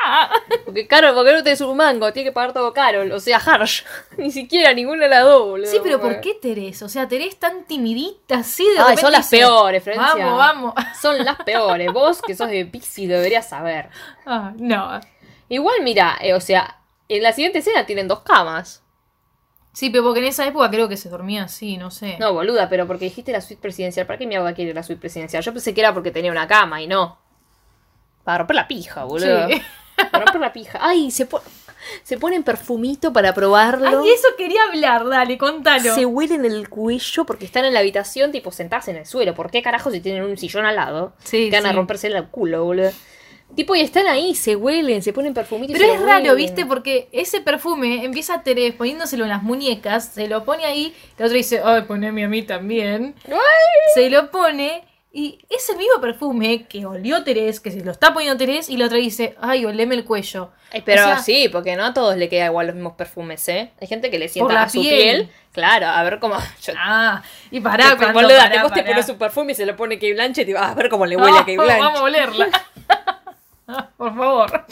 Porque 0.65 0.87
Carol, 0.87 1.13
porque 1.13 1.31
no 1.31 1.43
tenés 1.43 1.61
un 1.61 1.75
mango, 1.75 2.11
tiene 2.13 2.29
que 2.29 2.33
pagar 2.33 2.53
todo 2.53 2.73
Carol. 2.73 3.11
O 3.11 3.19
sea, 3.19 3.37
Harsh. 3.37 3.83
Ni 4.17 4.31
siquiera 4.31 4.73
ninguna 4.73 5.03
de 5.03 5.09
las 5.09 5.23
dos, 5.23 5.47
boludo. 5.47 5.69
Sí, 5.69 5.79
pero 5.81 5.99
¿por 5.99 6.21
qué 6.21 6.35
Terés? 6.35 6.81
O 6.83 6.89
sea, 6.89 7.07
Terés 7.07 7.37
tan 7.37 7.65
timidita 7.65 8.39
así 8.39 8.63
de 8.63 8.79
Ay, 8.79 8.97
son 8.97 9.11
las 9.11 9.29
dice, 9.29 9.43
peores, 9.43 9.83
Florencia. 9.83 10.25
Vamos, 10.25 10.37
vamos. 10.37 10.73
Son 11.01 11.23
las 11.23 11.37
peores. 11.37 11.91
Vos, 11.93 12.21
que 12.21 12.35
sos 12.35 12.49
de 12.49 12.65
Pisces, 12.65 13.07
deberías 13.07 13.47
saber. 13.47 13.89
Ah, 14.25 14.53
no. 14.57 14.99
Igual, 15.47 15.81
mira, 15.81 16.17
eh, 16.21 16.33
o 16.33 16.41
sea, 16.41 16.77
en 17.07 17.23
la 17.23 17.33
siguiente 17.33 17.59
escena 17.59 17.85
tienen 17.85 18.07
dos 18.07 18.19
camas. 18.21 18.83
Sí, 19.73 19.89
pero 19.89 20.03
porque 20.03 20.19
en 20.19 20.25
esa 20.25 20.45
época 20.45 20.69
creo 20.69 20.89
que 20.89 20.97
se 20.97 21.09
dormía 21.09 21.43
así, 21.43 21.77
no 21.77 21.89
sé. 21.89 22.17
No, 22.19 22.33
boluda, 22.33 22.69
pero 22.69 22.85
porque 22.85 23.05
dijiste 23.05 23.31
la 23.31 23.41
suite 23.41 23.61
presidencial. 23.61 24.05
¿Para 24.05 24.19
qué 24.19 24.27
mi 24.27 24.35
abuela 24.35 24.55
quiere 24.55 24.73
la 24.73 24.83
suite 24.83 24.99
presidencial? 24.99 25.43
Yo 25.43 25.53
pensé 25.53 25.73
que 25.73 25.81
era 25.81 25.93
porque 25.93 26.11
tenía 26.11 26.31
una 26.31 26.47
cama 26.47 26.81
y 26.81 26.87
no. 26.87 27.17
Para 28.23 28.39
romper 28.39 28.55
la 28.55 28.67
pija, 28.67 29.05
boludo. 29.05 29.47
Sí. 29.47 29.61
Para 30.11 30.25
romper 30.25 30.41
la 30.41 30.53
pija. 30.53 30.79
Ay, 30.81 31.11
se, 31.11 31.25
po- 31.25 31.41
se 32.03 32.17
ponen 32.17 32.43
perfumito 32.43 33.11
para 33.13 33.33
probarlo. 33.33 33.87
Ay, 34.03 34.09
eso 34.11 34.27
quería 34.37 34.63
hablar, 34.63 35.07
dale, 35.07 35.37
contalo. 35.37 35.93
Se 35.95 36.05
huelen 36.05 36.45
el 36.45 36.69
cuello 36.69 37.25
porque 37.25 37.45
están 37.45 37.65
en 37.65 37.73
la 37.73 37.79
habitación, 37.79 38.31
tipo, 38.31 38.51
sentadas 38.51 38.87
en 38.87 38.97
el 38.97 39.05
suelo. 39.05 39.33
¿Por 39.35 39.51
qué 39.51 39.61
carajo 39.61 39.91
si 39.91 39.99
tienen 40.01 40.23
un 40.23 40.37
sillón 40.37 40.65
al 40.65 40.75
lado? 40.75 41.13
Sí, 41.23 41.49
van 41.51 41.65
a 41.65 41.73
romperse 41.73 42.07
el 42.07 42.23
culo, 42.27 42.63
boludo. 42.65 42.91
Tipo, 43.55 43.75
y 43.75 43.81
están 43.81 44.05
ahí, 44.05 44.35
se 44.35 44.55
huelen, 44.55 45.01
se 45.01 45.11
ponen 45.11 45.33
perfumito 45.33 45.71
y 45.73 45.75
Pero 45.75 45.87
se 45.87 45.95
es 45.95 46.01
raro. 46.03 46.35
¿viste? 46.35 46.67
Porque 46.67 47.09
ese 47.11 47.41
perfume 47.41 48.05
empieza 48.05 48.43
Terés 48.43 48.75
poniéndoselo 48.75 49.23
en 49.23 49.29
las 49.31 49.41
muñecas, 49.41 50.05
se 50.13 50.27
lo 50.27 50.45
pone 50.45 50.65
ahí, 50.65 50.93
la 51.17 51.25
otra 51.25 51.35
dice, 51.35 51.59
ay, 51.65 51.81
poneme 51.87 52.23
a 52.25 52.27
mí 52.27 52.43
también. 52.43 53.15
Se 53.95 54.11
lo 54.11 54.29
pone 54.29 54.83
y 55.11 55.39
es 55.49 55.67
el 55.69 55.77
mismo 55.77 55.99
perfume 56.01 56.65
que 56.67 56.85
olió 56.85 57.23
Terés, 57.23 57.59
que 57.59 57.71
se 57.71 57.83
lo 57.83 57.91
está 57.91 58.13
poniendo 58.13 58.37
Terés, 58.37 58.69
y 58.69 58.77
la 58.77 58.85
otra 58.85 58.97
dice, 58.97 59.35
ay, 59.41 59.65
oleme 59.65 59.95
el 59.95 60.05
cuello. 60.05 60.51
Ay, 60.71 60.83
pero 60.85 61.01
O 61.03 61.05
sea, 61.05 61.17
sí, 61.19 61.49
porque 61.51 61.75
no 61.75 61.83
a 61.85 61.93
todos 61.95 62.15
le 62.15 62.29
queda 62.29 62.45
igual 62.45 62.67
los 62.67 62.75
mismos 62.75 62.93
perfumes, 62.93 63.47
¿eh? 63.49 63.71
Hay 63.81 63.87
gente 63.87 64.11
que 64.11 64.19
le 64.19 64.27
sienta 64.29 64.53
la 64.53 64.61
a 64.63 64.69
su 64.69 64.81
piel. 64.81 64.93
piel. 65.25 65.29
Claro, 65.51 65.87
a 65.87 66.03
ver 66.03 66.19
cómo. 66.19 66.35
Yo, 66.63 66.73
Ah, 66.77 67.23
y 67.49 67.59
pará, 67.59 67.85
Tipo, 67.85 67.97
cuando, 67.97 68.21
boluda, 68.21 68.37
pará, 68.49 68.69
te- 68.69 68.81
te 68.83 68.87
pones 68.87 69.09
un 69.09 69.17
perfume 69.17 69.51
y 69.53 69.55
se 69.55 69.65
lo 69.65 69.75
pone 69.75 69.95
Kate 69.95 70.13
Blanchett 70.13 70.47
y 70.47 70.53
vas 70.53 70.71
a 70.71 70.75
ver 70.75 70.89
cómo 70.89 71.05
le 71.07 71.17
huele 71.17 71.37
a 71.37 71.39
Kate 71.39 71.57
Oh, 71.57 71.63
Blanchett. 71.63 71.79
Vamos 71.83 71.99
a 71.99 72.03
olerla. 72.03 72.49
Por 73.97 74.15
favor. 74.15 74.65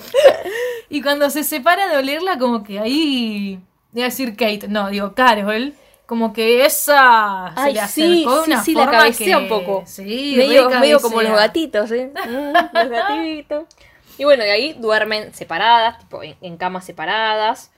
Y 0.90 1.02
cuando 1.02 1.30
se 1.30 1.44
separa 1.44 1.88
de 1.88 1.98
olerla, 1.98 2.38
como 2.38 2.64
que 2.64 2.80
ahí. 2.80 3.60
Voy 3.92 4.02
a 4.04 4.06
decir 4.06 4.32
Kate, 4.36 4.68
no, 4.68 4.90
digo 4.90 5.14
Carol. 5.16 5.74
Como 6.08 6.34
que 6.34 6.66
esa 6.66 7.54
se 7.56 7.66
le 7.74 7.88
sí, 7.88 8.24
acercó 8.24 8.38
de 8.40 8.46
sí, 8.46 8.52
una 8.52 8.64
sí, 8.64 8.74
la 8.74 8.84
forma 8.86 8.98
cabecea 9.00 9.38
que- 9.38 9.44
un 9.44 9.50
poco. 9.50 9.84
Sí, 9.86 10.34
medio, 10.38 10.70
medio 10.70 11.00
como 11.00 11.22
los 11.22 11.34
gatitos, 11.34 11.92
¿eh? 11.92 12.12
Mm, 12.28 12.54
los 12.76 12.90
gatitos. 12.90 13.66
Y 14.18 14.24
bueno, 14.24 14.44
y 14.46 14.50
ahí 14.50 14.74
duermen 14.80 15.34
separadas, 15.34 16.00
tipo 16.00 16.24
en, 16.24 16.36
en 16.42 16.58
camas 16.58 16.86
separadas. 16.86 17.72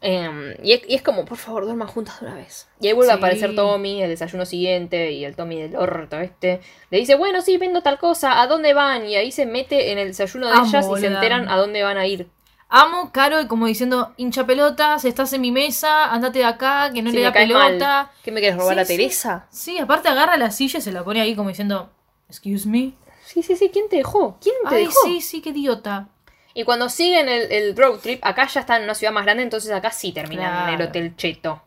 Em, 0.00 0.54
y, 0.62 0.72
es, 0.74 0.82
y 0.88 0.94
es 0.94 1.02
como, 1.02 1.24
por 1.24 1.38
favor, 1.38 1.64
duerman 1.64 1.88
juntas 1.88 2.20
de 2.20 2.26
una 2.26 2.36
vez. 2.36 2.68
Y 2.80 2.86
ahí 2.86 2.92
vuelve 2.94 3.12
a 3.12 3.16
Sí. 3.16 3.18
aparecer 3.18 3.54
Tommy, 3.56 4.00
el 4.02 4.08
desayuno 4.08 4.46
siguiente, 4.46 5.10
y 5.10 5.24
el 5.24 5.34
Tommy 5.36 5.60
del 5.60 5.76
orto 5.76 6.18
este. 6.20 6.60
Le 6.90 6.98
dice, 6.98 7.16
bueno, 7.16 7.42
sí, 7.42 7.56
vendo 7.58 7.82
tal 7.82 7.98
cosa, 7.98 8.40
¿a 8.40 8.46
dónde 8.46 8.74
van? 8.74 9.06
Y 9.06 9.16
ahí 9.16 9.30
se 9.32 9.44
mete 9.44 9.90
en 9.92 9.98
el 9.98 10.08
desayuno 10.08 10.48
de 10.48 10.54
ellas 10.68 10.86
y 10.96 11.00
se 11.00 11.06
enteran 11.08 11.48
a 11.48 11.56
dónde 11.56 11.82
van 11.82 11.98
a 11.98 12.06
ir. 12.06 12.28
Amo 12.70 13.10
Carol 13.12 13.46
como 13.48 13.66
diciendo, 13.66 14.12
hincha 14.18 14.44
pelotas, 14.46 15.04
estás 15.06 15.32
en 15.32 15.40
mi 15.40 15.50
mesa, 15.52 16.12
andate 16.12 16.40
de 16.40 16.44
acá, 16.44 16.90
que 16.92 17.00
no 17.02 17.10
le 17.10 17.22
da 17.22 17.32
pelota. 17.32 17.58
mal, 18.04 18.10
¿Qué 18.22 18.30
me 18.30 18.40
quieres 18.40 18.58
robar 18.58 18.84
Sí. 18.84 18.96
Teresa? 18.96 19.46
Sí, 19.50 19.78
aparte 19.78 20.08
agarra 20.08 20.36
la 20.36 20.50
silla 20.50 20.78
y 20.78 20.82
se 20.82 20.92
la 20.92 21.02
pone 21.02 21.20
ahí 21.22 21.34
como 21.34 21.48
diciendo, 21.48 21.90
excuse 22.28 22.68
me. 22.68 22.92
Sí, 23.24 23.42
sí, 23.42 23.56
sí, 23.56 23.70
¿quién 23.72 23.88
te 23.88 23.96
dejó? 23.96 24.38
¿Quién 24.42 24.54
te 24.68 24.74
Ay, 24.74 24.84
dejó? 24.86 24.98
sí, 25.04 25.20
sí, 25.22 25.40
qué 25.40 25.50
idiota. 25.50 26.08
Y 26.52 26.64
cuando 26.64 26.88
siguen 26.90 27.28
el, 27.28 27.50
el 27.52 27.76
road 27.76 28.00
trip, 28.00 28.20
acá 28.24 28.46
ya 28.48 28.60
están 28.60 28.78
en 28.78 28.84
una 28.84 28.94
ciudad 28.94 29.12
más 29.14 29.24
grande, 29.24 29.44
entonces 29.44 29.70
acá 29.70 29.90
sí 29.90 30.12
terminan 30.12 30.68
en 30.68 30.74
el 30.80 30.86
hotel 30.88 31.16
cheto. 31.16 31.62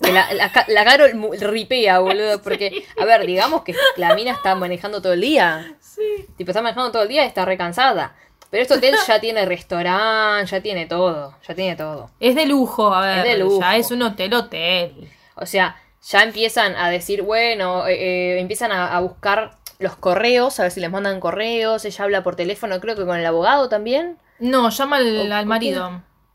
La, 0.00 0.32
la, 0.34 0.50
la 0.68 0.84
Carol 0.84 1.14
mu- 1.14 1.32
ripea, 1.32 2.00
boludo, 2.00 2.42
porque, 2.42 2.84
a 3.00 3.04
ver, 3.04 3.24
digamos 3.26 3.62
que 3.62 3.74
la 3.96 4.14
mina 4.14 4.32
está 4.32 4.54
manejando 4.54 5.00
todo 5.00 5.12
el 5.14 5.20
día. 5.20 5.76
Sí. 5.80 6.26
Tipo, 6.36 6.50
está 6.50 6.60
manejando 6.62 6.90
todo 6.92 7.02
el 7.02 7.08
día 7.08 7.24
y 7.24 7.28
está 7.28 7.44
recansada. 7.44 8.16
Pero 8.52 8.62
este 8.62 8.74
hotel 8.74 8.94
ya 9.08 9.18
tiene 9.18 9.46
restaurante, 9.46 10.50
ya 10.50 10.60
tiene 10.60 10.86
todo, 10.86 11.34
ya 11.48 11.54
tiene 11.54 11.74
todo. 11.74 12.10
Es 12.20 12.34
de 12.36 12.46
lujo, 12.46 12.92
a 12.94 13.00
ver. 13.00 13.18
Es 13.18 13.24
de 13.24 13.38
lujo. 13.38 13.60
Ya 13.60 13.76
es 13.78 13.90
un 13.90 14.02
hotel, 14.02 14.34
hotel. 14.34 15.08
O 15.36 15.46
sea, 15.46 15.74
ya 16.06 16.22
empiezan 16.22 16.76
a 16.76 16.90
decir, 16.90 17.22
bueno, 17.22 17.86
eh, 17.86 17.94
eh, 18.34 18.40
empiezan 18.40 18.70
a, 18.70 18.94
a 18.94 19.00
buscar 19.00 19.56
los 19.78 19.96
correos, 19.96 20.60
a 20.60 20.64
ver 20.64 20.70
si 20.70 20.80
les 20.80 20.90
mandan 20.90 21.18
correos. 21.18 21.84
Ella 21.86 22.04
habla 22.04 22.22
por 22.22 22.36
teléfono, 22.36 22.78
creo 22.78 22.94
que 22.94 23.06
con 23.06 23.18
el 23.18 23.24
abogado 23.26 23.68
también. 23.70 24.18
No, 24.38 24.68
llama 24.68 24.96
al, 24.98 25.30
¿O- 25.30 25.34
al 25.34 25.44
o 25.44 25.46
marido. 25.48 25.88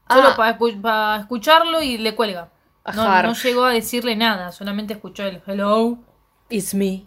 qué? 0.09 0.13
Solo 0.15 0.29
Ah. 0.29 0.35
para, 0.35 0.57
escu- 0.57 0.81
para 0.81 1.21
escucharlo 1.21 1.81
y 1.83 1.97
le 1.99 2.15
cuelga. 2.15 2.49
No, 2.95 3.21
no 3.21 3.33
llegó 3.33 3.65
a 3.65 3.73
decirle 3.73 4.15
nada, 4.15 4.51
solamente 4.51 4.93
escuchó 4.93 5.23
el 5.23 5.41
hello. 5.45 5.97
It's 6.49 6.73
me. 6.73 7.05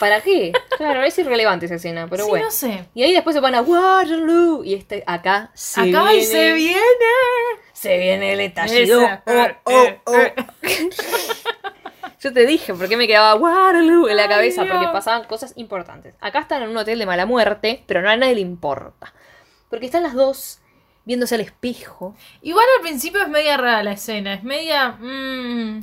¿Para 0.00 0.20
qué? 0.20 0.52
Claro, 0.76 1.02
es 1.04 1.16
irrelevante 1.18 1.66
esa 1.66 1.76
escena, 1.76 2.06
pero 2.08 2.24
sí, 2.24 2.30
bueno. 2.30 2.46
no 2.46 2.50
sé. 2.50 2.86
Y 2.94 3.02
ahí 3.02 3.12
después 3.12 3.34
se 3.34 3.40
van 3.40 3.54
a 3.54 3.62
Waterloo. 3.62 4.64
Y 4.64 4.74
este, 4.74 5.04
acá 5.06 5.50
se 5.54 5.80
Acá 5.80 6.04
viene. 6.10 6.16
y 6.18 6.24
se 6.24 6.52
viene. 6.54 6.80
Se 7.72 7.98
viene 7.98 8.32
el 8.32 8.40
estallido. 8.40 9.00
Oh, 9.26 9.46
oh, 9.64 9.88
oh. 10.06 10.12
Yo 12.20 12.32
te 12.32 12.46
dije 12.46 12.72
por 12.74 12.88
qué 12.88 12.96
me 12.96 13.06
quedaba 13.08 13.34
Waterloo 13.34 14.08
en 14.08 14.16
la 14.16 14.24
Ay, 14.24 14.28
cabeza, 14.28 14.64
porque 14.64 14.86
pasaban 14.92 15.24
cosas 15.24 15.52
importantes. 15.56 16.14
Acá 16.20 16.40
están 16.40 16.62
en 16.62 16.70
un 16.70 16.76
hotel 16.76 16.98
de 16.98 17.06
mala 17.06 17.26
muerte, 17.26 17.82
pero 17.86 18.00
no 18.00 18.08
a 18.10 18.16
nadie 18.16 18.36
le 18.36 18.40
importa. 18.40 19.12
Porque 19.68 19.86
están 19.86 20.04
las 20.04 20.14
dos 20.14 20.60
viéndose 21.04 21.34
al 21.34 21.40
espejo. 21.40 22.14
Igual 22.42 22.64
al 22.76 22.82
principio 22.82 23.20
es 23.22 23.28
media 23.28 23.56
rara 23.56 23.82
la 23.82 23.92
escena, 23.92 24.34
es 24.34 24.44
media... 24.44 24.90
mm, 25.00 25.80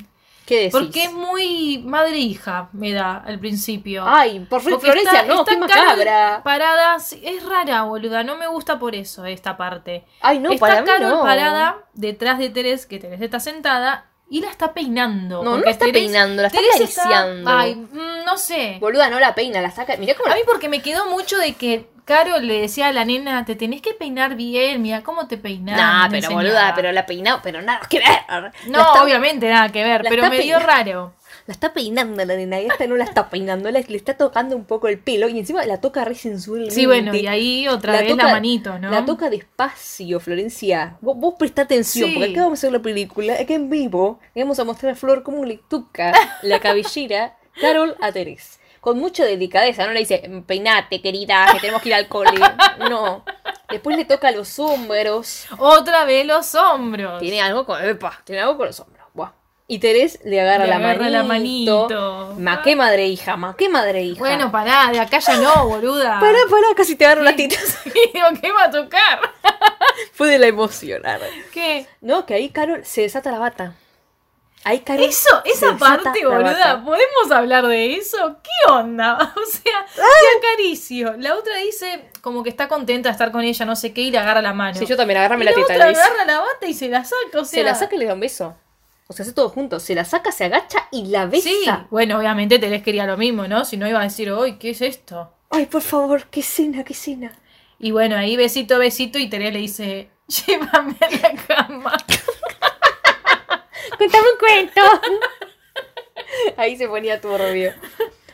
¿Qué 0.49 0.55
decís? 0.57 0.71
porque 0.71 1.03
es 1.03 1.13
muy 1.13 1.83
madre-hija, 1.85 2.69
me 2.73 2.91
da 2.91 3.17
al 3.17 3.39
principio. 3.39 4.03
Ay, 4.05 4.39
por 4.49 4.62
favor, 4.62 4.81
Florencia, 4.81 5.21
está- 5.21 5.33
no, 5.33 5.41
está 5.41 5.51
qué 5.51 5.57
macabra. 5.59 6.41
Parada, 6.43 6.97
es 6.97 7.45
rara, 7.47 7.83
boluda. 7.83 8.23
No 8.23 8.35
me 8.35 8.47
gusta 8.47 8.79
por 8.79 8.95
eso 8.95 9.25
esta 9.25 9.55
parte. 9.57 10.05
Ay, 10.21 10.39
no, 10.39 10.51
está 10.51 10.65
para 10.67 10.81
mí 10.81 10.88
Carol 10.88 11.09
no. 11.12 11.21
parada 11.23 11.77
detrás 11.93 12.39
de 12.39 12.49
Teres, 12.49 12.85
que 12.88 12.97
Teres 12.99 13.21
está 13.21 13.39
sentada, 13.39 14.07
y 14.27 14.41
la 14.41 14.49
está 14.49 14.73
peinando. 14.73 15.43
No, 15.43 15.57
no 15.57 15.63
la 15.63 15.71
está 15.71 15.85
Teres- 15.85 15.93
peinando, 16.03 16.41
la 16.41 16.47
está 16.47 16.59
acariciando. 16.59 17.49
Ay, 17.49 17.75
mm, 17.75 18.25
no 18.25 18.38
sé. 18.38 18.77
Boluda, 18.79 19.09
no 19.09 19.19
la 19.19 19.33
peina, 19.35 19.62
la 19.62 19.71
saca. 19.71 19.97
Mirá 19.97 20.15
cómo 20.15 20.27
A 20.27 20.29
la 20.31 20.35
mí 20.35 20.41
porque 20.45 20.67
me 20.69 20.81
quedó 20.81 21.09
mucho 21.09 21.38
de 21.38 21.53
que 21.53 21.89
Carol 22.10 22.48
le 22.48 22.62
decía 22.62 22.88
a 22.88 22.91
la 22.91 23.06
nena, 23.06 23.45
te 23.45 23.56
tenés 23.56 23.82
que 23.84 23.93
peinar 23.93 24.36
bien, 24.36 24.82
mira 24.82 25.04
cómo 25.04 25.28
te 25.28 25.38
peinás. 25.38 25.78
Nah, 25.78 26.06
pero 26.10 26.15
enseñaba. 26.17 26.41
boluda, 26.41 26.74
pero 26.76 26.91
la 26.91 27.06
peinado, 27.06 27.39
pero 27.43 27.62
nada 27.62 27.82
que 27.88 28.00
ver. 28.00 28.08
No, 28.67 28.78
la 28.80 28.84
está, 28.84 29.04
obviamente 29.04 29.48
nada 29.48 29.69
que 29.69 29.84
ver, 29.84 30.04
la 30.04 30.10
pero 30.10 30.28
me 30.30 30.39
dio 30.39 30.58
raro. 30.60 31.13
La 31.45 31.54
está 31.54 31.72
peinando 31.74 32.24
la 32.26 32.36
nena, 32.36 32.60
y 32.62 32.65
esta 32.67 32.86
no 32.88 32.95
la 32.95 33.04
está 33.04 33.30
peinando, 33.30 33.69
la- 33.72 33.80
le 33.82 33.95
está 33.98 34.15
tocando 34.15 34.56
un 34.56 34.65
poco 34.65 34.88
el 34.88 35.00
pelo 35.00 35.28
y 35.30 35.38
encima 35.39 35.63
la 35.65 35.80
toca 35.82 36.04
re 36.04 36.13
sensualmente. 36.15 36.74
Sí, 36.76 36.86
bueno, 36.86 37.13
y 37.15 37.26
ahí 37.28 37.67
otra 37.67 37.93
vez 38.02 38.15
la 38.15 38.24
manito, 38.28 38.78
¿no? 38.80 38.89
La 38.91 39.06
toca 39.06 39.30
despacio, 39.30 40.19
Florencia. 40.19 40.98
Vos, 41.02 41.15
vos 41.17 41.36
prestá 41.39 41.63
atención, 41.63 42.10
Sí. 42.10 42.15
porque 42.15 42.32
acá 42.32 42.41
vamos 42.43 42.58
a 42.58 42.62
hacer 42.62 42.72
la 42.72 42.80
película, 42.82 43.34
acá 43.34 43.54
en 43.54 43.69
vivo, 43.69 44.19
vamos 44.36 44.60
a 44.60 44.63
mostrar 44.63 44.93
a 44.93 44.95
Flor 44.95 45.24
cómo 45.24 45.43
le 45.45 45.60
toca 45.69 46.12
la 46.43 46.60
cabellera 46.60 47.36
Carol 47.62 47.95
a 48.02 48.12
Teresa. 48.12 48.59
Con 48.79 48.97
mucha 48.99 49.25
delicadeza, 49.25 49.85
no 49.85 49.91
le 49.93 49.99
dice, 49.99 50.29
peinate, 50.47 51.01
querida, 51.01 51.47
que 51.53 51.59
tenemos 51.59 51.81
que 51.81 51.89
ir 51.89 51.95
al 51.95 52.07
cole. 52.07 52.31
No. 52.89 53.23
Después 53.69 53.97
le 53.97 54.05
toca 54.05 54.31
los 54.31 54.57
hombros. 54.57 55.45
Otra 55.59 56.05
vez 56.05 56.25
los 56.25 56.55
hombros. 56.55 57.19
Tiene 57.19 57.41
algo 57.41 57.65
con. 57.65 57.83
Epa, 57.83 58.19
tiene 58.23 58.41
algo 58.41 58.57
con 58.57 58.67
los 58.67 58.79
hombros. 58.79 59.05
Buah. 59.13 59.31
Y 59.67 59.77
Terés 59.77 60.19
le 60.23 60.41
agarra, 60.41 60.63
Le 60.63 60.69
la, 60.71 60.75
agarra 60.77 61.23
manito. 61.23 61.87
la 61.89 61.95
manito. 61.99 62.35
Ma, 62.39 62.61
qué 62.63 62.75
madre 62.75 63.07
hija, 63.07 63.37
ma, 63.37 63.55
qué 63.55 63.69
madre 63.69 64.01
hija. 64.01 64.17
Bueno, 64.17 64.51
pará, 64.51 64.89
de 64.91 64.99
acá 64.99 65.19
ya 65.19 65.37
no, 65.37 65.67
boluda. 65.67 66.19
pará, 66.19 66.39
pará, 66.49 66.67
casi 66.75 66.95
te 66.95 67.05
agarro 67.05 67.21
las 67.21 67.35
titas. 67.35 67.77
Digo, 67.85 68.25
¿qué 68.41 68.51
va 68.51 68.63
a 68.63 68.71
tocar? 68.71 69.19
Fue 70.13 70.29
de 70.29 70.39
la 70.39 70.47
emoción. 70.47 71.05
arre. 71.05 71.29
¿Qué? 71.53 71.85
No, 72.01 72.25
que 72.25 72.33
ahí 72.33 72.49
Carol 72.49 72.83
se 72.85 73.01
desata 73.01 73.29
la 73.31 73.37
bata. 73.39 73.73
Ahí 74.69 74.82
Carol. 74.82 75.03
Eso, 75.03 75.41
esa 75.45 75.75
parte, 75.77 76.23
boluda. 76.23 76.84
¿podemos 76.86 77.32
hablar 77.32 77.65
de 77.65 77.95
eso? 77.95 78.38
¿Qué 78.43 78.71
onda? 78.71 79.34
O 79.36 79.45
sea, 79.49 79.86
te 79.95 80.47
acaricio. 80.47 81.15
La 81.17 81.36
otra 81.36 81.55
dice 81.58 82.12
como 82.22 82.43
que 82.43 82.51
está 82.51 82.67
contenta 82.67 83.09
de 83.09 83.13
estar 83.13 83.32
con 83.32 83.41
ella, 83.41 83.65
no 83.65 83.76
sé 83.76 83.93
qué, 83.93 84.01
y 84.01 84.11
le 84.11 84.20
agarra 84.20 84.43
la 84.43 84.53
mano. 84.53 84.78
Sí, 84.78 84.86
yo 84.86 84.95
también, 84.95 85.17
agárrame 85.17 85.43
y 85.43 85.45
la 85.45 85.51
la 85.51 85.55
teta. 85.55 85.74
otra 85.74 85.86
le 85.86 85.89
dice. 85.89 86.01
agarra 86.01 86.26
la 86.26 86.39
bata 86.39 86.67
y 86.67 86.74
se 86.76 86.88
la 86.88 87.03
saca, 87.03 87.39
o 87.39 87.45
sea... 87.45 87.59
Se 87.59 87.63
la 87.63 87.74
saca 87.74 87.95
y 87.95 87.97
le 87.97 88.05
da 88.05 88.13
un 88.13 88.20
beso. 88.20 88.55
O 89.07 89.13
sea, 89.13 89.24
hace 89.24 89.34
todo 89.34 89.49
junto. 89.49 89.80
Se 89.80 89.95
la 89.95 90.05
saca, 90.05 90.32
se 90.32 90.45
agacha 90.45 90.88
y 90.91 91.07
la 91.07 91.26
besa. 91.26 91.49
Sí, 91.49 91.65
bueno, 91.89 92.20
obviamente 92.20 92.59
Terés 92.59 92.84
quería 92.84 93.07
lo 93.07 93.17
mismo, 93.17 93.47
¿no? 93.47 93.65
Si 93.65 93.76
no 93.76 93.88
iba 93.88 93.99
a 94.01 94.03
decir, 94.03 94.32
uy, 94.32 94.59
¿qué 94.59 94.70
es 94.70 94.82
esto? 94.82 95.34
Ay, 95.49 95.65
por 95.65 95.82
favor, 95.82 96.26
qué 96.30 96.43
cena, 96.43 96.84
qué 96.84 96.93
cena. 96.93 97.32
Y 97.80 97.89
bueno, 97.89 98.15
ahí 98.17 98.38
besito, 98.38 98.78
besito, 98.78 99.17
y 99.17 99.30
Terés 99.30 99.51
le 99.51 99.59
dice, 99.61 100.11
llévame 100.28 100.95
a 101.01 101.09
la 101.09 101.36
cama. 101.47 101.97
Cuéntame 103.97 104.25
un 104.31 104.37
cuento. 104.39 104.81
Ahí 106.57 106.75
se 106.77 106.87
ponía 106.87 107.19
turbio. 107.21 107.73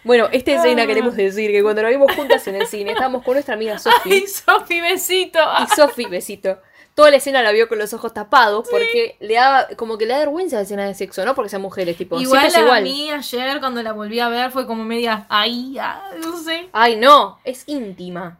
Bueno, 0.03 0.27
esta 0.31 0.51
escena 0.51 0.85
queremos 0.85 1.15
decir 1.15 1.51
que 1.51 1.63
cuando 1.63 1.81
nos 1.81 1.91
vimos 1.91 2.13
juntas 2.15 2.47
en 2.47 2.55
el 2.55 2.67
cine, 2.67 2.91
estábamos 2.91 3.23
con 3.23 3.33
nuestra 3.33 3.55
amiga 3.55 3.73
Ay, 3.73 3.79
Sofi. 3.79 4.27
Sofi, 4.27 4.81
besito. 4.81 5.39
Y 5.63 5.75
Sofi, 5.75 6.05
besito. 6.05 6.59
Toda 6.93 7.09
la 7.11 7.17
escena 7.17 7.41
la 7.41 7.51
vio 7.51 7.67
con 7.67 7.77
los 7.77 7.93
ojos 7.93 8.13
tapados 8.13 8.67
porque 8.69 9.17
le 9.19 9.33
da, 9.33 9.67
como 9.75 9.97
que 9.97 10.05
le 10.05 10.13
da 10.13 10.19
vergüenza 10.19 10.55
la 10.57 10.61
escena 10.61 10.85
de 10.85 10.93
sexo, 10.93 11.25
¿no? 11.25 11.35
Porque 11.35 11.49
sean 11.49 11.61
mujeres, 11.61 11.97
tipo, 11.97 12.19
Igual 12.21 12.55
a 12.55 12.59
igual. 12.61 12.83
mí 12.83 13.11
ayer 13.11 13.59
cuando 13.59 13.83
la 13.83 13.91
volví 13.91 14.19
a 14.19 14.29
ver 14.29 14.51
fue 14.51 14.65
como 14.65 14.85
media 14.85 15.25
ahí, 15.27 15.75
ah, 15.79 16.11
no 16.23 16.37
sé. 16.37 16.69
Ay, 16.71 16.95
no, 16.95 17.39
es 17.43 17.63
íntima. 17.67 18.39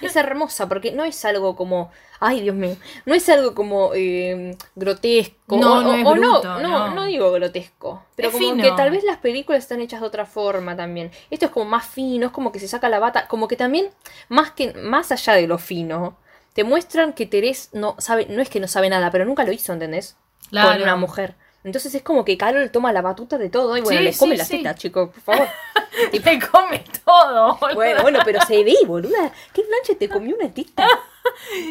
Es 0.00 0.16
hermosa 0.16 0.68
porque 0.68 0.92
no 0.92 1.04
es 1.04 1.24
algo 1.24 1.56
como, 1.56 1.90
ay, 2.20 2.40
Dios 2.42 2.54
mío, 2.54 2.76
no 3.04 3.14
es 3.14 3.28
algo 3.28 3.54
como 3.54 3.90
eh, 3.94 4.56
grotesco. 4.76 5.56
No, 5.56 5.78
o, 5.78 5.82
no 5.82 5.90
o- 5.90 5.94
es 5.94 6.06
o 6.06 6.12
bruto, 6.12 6.60
no, 6.60 6.88
no. 6.88 6.94
no 6.94 7.04
digo 7.06 7.30
grotesco, 7.32 8.04
pero 8.16 8.28
Es 8.28 8.34
como 8.34 8.50
fino. 8.52 8.62
que 8.62 8.70
tal 8.72 8.90
vez 8.90 9.04
las 9.04 9.18
películas 9.18 9.62
están 9.62 9.80
hechas 9.80 10.00
de 10.00 10.06
otra 10.06 10.24
forma 10.26 10.76
también. 10.76 11.10
Esto 11.30 11.46
es 11.46 11.50
como 11.50 11.66
más 11.66 11.86
fino, 11.86 12.26
es 12.26 12.32
como 12.32 12.52
que 12.52 12.60
se 12.60 12.68
saca 12.68 12.88
la 12.88 12.98
bata, 12.98 13.26
como 13.28 13.48
que 13.48 13.56
también 13.56 13.90
más 14.28 14.52
que 14.52 14.72
más 14.74 15.10
allá 15.12 15.34
de 15.34 15.46
lo 15.46 15.58
fino, 15.58 16.16
te 16.54 16.64
muestran 16.64 17.12
que 17.12 17.26
Terés 17.26 17.70
no 17.72 17.94
sabe, 17.98 18.26
no 18.28 18.40
es 18.42 18.48
que 18.48 18.60
no 18.60 18.68
sabe 18.68 18.88
nada, 18.88 19.10
pero 19.10 19.24
nunca 19.24 19.44
lo 19.44 19.52
hizo, 19.52 19.72
¿entendés? 19.72 20.16
Claro. 20.50 20.70
Con 20.72 20.82
una 20.82 20.96
mujer. 20.96 21.34
Entonces 21.64 21.94
es 21.94 22.02
como 22.02 22.24
que 22.24 22.38
Carol 22.38 22.70
toma 22.70 22.92
la 22.92 23.02
batuta 23.02 23.36
de 23.36 23.50
todo 23.50 23.76
y 23.76 23.80
bueno, 23.80 23.98
Sí, 23.98 24.04
le 24.04 24.16
come 24.16 24.32
sí, 24.34 24.38
las 24.38 24.48
sí. 24.48 24.56
tetas, 24.58 24.76
chicos, 24.76 25.10
por 25.10 25.20
favor. 25.22 25.48
Y 26.12 26.20
te 26.20 26.38
come 26.38 26.84
todo. 27.04 27.56
boluda. 27.56 27.74
Bueno, 27.74 28.02
bueno, 28.02 28.18
pero 28.24 28.40
se 28.42 28.62
ve, 28.64 28.74
boluda. 28.86 29.32
¿Qué 29.52 29.62
plancha 29.62 29.98
te 29.98 30.08
comió 30.08 30.36
una 30.36 30.52
tita? 30.52 30.86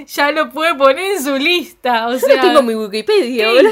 Ya 0.07 0.31
lo 0.31 0.51
puede 0.51 0.75
poner 0.75 1.13
en 1.13 1.23
su 1.23 1.35
lista. 1.37 2.07
O 2.07 2.11
Yo 2.13 2.19
sea, 2.19 2.35
no 2.35 2.41
tengo 2.43 2.61
mi 2.61 2.75
Wikipedia, 2.75 3.47
boluda. 3.49 3.71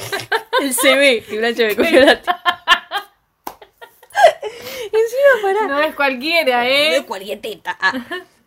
El 0.60 0.74
CV, 0.74 1.22
que 1.24 1.38
plancha 1.38 1.62
me 1.64 1.76
comió 1.76 2.00
la 2.04 2.18
tita. 2.20 2.42
Encima, 4.92 5.42
pará. 5.42 5.66
no 5.68 5.80
es 5.80 5.94
cualquiera, 5.94 6.58
No 6.62 6.68
¿eh? 6.68 6.96
es 6.96 7.02
cualquier 7.04 7.40
teta. 7.40 7.76
Ah. 7.80 7.92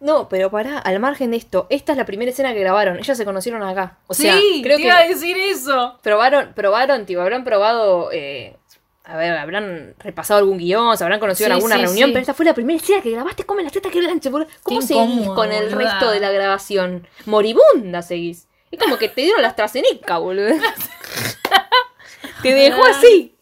No, 0.02 0.28
pero 0.28 0.52
pará, 0.52 0.80
al 0.80 1.00
margen 1.00 1.32
de 1.32 1.38
esto, 1.38 1.66
esta 1.70 1.94
es 1.94 1.98
la 1.98 2.06
primera 2.06 2.30
escena 2.30 2.54
que 2.54 2.60
grabaron. 2.60 3.00
Ellas 3.00 3.18
se 3.18 3.24
conocieron 3.24 3.64
acá. 3.64 4.00
O 4.08 4.14
sea, 4.14 4.36
sí, 4.38 4.60
creo 4.62 4.76
te 4.76 4.82
que 4.84 4.88
iba 4.89 4.98
a 4.98 5.08
decir 5.08 5.38
eso. 5.38 5.98
probaron, 6.04 6.52
probaron, 6.54 7.06
tipo, 7.06 7.22
habrán 7.22 7.46
probado. 7.46 8.10
eh, 8.12 8.58
a 9.06 9.18
ver, 9.18 9.34
habrán 9.34 9.95
repasado 9.99 10.39
algún 10.39 10.58
guion, 10.58 10.97
se 10.97 11.04
habrán 11.04 11.20
conocido 11.20 11.47
en 11.47 11.54
alguna 11.54 11.76
sí, 11.76 11.82
reunión, 11.82 12.10
sí. 12.10 12.14
pero 12.14 12.22
esta 12.22 12.34
fue 12.34 12.45
la 12.45 12.54
primera 12.54 12.78
escena 12.78 13.01
que 13.01 13.12
grabaste. 13.12 13.43
Come 13.43 13.64
las 13.64 13.74
tetas 13.74 13.91
que 13.91 13.99
blanche, 13.99 14.30
boludo. 14.30 14.47
¿Cómo 14.64 14.80
Qué 14.80 14.88
seguís 14.88 15.04
incómodo, 15.04 15.36
con 15.36 15.51
el 15.51 15.72
resto 15.72 16.10
de 16.10 16.20
la 16.22 16.32
grabación? 16.32 17.08
Moribunda 17.26 18.01
seguís. 18.01 18.47
Es 18.72 18.80
como 18.80 18.97
que 18.97 19.10
te 19.10 19.22
dieron 19.22 19.41
la 19.41 19.49
AstraZeneca, 19.49 20.18
boludo. 20.20 20.56
te 22.41 22.54
dejó 22.54 22.84
así. 22.86 23.36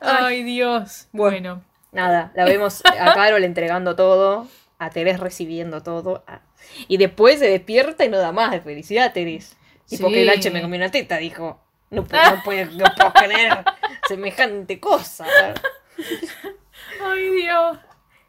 Ay, 0.00 0.42
Dios. 0.42 1.08
Bueno. 1.12 1.64
Nada, 1.92 2.32
la 2.34 2.44
vemos 2.44 2.82
a 2.84 3.14
Carol 3.14 3.44
entregando 3.44 3.96
todo, 3.96 4.46
a 4.78 4.90
Terés 4.90 5.20
recibiendo 5.20 5.82
todo. 5.82 6.24
a- 6.26 6.40
Y 6.88 6.96
después 6.98 7.38
se 7.38 7.48
despierta 7.48 8.04
y 8.04 8.08
no 8.08 8.18
da 8.18 8.32
más 8.32 8.50
de 8.50 8.60
felicidad, 8.60 9.12
Terés. 9.12 9.56
Y 9.90 9.98
porque 9.98 10.22
Blanche 10.22 10.50
me 10.50 10.62
comió 10.62 10.78
una 10.78 10.90
teta, 10.90 11.16
dijo. 11.18 11.61
No, 11.92 12.04
puedo- 12.04 12.22
no, 12.36 12.42
puedo, 12.42 12.70
no 12.72 12.84
puedo 12.96 13.12
creer 13.12 13.64
semejante 14.08 14.80
cosa. 14.80 15.24
Ay, 17.02 17.30
Dios. 17.30 17.78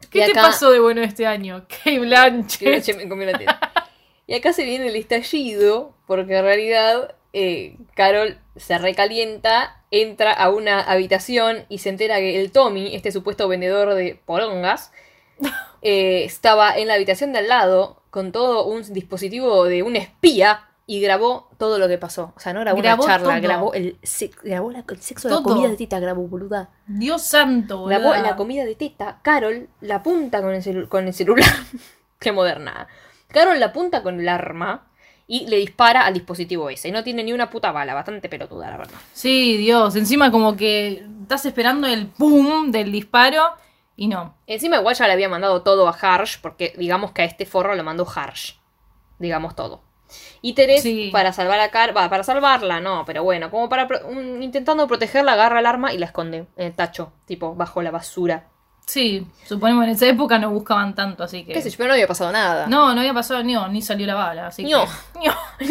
Y 0.02 0.06
¿Qué 0.08 0.24
te 0.26 0.30
acá- 0.32 0.42
pasó 0.42 0.70
de 0.70 0.80
bueno 0.80 1.02
este 1.02 1.26
año? 1.26 1.64
Kate 1.68 1.80
Que 1.84 1.98
Blanche. 1.98 2.66
Blanche 2.68 2.94
me 2.94 3.08
comió 3.08 3.28
una 3.28 3.38
teta. 3.38 3.72
Y 4.26 4.34
acá 4.34 4.52
se 4.52 4.64
viene 4.64 4.88
el 4.88 4.96
estallido, 4.96 5.94
porque 6.06 6.36
en 6.36 6.44
realidad 6.44 7.14
eh, 7.32 7.76
Carol 7.94 8.38
se 8.56 8.78
recalienta, 8.78 9.82
entra 9.90 10.32
a 10.32 10.50
una 10.50 10.80
habitación 10.80 11.66
y 11.68 11.78
se 11.78 11.88
entera 11.90 12.18
que 12.18 12.40
el 12.40 12.52
Tommy, 12.52 12.94
este 12.94 13.12
supuesto 13.12 13.48
vendedor 13.48 13.94
de 13.94 14.18
porongas, 14.24 14.92
eh, 15.82 16.24
estaba 16.24 16.76
en 16.76 16.88
la 16.88 16.94
habitación 16.94 17.32
de 17.32 17.40
al 17.40 17.48
lado 17.48 18.02
con 18.10 18.30
todo 18.32 18.64
un 18.66 18.82
dispositivo 18.92 19.64
de 19.64 19.82
un 19.82 19.96
espía 19.96 20.68
y 20.86 21.00
grabó 21.00 21.48
todo 21.58 21.78
lo 21.78 21.88
que 21.88 21.96
pasó. 21.98 22.32
O 22.36 22.40
sea, 22.40 22.52
no 22.52 22.60
grabó, 22.60 22.78
Grabó 22.80 23.04
una 23.04 23.12
charla, 23.14 23.34
todo. 23.34 23.42
grabó 23.42 23.74
el, 23.74 23.98
se- 24.02 24.30
grabó 24.42 24.70
la- 24.70 24.84
el 24.88 25.00
sexo 25.00 25.28
de 25.28 25.34
la 25.34 25.42
comida 25.42 25.68
de 25.68 25.76
teta, 25.76 25.98
grabó 26.00 26.26
boluda. 26.28 26.70
Dios 26.86 27.22
santo, 27.22 27.78
boluda. 27.78 27.98
Grabó 27.98 28.14
la 28.22 28.36
comida 28.36 28.64
de 28.64 28.74
teta. 28.74 29.18
Carol 29.22 29.68
la 29.80 29.96
apunta 29.96 30.42
con 30.42 30.54
el, 30.54 30.88
con 30.88 31.06
el 31.06 31.14
celular. 31.14 31.48
Qué 32.18 32.32
moderna. 32.32 32.86
Carol 33.28 33.58
la 33.58 33.66
apunta 33.66 34.02
con 34.02 34.20
el 34.20 34.28
arma 34.28 34.86
y 35.26 35.46
le 35.46 35.56
dispara 35.56 36.04
al 36.04 36.12
dispositivo 36.14 36.68
ese. 36.68 36.88
Y 36.88 36.92
no 36.92 37.02
tiene 37.02 37.24
ni 37.24 37.32
una 37.32 37.48
puta 37.48 37.72
bala. 37.72 37.94
Bastante 37.94 38.28
pelotuda, 38.28 38.70
la 38.70 38.76
verdad. 38.76 38.98
Sí, 39.14 39.56
Dios. 39.56 39.96
Encima 39.96 40.30
como 40.30 40.54
que 40.56 41.06
estás 41.22 41.46
esperando 41.46 41.86
el 41.86 42.10
boom 42.18 42.70
del 42.70 42.92
disparo 42.92 43.42
y 43.96 44.08
no. 44.08 44.34
Encima 44.46 44.76
igual 44.76 44.94
ya 44.94 45.06
le 45.06 45.14
había 45.14 45.28
mandado 45.30 45.62
todo 45.62 45.88
a 45.88 45.92
Harsh. 45.92 46.40
Porque 46.42 46.74
digamos 46.76 47.12
que 47.12 47.22
a 47.22 47.24
este 47.24 47.46
forro 47.46 47.74
lo 47.74 47.82
mandó 47.82 48.06
Harsh. 48.06 48.52
Digamos 49.18 49.56
todo. 49.56 49.82
Y 50.42 50.52
Teres, 50.54 50.82
Sí. 50.82 51.10
para 51.12 51.32
salvar 51.32 51.60
a 51.60 51.70
Carol... 51.70 51.96
Va, 51.96 52.08
para 52.10 52.22
salvarla, 52.22 52.80
no. 52.80 53.04
Pero 53.06 53.22
bueno, 53.24 53.50
como 53.50 53.68
para... 53.68 53.88
intentando 54.40 54.86
protegerla, 54.86 55.32
agarra 55.34 55.60
el 55.60 55.66
arma 55.66 55.92
y 55.92 55.98
la 55.98 56.06
esconde 56.06 56.46
en 56.56 56.66
el 56.66 56.72
tacho. 56.74 57.12
Tipo, 57.26 57.54
bajo 57.54 57.82
la 57.82 57.90
basura. 57.90 58.48
Sí, 58.86 59.26
suponemos 59.46 59.84
en 59.84 59.90
esa 59.90 60.06
época 60.06 60.38
no 60.38 60.50
buscaban 60.50 60.94
tanto, 60.94 61.24
así 61.24 61.44
que... 61.44 61.54
¿Qué 61.54 61.62
sé 61.62 61.70
yo? 61.70 61.76
Pero 61.78 61.88
no 61.88 61.94
había 61.94 62.06
pasado 62.06 62.30
nada. 62.32 62.66
No, 62.66 62.92
no 62.94 63.00
había 63.00 63.14
pasado 63.14 63.42
ni, 63.42 63.54
ni 63.70 63.80
salió 63.80 64.06
la 64.06 64.14
bala, 64.14 64.48
así 64.48 64.64
No. 64.64 64.84
que... 65.18 65.30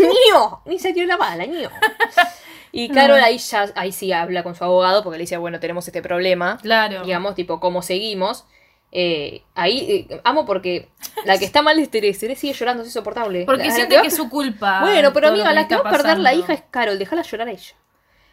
Ni 0.66 0.80
se 0.80 0.94
dio 0.94 1.06
la 1.06 1.18
bala, 1.18 1.46
ño. 1.46 1.70
Y 2.76 2.90
Carol 2.90 3.20
ahí 3.24 3.38
ya, 3.38 3.70
ahí 3.76 3.92
sí 3.92 4.12
habla 4.12 4.42
con 4.42 4.56
su 4.56 4.64
abogado 4.64 5.04
porque 5.04 5.20
le 5.20 5.26
dice, 5.26 5.38
bueno, 5.38 5.60
tenemos 5.60 5.86
este 5.88 6.02
problema. 6.02 6.58
Claro. 6.60 7.04
Digamos, 7.04 7.36
tipo, 7.36 7.60
¿cómo 7.60 7.84
seguimos? 7.84 8.46
Eh, 8.96 9.42
ahí 9.56 10.06
eh, 10.10 10.22
amo 10.24 10.46
porque 10.46 10.88
la 11.26 11.40
que 11.40 11.46
está 11.50 11.62
mal 11.64 11.80
es 11.80 11.90
Teresa. 11.90 12.20
Teresa 12.22 12.42
sigue 12.42 12.54
llorando, 12.54 12.84
es 12.84 12.90
insoportable. 12.90 13.44
Porque 13.46 13.66
La- 13.66 13.72
siente 13.72 14.00
que 14.00 14.08
es 14.08 14.16
su 14.16 14.30
culpa. 14.30 14.82
Bueno, 14.82 15.12
pero 15.12 15.30
amiga, 15.30 15.52
la 15.52 15.68
que 15.68 15.76
va 15.76 15.90
a 15.90 15.92
perder 15.92 16.20
la 16.20 16.34
hija 16.34 16.54
es 16.54 16.62
Carol, 16.70 17.00
déjala 17.00 17.24
llorar 17.24 17.48
a 17.48 17.52
ella. 17.52 17.74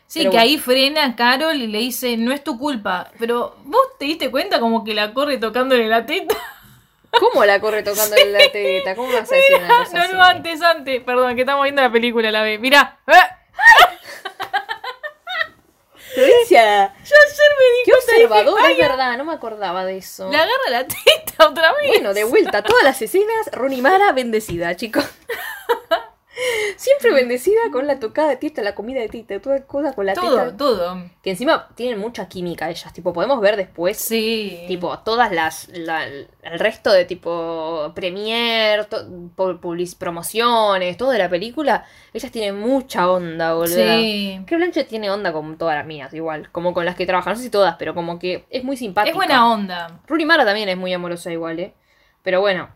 Sí, 0.07 0.19
Pero 0.21 0.33
que 0.33 0.37
bueno. 0.39 0.51
ahí 0.51 0.59
frena 0.59 1.05
a 1.05 1.17
Carol 1.17 1.55
y 1.57 1.67
le 1.69 1.79
dice, 1.79 2.17
no 2.17 2.33
es 2.33 2.43
tu 2.45 2.59
culpa. 2.59 3.11
Pero 3.19 3.57
vos 3.65 3.81
te 3.99 4.05
diste 4.07 4.31
cuenta 4.31 4.59
como 4.61 4.83
que 4.85 4.93
la 4.93 5.15
corre 5.15 5.39
tocándole 5.39 5.87
la 5.87 6.05
teta. 6.05 6.35
¿Cómo 7.19 7.45
la 7.45 7.61
corre 7.61 7.83
tocándole 7.83 8.31
la 8.31 8.39
teta? 8.53 8.95
¿Cómo 8.97 9.09
vas 9.13 9.31
a 9.31 9.35
decir 9.35 9.57
una 9.57 9.69
cosa 9.85 9.97
no, 9.99 10.03
así? 10.05 10.13
no, 10.15 10.23
antes, 10.23 10.63
antes. 10.63 11.03
Perdón, 11.05 11.35
que 11.37 11.43
estamos 11.43 11.63
viendo 11.63 11.81
la 11.81 11.91
película 11.93 12.29
a 12.29 12.33
la 12.33 12.43
vez. 12.43 12.61
Mirá. 12.61 12.99
¿eh? 13.07 13.13
Yo 17.05 17.17
ayer 17.27 17.51
me 17.59 17.65
di 17.65 17.83
qué 17.85 17.91
y 17.91 17.95
dije, 17.95 17.95
observadora, 18.27 18.65
"Ay, 18.65 18.73
es 18.73 18.79
verdad, 18.89 19.17
no 19.17 19.25
me 19.25 19.33
acordaba 19.33 19.85
de 19.85 19.99
eso. 19.99 20.29
Le 20.31 20.37
agarra 20.37 20.71
la 20.71 20.87
teta 20.87 21.49
otra 21.49 21.73
vez. 21.75 21.89
Bueno, 21.89 22.15
de 22.15 22.25
vuelta, 22.25 22.63
todas 22.63 22.83
las 22.85 23.01
escenas, 23.03 23.49
Ronnie 23.53 23.83
Mara 23.83 24.13
bendecida, 24.13 24.75
chicos. 24.77 25.05
Siempre 26.77 27.13
bendecida 27.13 27.61
con 27.73 27.87
la 27.87 27.99
tocada 27.99 28.29
de 28.31 28.37
tita, 28.37 28.63
la 28.63 28.75
comida 28.75 29.01
de 29.01 29.09
tita, 29.09 29.39
toda 29.41 29.67
cosa 29.67 29.93
con 29.93 30.07
la 30.07 30.15
todo, 30.15 30.37
teta. 30.45 30.57
todo. 30.57 31.03
Que 31.23 31.31
encima 31.31 31.69
tienen 31.75 31.99
mucha 31.99 32.29
química 32.29 32.71
ellas, 32.71 32.93
tipo, 32.93 33.13
podemos 33.13 33.41
ver 33.41 33.57
después, 33.57 33.99
Sí. 33.99 34.65
tipo, 34.69 34.97
todas 35.01 35.33
las, 35.33 35.69
la- 35.69 36.07
el 36.07 36.29
resto 36.59 36.93
de 36.93 37.05
tipo, 37.05 37.93
premier, 37.95 38.85
to- 38.87 39.07
pu- 39.37 39.61
public- 39.61 39.99
promociones, 39.99 40.97
todo 40.97 41.11
de 41.11 41.19
la 41.19 41.29
película, 41.29 41.85
ellas 42.15 42.31
tienen 42.33 42.59
mucha 42.59 43.11
onda, 43.11 43.55
boludo. 43.55 43.75
Sí. 43.75 44.41
Que 44.47 44.57
Blanche 44.57 44.85
tiene 44.85 45.11
onda 45.11 45.33
con 45.33 45.59
todas 45.59 45.77
las 45.77 45.85
mías, 45.87 46.15
igual, 46.15 46.51
como 46.53 46.73
con 46.73 46.85
las 46.85 46.95
que 46.95 47.07
trabajan, 47.07 47.33
no 47.33 47.37
sé 47.39 47.45
si 47.45 47.51
todas, 47.51 47.75
pero 47.79 47.95
como 47.95 48.19
que 48.19 48.47
es 48.51 48.63
muy 48.65 48.77
simpática. 48.77 49.11
Es 49.11 49.17
buena 49.17 49.51
onda. 49.51 50.01
Rooney 50.07 50.25
Mara 50.27 50.45
también 50.45 50.69
es 50.69 50.77
muy 50.77 50.93
amorosa 50.93 51.31
igual, 51.33 51.59
¿eh? 51.59 51.75
Pero 52.23 52.41
bueno, 52.41 52.69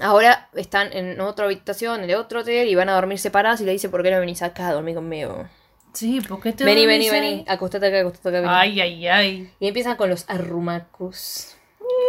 ahora 0.00 0.48
están 0.54 0.92
en 0.92 1.20
otra 1.20 1.46
habitación, 1.46 2.02
en 2.04 2.10
el 2.10 2.16
otro 2.16 2.40
hotel, 2.40 2.68
y 2.68 2.74
van 2.74 2.88
a 2.88 2.94
dormir 2.94 3.18
separadas 3.18 3.60
y 3.60 3.64
le 3.64 3.72
dice, 3.72 3.88
¿por 3.88 4.02
qué 4.02 4.10
no 4.10 4.20
venís 4.20 4.42
acá 4.42 4.68
a 4.68 4.72
dormir 4.72 4.94
conmigo? 4.94 5.46
Sí, 5.92 6.20
¿por 6.20 6.40
qué 6.40 6.52
te 6.52 6.64
Vení, 6.64 6.86
vení, 6.86 7.08
ahí? 7.08 7.20
vení, 7.20 7.44
acostate 7.46 7.86
acá, 7.86 8.00
acostate 8.00 8.38
acá. 8.38 8.46
vení. 8.48 8.60
Ay, 8.60 8.80
ay, 8.80 9.08
ay. 9.08 9.52
Y 9.60 9.68
empiezan 9.68 9.96
con 9.96 10.10
los 10.10 10.28
arrumacos. 10.28 11.56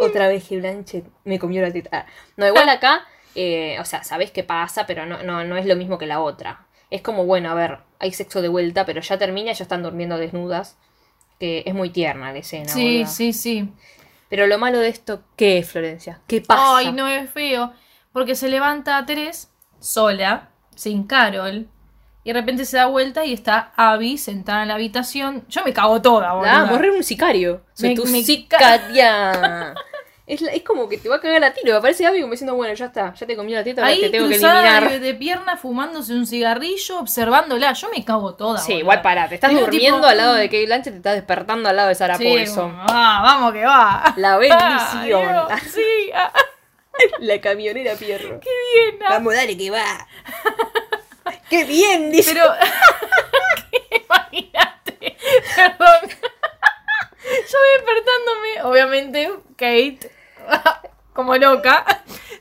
Otra 0.01 0.27
vez 0.27 0.43
que 0.47 0.57
Blanche 0.57 1.03
me 1.23 1.37
comió 1.37 1.61
la 1.61 1.71
teta. 1.71 2.05
No, 2.37 2.47
igual 2.47 2.67
acá, 2.69 3.03
eh, 3.35 3.77
o 3.79 3.85
sea, 3.85 4.03
sabés 4.03 4.31
qué 4.31 4.43
pasa, 4.43 4.85
pero 4.87 5.05
no, 5.05 5.21
no, 5.23 5.43
no 5.43 5.57
es 5.57 5.65
lo 5.65 5.75
mismo 5.75 5.97
que 5.97 6.07
la 6.07 6.21
otra. 6.21 6.65
Es 6.89 7.01
como, 7.01 7.25
bueno, 7.25 7.51
a 7.51 7.53
ver, 7.53 7.79
hay 7.99 8.11
sexo 8.11 8.41
de 8.41 8.47
vuelta, 8.47 8.85
pero 8.85 9.01
ya 9.01 9.17
termina 9.17 9.51
y 9.51 9.53
ya 9.53 9.63
están 9.63 9.83
durmiendo 9.83 10.17
desnudas. 10.17 10.77
Que 11.39 11.63
es 11.65 11.73
muy 11.73 11.89
tierna 11.89 12.31
la 12.31 12.39
escena. 12.39 12.69
Sí, 12.69 13.05
sí, 13.05 13.33
sí. 13.33 13.69
Pero 14.29 14.47
lo 14.47 14.57
malo 14.57 14.79
de 14.79 14.89
esto, 14.89 15.23
¿qué 15.35 15.59
es, 15.59 15.69
Florencia? 15.71 16.21
¿Qué 16.27 16.41
pasa? 16.41 16.77
Ay, 16.77 16.91
no 16.91 17.07
es 17.07 17.29
feo. 17.29 17.73
Porque 18.11 18.35
se 18.35 18.49
levanta 18.49 19.05
Teres 19.05 19.51
sola, 19.79 20.49
sin 20.75 21.03
Carol. 21.05 21.67
Y 22.23 22.29
de 22.33 22.39
repente 22.39 22.65
se 22.65 22.77
da 22.77 22.87
vuelta 22.87 23.23
y 23.23 23.33
está 23.33 23.71
Abby 23.75 24.17
sentada 24.17 24.63
en 24.63 24.69
la 24.69 24.75
habitación. 24.75 25.45
Yo 25.47 25.63
me 25.63 25.73
cago 25.73 26.01
toda, 26.01 26.33
boludo. 26.33 26.49
Ah, 26.51 26.65
morrer 26.65 26.89
un 26.91 27.03
sicario. 27.03 27.61
Soy 27.73 27.89
Me- 27.89 27.95
tu 27.95 28.05
me 28.05 28.23
sicaria. 28.23 29.73
Es, 30.27 30.41
la- 30.41 30.51
es 30.53 30.63
como 30.63 30.89
que 30.89 30.97
te 30.97 31.07
va 31.07 31.17
a 31.17 31.21
cagar 31.21 31.39
la 31.39 31.53
tiro. 31.53 31.77
Aparece 31.77 32.05
Abby 32.05 32.19
como 32.21 32.31
diciendo, 32.31 32.55
bueno, 32.55 32.73
ya 32.73 32.85
está, 32.85 33.13
ya 33.13 33.27
te 33.27 33.35
comí 33.35 33.51
la 33.53 33.63
teta, 33.63 33.85
Ahí 33.85 34.01
te 34.01 34.09
tengo 34.09 34.27
que 34.27 34.35
eliminar. 34.35 34.89
de, 34.89 34.99
de 34.99 35.13
pierna 35.13 35.55
fumándose 35.55 36.13
un 36.13 36.25
cigarrillo, 36.25 36.97
observándola. 36.99 37.73
Yo 37.73 37.89
me 37.95 38.03
cago 38.03 38.33
toda. 38.33 38.57
Sí, 38.57 38.67
boluda. 38.73 38.79
igual 38.81 39.01
para, 39.03 39.29
te 39.29 39.35
estás 39.35 39.51
Digo, 39.51 39.61
durmiendo 39.61 39.97
tipo, 39.99 40.07
al 40.07 40.17
lado 40.17 40.33
de 40.33 40.45
Kate 40.47 40.65
Blanchett, 40.65 40.93
te 40.93 40.97
estás 40.97 41.13
despertando 41.13 41.69
al 41.69 41.75
lado 41.75 41.89
de 41.89 41.95
Sarah 41.95 42.17
Sí, 42.17 42.23
Paulson. 42.23 42.75
ah, 42.87 43.19
vamos 43.23 43.53
que 43.53 43.65
va. 43.65 44.13
La 44.17 44.37
bendición. 44.39 45.29
Ah, 45.29 45.47
Dios, 45.61 45.71
sí, 45.71 46.11
ah, 46.15 46.31
La 47.19 47.39
camionera 47.41 47.93
Pierro. 47.93 48.39
qué 48.39 48.49
bien. 48.73 49.03
ah. 49.03 49.09
Vamos, 49.11 49.33
dale 49.35 49.55
que 49.55 49.69
va. 49.69 50.07
¡Qué 51.49 51.65
bien! 51.65 52.11
Dice. 52.11 52.33
Pero, 52.33 52.51
imagínate, 54.07 55.17
perdón. 55.55 56.09
Yo 57.23 57.57
despertándome, 57.75 58.63
obviamente, 58.63 59.31
Kate, 59.57 60.11
como 61.13 61.35
loca, 61.37 61.85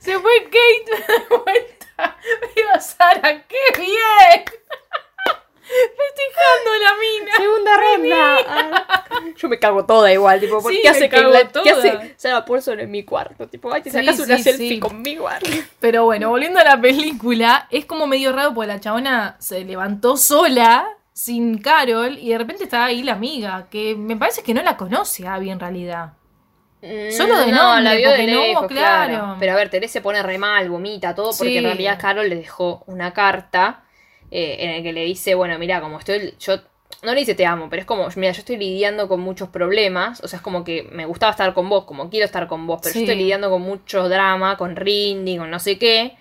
se 0.00 0.18
fue 0.18 0.32
Kate 0.44 1.12
de 1.12 1.36
vuelta. 1.36 2.16
Me 2.40 2.62
iba 2.62 2.80
Sara, 2.80 3.42
¡qué 3.46 3.80
bien! 3.80 4.44
Festejando 5.64 6.70
la 6.82 6.94
mina. 7.00 7.32
Segunda 7.36 7.76
ronda. 7.76 8.36
Ah. 8.48 9.04
Yo 9.36 9.48
me 9.48 9.58
cago 9.58 9.84
toda 9.86 10.12
igual, 10.12 10.38
tipo, 10.38 10.60
¿por 10.60 10.70
Sí, 10.72 10.80
¿qué 10.82 10.88
hace 10.88 11.08
Kate 11.08 11.26
Blanchett? 11.26 11.62
¿Qué 11.62 11.70
hace 11.70 12.14
Sarah 12.16 12.44
Paulson 12.44 12.80
en 12.80 12.90
mi 12.90 13.04
cuarto? 13.04 13.48
Tipo, 13.48 13.72
ay, 13.72 13.82
te 13.82 13.90
Sí, 13.90 13.96
sacas 13.98 14.20
una 14.20 14.36
sí, 14.36 14.42
selfie 14.42 14.78
conmigo. 14.78 15.28
Pero 15.80 16.04
bueno, 16.04 16.28
volviendo 16.28 16.60
a 16.60 16.64
la 16.64 16.80
película, 16.80 17.66
es 17.70 17.86
como 17.86 18.06
medio 18.06 18.32
raro 18.32 18.52
porque 18.54 18.68
la 18.68 18.80
chabona 18.80 19.36
se 19.38 19.64
levantó 19.64 20.16
sola, 20.16 20.86
sin 21.12 21.58
Carol, 21.58 22.18
y 22.18 22.28
de 22.30 22.38
repente 22.38 22.64
está 22.64 22.84
ahí 22.84 23.02
la 23.02 23.12
amiga, 23.12 23.66
que 23.70 23.94
me 23.96 24.16
parece 24.16 24.42
que 24.42 24.52
no 24.54 24.62
la 24.62 24.76
conoce 24.76 25.26
a 25.26 25.34
Abby 25.34 25.50
en 25.50 25.60
realidad. 25.60 26.12
Solo 27.10 27.38
de 27.38 27.46
Mm, 27.46 27.50
no, 27.50 27.56
nombre, 27.56 27.82
la 27.84 27.94
vio 27.94 28.10
de 28.10 28.26
no, 28.26 28.40
lejos, 28.40 28.66
claro. 28.66 29.12
claro. 29.12 29.36
Pero 29.40 29.52
a 29.52 29.56
ver, 29.56 29.70
Teresa 29.70 29.92
se 29.94 30.00
pone 30.00 30.22
re 30.22 30.38
mal, 30.38 30.68
vomita, 30.70 31.14
todo, 31.14 31.30
porque 31.30 31.52
Sí. 31.52 31.58
en 31.58 31.64
realidad 31.64 31.98
Carol 32.00 32.28
le 32.28 32.36
dejó 32.36 32.82
una 32.86 33.12
carta 33.12 33.84
eh, 34.30 34.56
en 34.60 34.70
el 34.70 34.82
que 34.82 34.92
le 34.92 35.04
dice, 35.04 35.34
bueno, 35.34 35.58
mira, 35.58 35.80
como 35.80 35.98
estoy, 35.98 36.34
yo, 36.40 36.56
no 37.02 37.12
le 37.14 37.20
dice 37.20 37.34
te 37.34 37.46
amo, 37.46 37.68
pero 37.70 37.80
es 37.80 37.86
como, 37.86 38.08
mira, 38.16 38.32
yo 38.32 38.40
estoy 38.40 38.56
lidiando 38.56 39.08
con 39.08 39.20
muchos 39.20 39.48
problemas, 39.48 40.20
o 40.22 40.28
sea, 40.28 40.38
es 40.38 40.42
como 40.42 40.64
que 40.64 40.82
me 40.92 41.06
gustaba 41.06 41.30
estar 41.30 41.54
con 41.54 41.68
vos, 41.68 41.84
como 41.84 42.10
quiero 42.10 42.26
estar 42.26 42.46
con 42.48 42.66
vos, 42.66 42.80
pero 42.82 42.92
Sí. 42.92 43.00
yo 43.00 43.04
estoy 43.12 43.16
lidiando 43.22 43.50
con 43.50 43.62
mucho 43.62 44.08
drama, 44.08 44.56
con 44.56 44.74
Rindy, 44.76 45.36
con 45.38 45.50
no 45.50 45.58
sé 45.60 45.78
qué. 45.78 46.16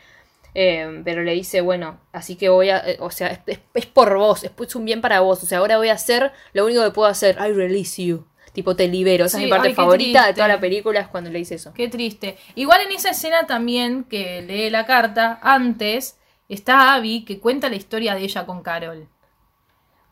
eh, 0.55 1.01
pero 1.03 1.23
le 1.23 1.33
dice, 1.33 1.61
bueno, 1.61 1.99
así 2.11 2.35
que 2.35 2.49
voy 2.49 2.69
a, 2.69 2.77
eh, 2.87 2.97
o 2.99 3.09
sea, 3.09 3.27
es, 3.29 3.39
es- 3.47 3.59
es 3.73 3.85
por 3.87 4.15
vos, 4.17 4.43
es, 4.43 4.51
es 4.59 4.75
un 4.75 4.85
bien 4.85 5.01
para 5.01 5.19
vos, 5.21 5.41
o 5.43 5.45
sea, 5.47 5.59
ahora 5.59 5.77
voy 5.77 5.89
a 5.89 5.93
hacer 5.93 6.31
lo 6.53 6.65
único 6.65 6.83
que 6.83 6.91
puedo 6.91 7.09
hacer, 7.09 7.37
I 7.39 7.51
release 7.53 8.03
you, 8.03 8.25
tipo 8.53 8.75
te 8.75 8.87
libero, 8.87 9.25
esa 9.25 9.37
Sí, 9.37 9.43
es 9.43 9.47
mi 9.47 9.51
parte 9.51 9.69
ay, 9.69 9.73
favorita 9.73 10.27
de 10.27 10.33
toda 10.33 10.47
la 10.47 10.59
película, 10.59 10.99
es 11.01 11.07
cuando 11.07 11.29
le 11.29 11.39
dice 11.39 11.55
eso. 11.55 11.73
Qué 11.73 11.87
triste. 11.89 12.37
Igual 12.55 12.81
en 12.81 12.91
esa 12.93 13.09
escena 13.09 13.45
también 13.47 14.03
que 14.05 14.41
lee 14.43 14.69
la 14.69 14.85
carta, 14.85 15.39
antes 15.41 16.17
está 16.49 16.93
Abby 16.93 17.25
que 17.25 17.39
cuenta 17.39 17.69
la 17.69 17.75
historia 17.75 18.15
de 18.15 18.21
ella 18.23 18.45
con 18.45 18.61
Carol. 18.61 19.07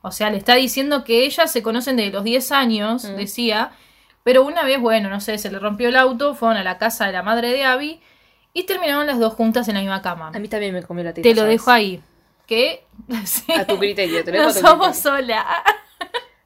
O 0.01 0.11
sea, 0.11 0.31
le 0.31 0.37
está 0.37 0.55
diciendo 0.55 1.03
que 1.03 1.23
ellas 1.25 1.51
se 1.51 1.61
conocen 1.61 1.95
desde 1.97 2.11
los 2.11 2.23
10 2.23 2.51
años, 2.51 3.03
Mm. 3.05 3.15
decía, 3.17 3.71
pero 4.23 4.43
una 4.43 4.63
vez, 4.63 4.79
bueno, 4.79 5.09
no 5.09 5.19
sé, 5.21 5.37
se 5.37 5.51
le 5.51 5.59
rompió 5.59 5.89
el 5.89 5.95
auto, 5.95 6.33
fueron 6.33 6.57
a 6.57 6.63
la 6.63 6.77
casa 6.79 7.05
de 7.05 7.11
la 7.11 7.21
madre 7.23 7.51
de 7.51 7.63
Abby 7.63 8.01
y 8.53 8.63
terminaron 8.63 9.05
las 9.05 9.19
dos 9.19 9.33
juntas 9.35 9.67
en 9.67 9.75
la 9.75 9.81
misma 9.81 10.01
cama. 10.01 10.31
A 10.33 10.39
mí 10.39 10.47
también 10.47 10.73
me 10.73 10.81
comió 10.83 11.03
la 11.03 11.13
teta. 11.13 11.23
Te 11.29 11.35
lo 11.35 11.41
¿sabes? 11.41 11.53
dejo 11.59 11.71
ahí. 11.71 12.01
Que 12.47 12.83
sí, 13.25 13.51
A 13.53 13.65
tu 13.65 13.77
criterio, 13.77 14.23
te 14.23 14.31
lo 14.31 14.37
dejo 14.39 14.43
no 14.45 14.49
a 14.49 14.53
tu 14.53 14.59
somos 14.59 14.87
criterio. 14.97 15.17
sola. 15.17 15.63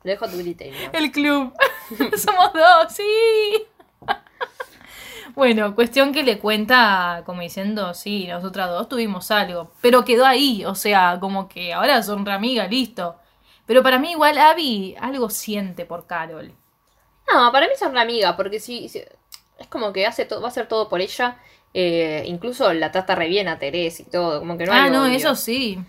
Lo 0.06 0.12
dejo 0.12 0.26
a 0.26 0.30
tu 0.30 0.38
criterio. 0.38 0.92
El 0.94 1.12
club. 1.12 1.52
Somos 2.16 2.54
dos, 2.54 2.94
sí. 2.94 3.66
bueno, 5.36 5.74
cuestión 5.74 6.14
que 6.14 6.22
le 6.22 6.38
cuenta 6.38 7.24
como 7.26 7.42
diciendo, 7.42 7.92
sí, 7.96 8.28
nosotras 8.28 8.70
dos 8.70 8.88
tuvimos 8.88 9.32
algo, 9.32 9.72
pero 9.82 10.06
quedó 10.06 10.28
ahí, 10.28 10.64
o 10.64 10.76
sea, 10.76 11.18
como 11.20 11.48
que 11.50 11.74
ahora 11.74 12.04
son 12.04 12.24
re 12.24 12.34
amigas, 12.34 12.70
listo. 12.70 13.16
Pero 13.66 13.82
para 13.82 13.98
mí 13.98 14.12
igual 14.12 14.38
Abby 14.38 14.96
algo 15.02 15.32
siente 15.32 15.86
por 15.88 16.06
Carol. 16.06 16.54
No, 17.34 17.52
para 17.52 17.66
mí 17.66 17.74
son 17.80 17.90
una 17.90 18.02
amiga, 18.02 18.38
porque 18.38 18.60
sí, 18.60 18.88
sí, 18.90 19.02
es 19.58 19.68
como 19.68 19.92
que 19.92 20.06
hace 20.06 20.26
todo, 20.26 20.40
va 20.40 20.50
a 20.50 20.52
hacer 20.52 20.68
todo 20.68 20.88
por 20.88 21.02
ella. 21.02 21.40
eh, 21.74 22.24
incluso 22.28 22.72
la 22.74 22.92
trata 22.92 23.16
re 23.16 23.28
bien 23.28 23.48
a 23.48 23.58
Teresa 23.58 24.04
y 24.04 24.06
todo, 24.06 24.40
como 24.40 24.56
que 24.56 24.66
no 24.68 24.72
ah, 24.72 24.84
hay 24.84 24.92
no, 24.92 25.06
odio. 25.06 25.16
eso 25.16 25.36
sí. 25.36 25.80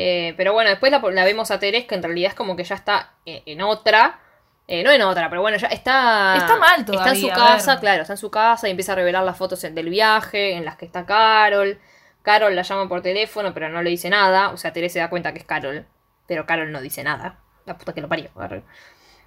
Eh, 0.00 0.32
pero 0.36 0.52
bueno, 0.52 0.70
después 0.70 0.92
la, 0.92 1.00
la 1.00 1.24
vemos 1.24 1.50
a 1.50 1.58
Teresa 1.58 1.88
que 1.88 1.96
en 1.96 2.04
realidad 2.04 2.28
es 2.30 2.34
como 2.36 2.54
que 2.54 2.62
ya 2.62 2.76
está 2.76 3.14
eh, 3.26 3.42
en 3.46 3.60
otra. 3.62 4.20
Eh, 4.68 4.84
no 4.84 4.92
en 4.92 5.02
otra, 5.02 5.28
pero 5.28 5.40
bueno, 5.40 5.56
ya 5.56 5.66
está. 5.66 6.36
Está 6.36 6.56
mal 6.56 6.80
Está 6.80 6.92
en 6.92 6.98
todavía, 6.98 7.20
su 7.20 7.28
casa, 7.28 7.80
claro, 7.80 8.02
está 8.02 8.12
en 8.14 8.18
su 8.18 8.30
casa 8.30 8.68
y 8.68 8.70
empieza 8.70 8.92
a 8.92 8.94
revelar 8.94 9.24
las 9.24 9.36
fotos 9.36 9.60
del 9.60 9.90
viaje 9.90 10.52
en 10.52 10.64
las 10.64 10.76
que 10.76 10.84
está 10.84 11.04
Carol. 11.04 11.80
Carol 12.22 12.54
la 12.54 12.62
llama 12.62 12.88
por 12.88 13.02
teléfono, 13.02 13.52
pero 13.52 13.70
no 13.70 13.82
le 13.82 13.90
dice 13.90 14.08
nada. 14.08 14.50
O 14.50 14.56
sea, 14.56 14.72
Teresa 14.72 14.92
se 14.92 14.98
da 15.00 15.10
cuenta 15.10 15.32
que 15.32 15.40
es 15.40 15.44
Carol, 15.44 15.84
pero 16.28 16.46
Carol 16.46 16.70
no 16.70 16.80
dice 16.80 17.02
nada. 17.02 17.40
La 17.66 17.76
puta 17.76 17.92
que 17.92 18.00
lo 18.00 18.08
parió. 18.08 18.30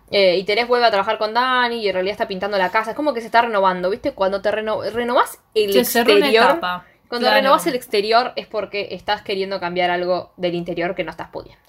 Eh, 0.09 0.37
y 0.37 0.43
Teresa 0.45 0.67
vuelve 0.67 0.85
a 0.85 0.91
trabajar 0.91 1.17
con 1.17 1.33
Dani 1.33 1.81
y 1.81 1.87
en 1.87 1.93
realidad 1.95 2.13
está 2.13 2.27
pintando 2.29 2.57
la 2.57 2.69
casa. 2.69 2.91
Es 2.91 2.95
como 2.95 3.13
que 3.13 3.19
se 3.19 3.25
está 3.25 3.41
renovando, 3.41 3.89
¿viste? 3.89 4.13
Cuando 4.13 4.41
te 4.41 4.51
reno 4.51 4.81
renovás 4.83 5.39
el 5.53 5.83
Se 5.85 6.01
una 6.01 6.11
exterior. 6.11 6.43
etapa. 6.45 6.85
Cuando 7.11 7.27
Claro. 7.27 7.41
renovás 7.41 7.67
el 7.67 7.75
exterior 7.75 8.31
es 8.37 8.47
porque 8.47 8.87
estás 8.91 9.21
queriendo 9.21 9.59
cambiar 9.59 9.91
algo 9.91 10.31
del 10.37 10.55
interior 10.55 10.95
que 10.95 11.03
no 11.03 11.11
estás 11.11 11.27
pudiendo. 11.27 11.61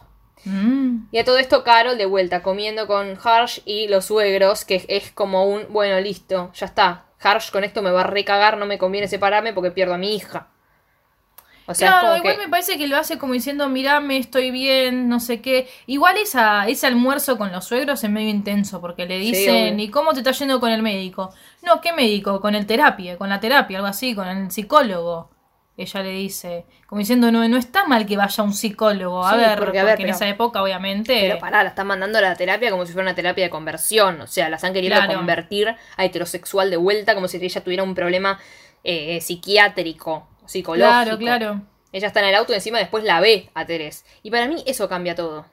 Mm. 0.44 1.08
Y 1.10 1.18
a 1.18 1.24
todo 1.24 1.36
esto, 1.36 1.64
Carol 1.64 1.98
de 1.98 2.06
vuelta 2.06 2.44
comiendo 2.44 2.86
con 2.86 3.18
Harsh 3.20 3.58
y 3.64 3.88
los 3.88 4.04
suegros, 4.04 4.64
que 4.64 4.84
es 4.86 5.10
como 5.10 5.46
un, 5.46 5.66
bueno, 5.70 5.98
listo, 5.98 6.52
ya 6.54 6.66
está. 6.66 7.06
Harsh 7.20 7.50
con 7.50 7.64
esto 7.64 7.82
me 7.82 7.90
va 7.90 8.02
a 8.02 8.04
recagar, 8.04 8.56
no 8.56 8.66
me 8.66 8.78
conviene 8.78 9.08
separarme 9.08 9.52
porque 9.52 9.72
pierdo 9.72 9.94
a 9.94 9.98
mi 9.98 10.14
hija. 10.14 10.46
O 11.66 11.74
sea, 11.74 11.88
claro, 12.00 12.16
igual 12.18 12.36
que... 12.36 12.42
me 12.42 12.48
parece 12.48 12.78
que 12.78 12.86
lo 12.86 12.96
hace 12.96 13.18
como 13.18 13.32
diciendo, 13.32 13.68
mirame, 13.68 14.18
estoy 14.18 14.52
bien, 14.52 15.08
no 15.08 15.18
sé 15.18 15.40
qué. 15.40 15.68
Igual 15.86 16.18
esa, 16.18 16.68
ese 16.68 16.86
almuerzo 16.86 17.36
con 17.36 17.50
los 17.50 17.64
suegros 17.64 18.04
es 18.04 18.10
medio 18.10 18.30
intenso, 18.30 18.80
porque 18.80 19.06
le 19.06 19.18
dicen. 19.18 19.80
¿y 19.80 19.88
cómo 19.90 20.12
te 20.12 20.18
está 20.18 20.30
yendo 20.30 20.60
con 20.60 20.70
el 20.70 20.82
médico? 20.82 21.34
No, 21.62 21.80
¿qué 21.80 21.92
médico? 21.92 22.40
Con 22.40 22.54
el 22.54 22.66
terapia, 22.66 23.18
con 23.18 23.28
la 23.28 23.40
terapia, 23.40 23.78
algo 23.78 23.88
así, 23.88 24.14
con 24.14 24.28
el 24.28 24.52
psicólogo. 24.52 25.31
Ella 25.82 26.02
le 26.02 26.10
dice, 26.10 26.64
como 26.86 26.98
diciendo, 27.00 27.30
no, 27.32 27.46
no 27.48 27.56
está 27.56 27.84
mal 27.86 28.06
que 28.06 28.16
vaya 28.16 28.42
un 28.42 28.52
psicólogo. 28.54 29.24
A 29.24 29.32
Sí, 29.32 29.36
ver, 29.38 29.58
porque, 29.58 29.78
a 29.80 29.84
ver, 29.84 29.94
en 30.00 30.02
pero- 30.06 30.14
esa 30.16 30.28
época, 30.28 30.62
obviamente. 30.62 31.18
Pero 31.20 31.38
pará, 31.38 31.62
la 31.62 31.70
están 31.70 31.86
mandando 31.86 32.18
a 32.18 32.20
la 32.22 32.34
terapia 32.36 32.70
como 32.70 32.86
si 32.86 32.92
fuera 32.92 33.06
una 33.08 33.14
terapia 33.14 33.44
de 33.44 33.50
conversión. 33.50 34.20
O 34.20 34.26
sea, 34.26 34.48
la 34.48 34.56
están 34.56 34.72
queriendo 34.72 34.98
Claro. 35.00 35.14
convertir 35.18 35.68
a 35.96 36.04
heterosexual 36.04 36.70
de 36.70 36.76
vuelta 36.76 37.14
como 37.14 37.28
si 37.28 37.36
ella 37.44 37.62
tuviera 37.62 37.82
un 37.82 37.94
problema 37.94 38.38
eh, 38.84 39.20
psiquiátrico, 39.20 40.26
psicológico. 40.46 41.16
claro, 41.16 41.18
claro. 41.18 41.62
Ella 41.92 42.06
está 42.06 42.20
en 42.20 42.26
el 42.26 42.34
auto 42.34 42.52
y 42.52 42.56
encima 42.56 42.78
después 42.78 43.04
la 43.04 43.20
ve 43.20 43.50
a 43.54 43.66
Teres. 43.66 44.04
Y 44.22 44.30
para 44.30 44.46
mí 44.48 44.62
eso 44.66 44.88
cambia 44.88 45.14
todo. 45.14 45.44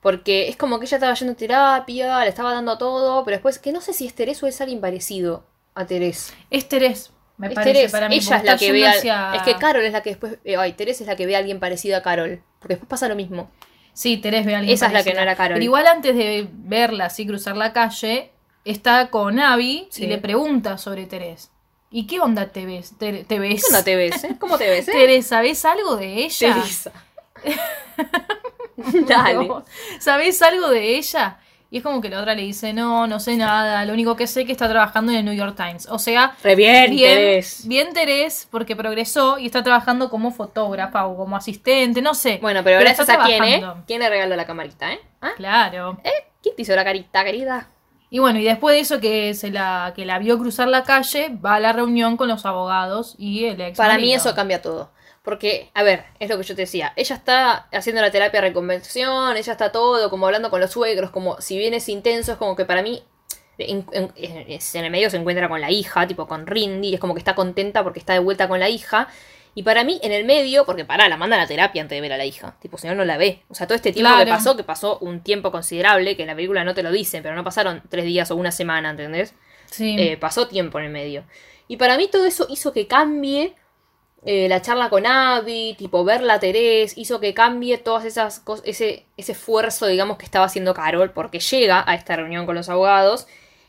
Porque 0.00 0.48
es 0.48 0.56
como 0.56 0.78
que 0.78 0.86
ella 0.86 0.96
estaba 0.96 1.14
yendo 1.14 1.32
a 1.32 1.36
terapia, 1.36 2.20
le 2.20 2.28
estaba 2.28 2.52
dando 2.52 2.78
todo, 2.78 3.24
pero 3.24 3.36
después, 3.36 3.58
que 3.58 3.72
no 3.72 3.80
sé 3.80 3.92
si 3.92 4.06
es 4.06 4.14
Teres 4.14 4.42
o 4.42 4.46
es 4.46 4.60
alguien 4.60 4.80
parecido 4.80 5.44
a 5.74 5.86
Teres. 5.86 6.34
Es 6.50 6.68
Terés, 6.68 7.12
me 7.38 7.48
Es 7.48 7.54
parece 7.54 7.72
Teres, 7.72 7.92
para 7.92 8.08
mí. 8.08 8.16
ella 8.16 8.36
es 8.36 8.44
la 8.44 8.56
que 8.58 8.72
ve 8.72 8.86
hacia- 8.86 9.32
Es 9.36 9.42
que 9.42 9.54
Carol 9.56 9.84
es 9.84 9.92
la 9.92 10.02
que 10.02 10.10
después... 10.10 10.38
eh, 10.44 10.56
ay, 10.56 10.72
Teres 10.74 11.00
es 11.00 11.06
la 11.06 11.16
que 11.16 11.24
ve 11.26 11.34
a 11.36 11.38
alguien 11.38 11.58
parecido 11.60 11.96
a 11.96 12.02
Carol. 12.02 12.42
Porque 12.58 12.74
después 12.74 12.88
pasa 12.88 13.08
lo 13.08 13.14
mismo. 13.16 13.50
Sí, 13.92 14.16
Terés 14.18 14.44
ve 14.46 14.54
a 14.54 14.58
alguien 14.58 14.74
Esa 14.74 14.86
es 14.88 14.92
la 14.92 15.02
que 15.02 15.14
no 15.14 15.20
era 15.20 15.34
Carol. 15.36 15.54
Pero 15.54 15.64
igual 15.64 15.86
antes 15.86 16.14
de 16.16 16.48
verla 16.52 17.06
así 17.06 17.26
cruzar 17.26 17.56
la 17.56 17.72
calle, 17.72 18.30
está 18.64 19.08
con 19.10 19.40
Abby 19.40 19.88
Sí. 19.90 20.04
y 20.04 20.06
le 20.08 20.18
pregunta 20.18 20.78
sobre 20.78 21.06
Terés. 21.06 21.50
¿Y 21.90 22.06
qué 22.06 22.20
onda 22.20 22.48
te 22.48 22.66
ves? 22.66 22.92
¿Te, 22.98 23.24
te 23.24 23.38
ves? 23.38 23.62
¿Qué 23.62 23.66
onda 23.68 23.82
te 23.82 23.96
ves, 23.96 24.22
eh? 24.24 24.36
¿Cómo 24.38 24.58
te 24.58 24.68
ves, 24.68 24.86
eh? 24.88 24.92
Terés, 24.92 25.26
¿sabés 25.26 25.64
algo 25.64 25.96
de 25.96 26.24
ella? 26.24 26.54
Teresa. 26.54 26.92
Dale. 29.06 29.48
¿Sabés 30.00 30.40
algo 30.42 30.68
de 30.70 30.96
ella? 30.98 31.38
Y 31.70 31.78
es 31.78 31.82
como 31.82 32.00
que 32.00 32.08
la 32.08 32.20
otra 32.20 32.34
le 32.34 32.42
dice, 32.42 32.72
no, 32.72 33.06
no 33.06 33.20
sé 33.20 33.36
nada, 33.36 33.84
lo 33.84 33.92
único 33.92 34.16
que 34.16 34.26
sé 34.26 34.40
es 34.40 34.46
que 34.46 34.52
está 34.52 34.68
trabajando 34.70 35.12
en 35.12 35.18
el 35.18 35.24
New 35.26 35.34
York 35.34 35.54
Times. 35.54 35.86
O 35.90 35.98
sea, 35.98 36.34
Re 36.42 36.54
bien, 36.54 36.96
bien, 37.64 37.92
Terés, 37.92 38.48
porque 38.50 38.74
progresó 38.74 39.38
y 39.38 39.46
está 39.46 39.62
trabajando 39.62 40.08
como 40.08 40.30
fotógrafa 40.30 41.06
o 41.06 41.16
como 41.16 41.36
asistente, 41.36 42.00
no 42.00 42.14
sé. 42.14 42.38
Bueno, 42.40 42.64
pero 42.64 42.80
gracias 42.80 43.08
está 43.08 43.22
a 43.22 43.26
quién, 43.26 43.44
¿eh? 43.44 43.62
¿Quién 43.86 44.00
le 44.00 44.08
regaló 44.08 44.34
la 44.34 44.46
camarita, 44.46 44.92
eh? 44.94 45.00
¿Ah? 45.20 45.32
Claro. 45.36 46.00
¿Eh? 46.04 46.10
¿Quién 46.42 46.56
te 46.56 46.62
hizo 46.62 46.74
la 46.74 46.84
carita, 46.84 47.22
querida? 47.22 47.68
Y 48.10 48.20
bueno, 48.20 48.38
y 48.38 48.44
después 48.44 48.74
de 48.74 48.80
eso 48.80 49.00
que 49.00 49.34
se 49.34 49.50
la, 49.50 49.92
que 49.94 50.06
la 50.06 50.18
vio 50.18 50.38
cruzar 50.38 50.68
la 50.68 50.84
calle, 50.84 51.36
va 51.44 51.56
a 51.56 51.60
la 51.60 51.74
reunión 51.74 52.16
con 52.16 52.28
los 52.28 52.46
abogados 52.46 53.14
y 53.18 53.44
el 53.44 53.60
ex. 53.60 53.76
Para 53.76 53.98
mí 53.98 54.14
eso 54.14 54.34
cambia 54.34 54.62
todo. 54.62 54.90
Porque, 55.28 55.68
a 55.74 55.82
ver, 55.82 56.04
es 56.20 56.30
lo 56.30 56.38
que 56.38 56.42
yo 56.42 56.54
te 56.56 56.62
decía. 56.62 56.94
Ella 56.96 57.14
está 57.16 57.68
haciendo 57.70 58.00
la 58.00 58.10
terapia 58.10 58.40
de 58.40 58.48
reconversión, 58.48 59.36
ella 59.36 59.52
está 59.52 59.70
todo, 59.72 60.08
como 60.08 60.24
hablando 60.24 60.48
con 60.48 60.58
los 60.58 60.70
suegros, 60.70 61.10
como 61.10 61.38
si 61.42 61.58
bien 61.58 61.74
es 61.74 61.86
intenso, 61.90 62.32
es 62.32 62.38
como 62.38 62.56
que 62.56 62.64
para 62.64 62.80
mí, 62.80 63.02
en, 63.58 63.84
en- 63.92 64.10
en- 64.16 64.46
en 64.74 64.84
el 64.86 64.90
medio 64.90 65.10
se 65.10 65.18
encuentra 65.18 65.46
con 65.50 65.60
la 65.60 65.70
hija, 65.70 66.06
tipo 66.06 66.26
con 66.26 66.46
Rindy, 66.46 66.94
es 66.94 67.00
como 67.00 67.12
que 67.12 67.18
está 67.18 67.34
contenta 67.34 67.82
porque 67.82 67.98
está 67.98 68.14
de 68.14 68.20
vuelta 68.20 68.48
con 68.48 68.58
la 68.58 68.70
hija. 68.70 69.08
Y 69.54 69.64
para 69.64 69.84
mí, 69.84 70.00
en 70.02 70.12
el 70.12 70.24
medio, 70.24 70.64
porque 70.64 70.86
pará, 70.86 71.10
la 71.10 71.18
mandan 71.18 71.40
a 71.40 71.46
terapia 71.46 71.82
antes 71.82 71.94
de 71.94 72.00
ver 72.00 72.14
a 72.14 72.16
la 72.16 72.24
hija. 72.24 72.56
Tipo, 72.60 72.78
si 72.78 72.86
no, 72.86 72.94
no 72.94 73.04
la 73.04 73.18
ve. 73.18 73.42
O 73.50 73.54
sea, 73.54 73.66
todo 73.66 73.76
este 73.76 73.92
tiempo 73.92 74.08
que 74.24 74.30
pasó, 74.38 74.56
que 74.56 74.64
pasó 74.64 74.98
un 75.00 75.20
tiempo 75.22 75.50
considerable, 75.50 76.16
que 76.16 76.22
en 76.22 76.28
la 76.28 76.36
película 76.36 76.64
no 76.64 76.72
te 76.72 76.82
lo 76.82 76.90
dicen, 76.90 77.22
pero 77.22 77.34
no 77.34 77.44
pasaron 77.44 77.82
tres 77.90 78.06
días 78.06 78.30
o 78.30 78.36
una 78.36 78.50
semana, 78.52 78.88
¿entendés? 78.90 79.34
Sí. 79.66 79.94
Eh, 79.98 80.16
pasó 80.16 80.48
tiempo 80.48 80.78
en 80.78 80.86
el 80.86 80.90
medio. 80.92 81.24
Y 81.66 81.76
para 81.76 81.98
mí 81.98 82.08
todo 82.10 82.24
eso 82.24 82.46
hizo 82.48 82.72
que 82.72 82.86
cambie 82.86 83.54
eh, 84.24 84.48
la 84.48 84.60
charla 84.62 84.90
con 84.90 85.06
Abby, 85.06 85.74
tipo 85.78 86.04
verla 86.04 86.34
a 86.34 86.40
Terés, 86.40 86.98
hizo 86.98 87.20
que 87.20 87.34
cambie 87.34 87.78
todas 87.78 88.04
esas 88.04 88.40
cosas, 88.40 88.64
ese, 88.66 89.06
ese 89.16 89.32
esfuerzo, 89.32 89.86
digamos, 89.86 90.18
que 90.18 90.24
estaba 90.24 90.46
haciendo 90.46 90.74
Carol, 90.74 91.12
porque 91.12 91.40
llega 91.40 91.84
a 91.86 91.94
esta 91.94 92.16
reunión 92.16 92.46
con 92.46 92.54
los 92.56 92.68
abogados. 92.68 93.26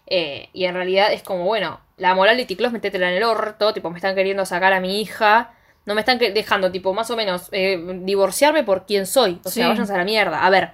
eh, 0.08 0.50
y 0.54 0.66
en 0.66 0.74
realidad 0.76 1.14
es 1.14 1.22
como, 1.24 1.46
bueno, 1.46 1.80
la 1.98 2.16
moral 2.16 2.38
de 2.38 2.46
Ticlos, 2.46 2.72
metétela 2.72 3.10
en 3.12 3.18
el 3.18 3.24
orto, 3.24 3.74
tipo, 3.74 3.90
me 3.92 3.98
están 3.98 4.16
queriendo 4.16 4.46
sacar 4.46 4.74
a 4.74 4.80
mi 4.80 5.02
hija. 5.02 5.54
No 5.86 5.96
me 5.96 6.02
están 6.02 6.18
dejando, 6.20 6.72
tipo, 6.72 6.94
más 6.94 7.10
o 7.12 7.16
menos, 7.16 7.50
eh, 7.52 7.80
divorciarme 8.04 8.64
por 8.64 8.86
quién 8.86 9.06
soy. 9.06 9.40
O 9.44 9.50
sea, 9.50 9.70
váyanse 9.70 9.94
a 9.94 9.98
la 9.98 10.04
mierda. 10.04 10.46
A 10.46 10.50
ver, 10.50 10.72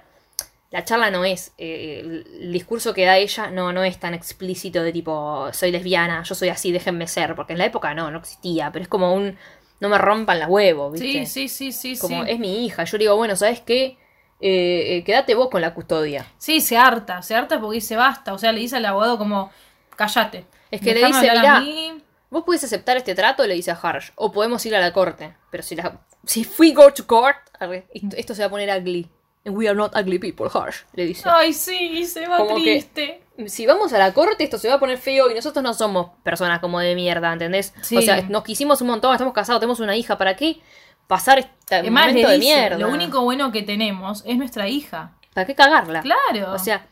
la 0.70 0.84
charla 0.84 1.10
no 1.10 1.24
es, 1.24 1.52
eh, 1.58 2.00
el, 2.04 2.26
el 2.42 2.52
discurso 2.52 2.92
que 2.94 3.04
da 3.06 3.16
ella 3.18 3.50
no, 3.50 3.72
no 3.72 3.84
es 3.84 3.98
tan 3.98 4.14
explícito 4.14 4.82
de 4.82 4.92
tipo, 4.92 5.48
soy 5.52 5.70
lesbiana, 5.70 6.22
yo 6.24 6.34
soy 6.34 6.48
así, 6.50 6.72
déjenme 6.72 7.06
ser, 7.06 7.34
porque 7.34 7.52
en 7.54 7.58
la 7.60 7.66
época 7.66 7.94
no, 7.94 8.10
no 8.10 8.18
existía, 8.18 8.70
pero 8.72 8.82
es 8.82 8.88
como 8.88 9.14
un, 9.14 9.38
no 9.80 9.88
me 9.88 9.98
rompan 9.98 10.38
las 10.38 10.48
huevos, 10.48 10.92
¿viste? 10.92 11.26
Sí, 11.26 11.48
sí, 11.48 11.72
sí, 11.72 11.72
sí, 11.94 11.98
Como 11.98 12.24
sí. 12.24 12.30
es 12.30 12.38
mi 12.38 12.64
hija, 12.64 12.84
yo 12.84 12.96
le 12.98 13.04
digo, 13.04 13.16
bueno, 13.16 13.36
¿sabes 13.36 13.60
qué? 13.60 13.96
Eh, 14.40 14.96
eh, 14.98 15.04
quédate 15.04 15.34
vos 15.34 15.48
con 15.50 15.60
la 15.62 15.72
custodia. 15.74 16.26
Sí, 16.38 16.60
se 16.60 16.76
harta, 16.76 17.22
se 17.22 17.34
harta 17.34 17.58
porque 17.60 17.76
dice 17.76 17.96
basta. 17.96 18.34
O 18.34 18.38
sea, 18.38 18.52
le 18.52 18.60
dice 18.60 18.76
al 18.76 18.84
abogado 18.84 19.16
como, 19.18 19.50
cállate. 19.96 20.44
Es 20.70 20.80
que 20.80 20.92
le 20.94 21.06
dice, 21.06 21.20
"Mirá, 21.22 21.60
mí". 21.60 22.02
Vos 22.28 22.42
podés 22.44 22.62
aceptar 22.64 22.96
este 22.96 23.14
trato, 23.14 23.46
le 23.46 23.54
dice 23.54 23.70
a 23.70 23.74
Harsh, 23.80 24.10
o 24.16 24.32
podemos 24.32 24.64
ir 24.66 24.74
a 24.74 24.80
la 24.80 24.92
corte, 24.92 25.32
pero 25.50 25.62
si 25.62 25.76
la, 25.76 26.00
si 26.24 26.46
we 26.58 26.72
go 26.72 26.92
to 26.92 27.06
court, 27.06 27.36
esto, 27.94 28.16
esto 28.16 28.34
se 28.34 28.42
va 28.42 28.46
a 28.46 28.50
poner 28.50 28.68
ugly. 28.78 29.08
And 29.46 29.56
we 29.56 29.68
are 29.68 29.76
not 29.76 29.94
ugly 29.96 30.18
people, 30.18 30.48
Harsh, 30.52 30.82
le 30.94 31.06
dice. 31.06 31.22
Ay, 31.32 31.52
sí, 31.52 32.04
se 32.04 32.26
va 32.26 32.38
Como 32.38 32.56
que- 32.56 32.62
triste. 32.62 33.22
Si 33.46 33.66
vamos 33.66 33.92
a 33.92 33.98
la 33.98 34.12
corte, 34.14 34.44
esto 34.44 34.58
se 34.58 34.68
va 34.68 34.74
a 34.74 34.80
poner 34.80 34.98
feo 34.98 35.30
y 35.30 35.34
nosotros 35.34 35.62
no 35.62 35.74
somos 35.74 36.10
personas 36.22 36.60
como 36.60 36.80
de 36.80 36.94
mierda, 36.94 37.32
¿entendés? 37.32 37.74
Sí. 37.82 37.96
O 37.96 38.02
sea, 38.02 38.22
nos 38.22 38.42
quisimos 38.44 38.80
un 38.80 38.88
montón, 38.88 39.12
estamos 39.12 39.34
casados, 39.34 39.60
tenemos 39.60 39.80
una 39.80 39.96
hija, 39.96 40.16
¿para 40.16 40.36
qué 40.36 40.60
pasar 41.06 41.38
este 41.38 41.76
Además, 41.76 42.08
momento 42.08 42.30
de 42.30 42.38
mierda? 42.38 42.78
lo 42.78 42.88
único 42.88 43.20
bueno 43.22 43.52
que 43.52 43.62
tenemos 43.62 44.22
es 44.26 44.36
nuestra 44.36 44.68
hija. 44.68 45.12
¿Para 45.34 45.46
qué 45.46 45.54
cagarla? 45.54 46.00
Claro. 46.00 46.52
O 46.52 46.58
sea, 46.58 46.86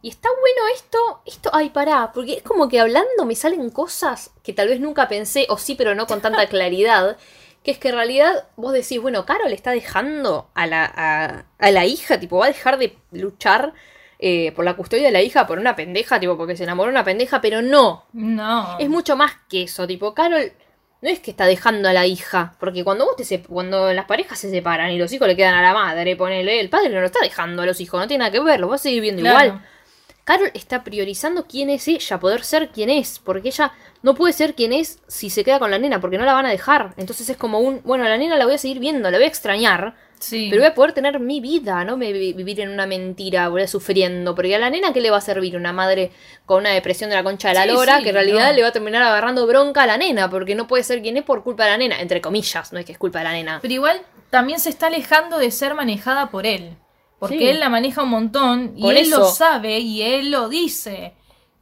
y 0.00 0.08
está 0.08 0.28
bueno 0.28 0.74
esto, 0.74 1.22
esto, 1.26 1.50
ay, 1.52 1.70
pará, 1.70 2.12
porque 2.14 2.34
es 2.34 2.42
como 2.42 2.68
que 2.68 2.78
hablando 2.78 3.24
me 3.26 3.34
salen 3.34 3.70
cosas 3.70 4.30
que 4.44 4.52
tal 4.52 4.68
vez 4.68 4.80
nunca 4.80 5.08
pensé, 5.08 5.46
o 5.48 5.58
sí, 5.58 5.74
pero 5.74 5.94
no 5.96 6.06
con 6.06 6.20
tanta 6.20 6.46
claridad, 6.48 7.16
que 7.64 7.72
es 7.72 7.78
que 7.78 7.88
en 7.88 7.96
realidad 7.96 8.46
vos 8.56 8.72
decís, 8.72 9.00
bueno, 9.02 9.26
Carol 9.26 9.52
está 9.52 9.72
dejando 9.72 10.48
a 10.54 10.66
la, 10.68 10.84
a, 10.84 11.44
a 11.58 11.70
la 11.72 11.84
hija, 11.86 12.20
tipo, 12.20 12.38
va 12.38 12.44
a 12.44 12.48
dejar 12.48 12.78
de 12.78 12.96
luchar 13.10 13.74
eh, 14.18 14.52
por 14.52 14.64
la 14.64 14.74
custodia 14.74 15.04
de 15.06 15.12
la 15.12 15.22
hija 15.22 15.46
por 15.46 15.58
una 15.58 15.76
pendeja, 15.76 16.18
tipo, 16.18 16.36
porque 16.36 16.56
se 16.56 16.64
enamoró 16.64 16.88
de 16.88 16.94
una 16.94 17.04
pendeja, 17.04 17.40
pero 17.40 17.62
no, 17.62 18.06
no. 18.12 18.76
es 18.78 18.88
mucho 18.88 19.16
más 19.16 19.32
que 19.48 19.62
eso, 19.64 19.86
tipo, 19.86 20.14
Carol 20.14 20.52
no 21.00 21.08
es 21.08 21.20
que 21.20 21.30
está 21.30 21.46
dejando 21.46 21.88
a 21.88 21.92
la 21.92 22.06
hija, 22.06 22.56
porque 22.58 22.82
cuando 22.82 23.04
vos 23.06 23.14
te 23.16 23.42
cuando 23.42 23.92
las 23.92 24.06
parejas 24.06 24.38
se 24.38 24.50
separan 24.50 24.90
y 24.90 24.98
los 24.98 25.12
hijos 25.12 25.28
le 25.28 25.36
quedan 25.36 25.54
a 25.54 25.62
la 25.62 25.72
madre, 25.72 26.16
ponele, 26.16 26.58
el 26.60 26.68
padre 26.68 26.88
no 26.88 27.00
lo 27.00 27.06
está 27.06 27.20
dejando 27.22 27.62
a 27.62 27.66
los 27.66 27.80
hijos, 27.80 28.00
no 28.00 28.08
tiene 28.08 28.22
nada 28.22 28.32
que 28.32 28.40
ver, 28.40 28.58
lo 28.58 28.68
va 28.68 28.74
a 28.74 28.78
seguir 28.78 29.02
viendo 29.02 29.22
Claro. 29.22 29.44
igual. 29.46 29.66
Carol 30.24 30.50
está 30.52 30.84
priorizando 30.84 31.46
quién 31.46 31.70
es 31.70 31.88
ella, 31.88 32.18
poder 32.20 32.44
ser 32.44 32.68
quien 32.68 32.90
es, 32.90 33.18
porque 33.18 33.48
ella 33.48 33.72
no 34.02 34.14
puede 34.14 34.34
ser 34.34 34.54
quien 34.54 34.74
es 34.74 34.98
si 35.06 35.30
se 35.30 35.42
queda 35.42 35.58
con 35.58 35.70
la 35.70 35.78
nena, 35.78 36.00
porque 36.02 36.18
no 36.18 36.24
la 36.26 36.34
van 36.34 36.44
a 36.44 36.50
dejar. 36.50 36.92
Entonces 36.98 37.30
es 37.30 37.36
como 37.38 37.60
un, 37.60 37.80
bueno, 37.84 38.04
a 38.04 38.08
la 38.10 38.18
nena 38.18 38.36
la 38.36 38.44
voy 38.44 38.54
a 38.54 38.58
seguir 38.58 38.78
viendo, 38.78 39.10
la 39.10 39.16
voy 39.16 39.24
a 39.24 39.28
extrañar, 39.28 39.94
Sí. 40.20 40.48
pero 40.50 40.62
voy 40.62 40.70
a 40.70 40.74
poder 40.74 40.92
tener 40.92 41.20
mi 41.20 41.40
vida, 41.40 41.84
no 41.84 41.96
me 41.96 42.12
vi- 42.12 42.32
vivir 42.32 42.60
en 42.60 42.70
una 42.70 42.86
mentira, 42.86 43.48
voy 43.48 43.62
a 43.62 43.68
sufriendo. 43.68 44.34
Porque 44.34 44.54
a 44.54 44.58
la 44.58 44.70
nena, 44.70 44.92
¿qué 44.92 45.00
le 45.00 45.10
va 45.10 45.18
a 45.18 45.20
servir? 45.20 45.56
Una 45.56 45.72
madre 45.72 46.10
con 46.46 46.60
una 46.60 46.70
depresión 46.70 47.10
de 47.10 47.16
la 47.16 47.22
concha 47.22 47.48
de 47.48 47.54
la 47.54 47.62
Sí, 47.64 47.68
lora, 47.70 47.96
sí, 47.98 48.02
que 48.02 48.08
en 48.10 48.14
realidad 48.16 48.48
no. 48.48 48.52
le 48.54 48.62
va 48.62 48.68
a 48.68 48.72
terminar 48.72 49.02
agarrando 49.02 49.46
bronca 49.46 49.82
a 49.82 49.86
la 49.86 49.96
nena, 49.98 50.28
porque 50.30 50.54
no 50.54 50.66
puede 50.66 50.82
ser 50.84 51.02
quien 51.02 51.16
es 51.16 51.24
por 51.24 51.42
culpa 51.44 51.64
de 51.64 51.70
la 51.70 51.78
nena, 51.78 52.00
entre 52.00 52.20
comillas, 52.20 52.72
no 52.72 52.78
es 52.78 52.84
que 52.84 52.92
es 52.92 52.98
culpa 52.98 53.18
de 53.20 53.24
la 53.24 53.32
nena. 53.32 53.58
Pero 53.62 53.74
igual 53.74 54.00
también 54.30 54.58
se 54.60 54.70
está 54.70 54.88
alejando 54.88 55.38
de 55.38 55.50
ser 55.50 55.74
manejada 55.74 56.30
por 56.30 56.46
él. 56.46 56.76
Porque 57.18 57.50
él 57.50 57.58
la 57.58 57.68
maneja 57.68 58.04
un 58.04 58.10
montón 58.10 58.74
y 58.76 58.82
Por 58.82 58.94
él 58.96 59.10
lo 59.10 59.24
sabe 59.26 59.78
y 59.80 60.02
él 60.02 60.30
lo 60.30 60.48
dice. 60.48 61.14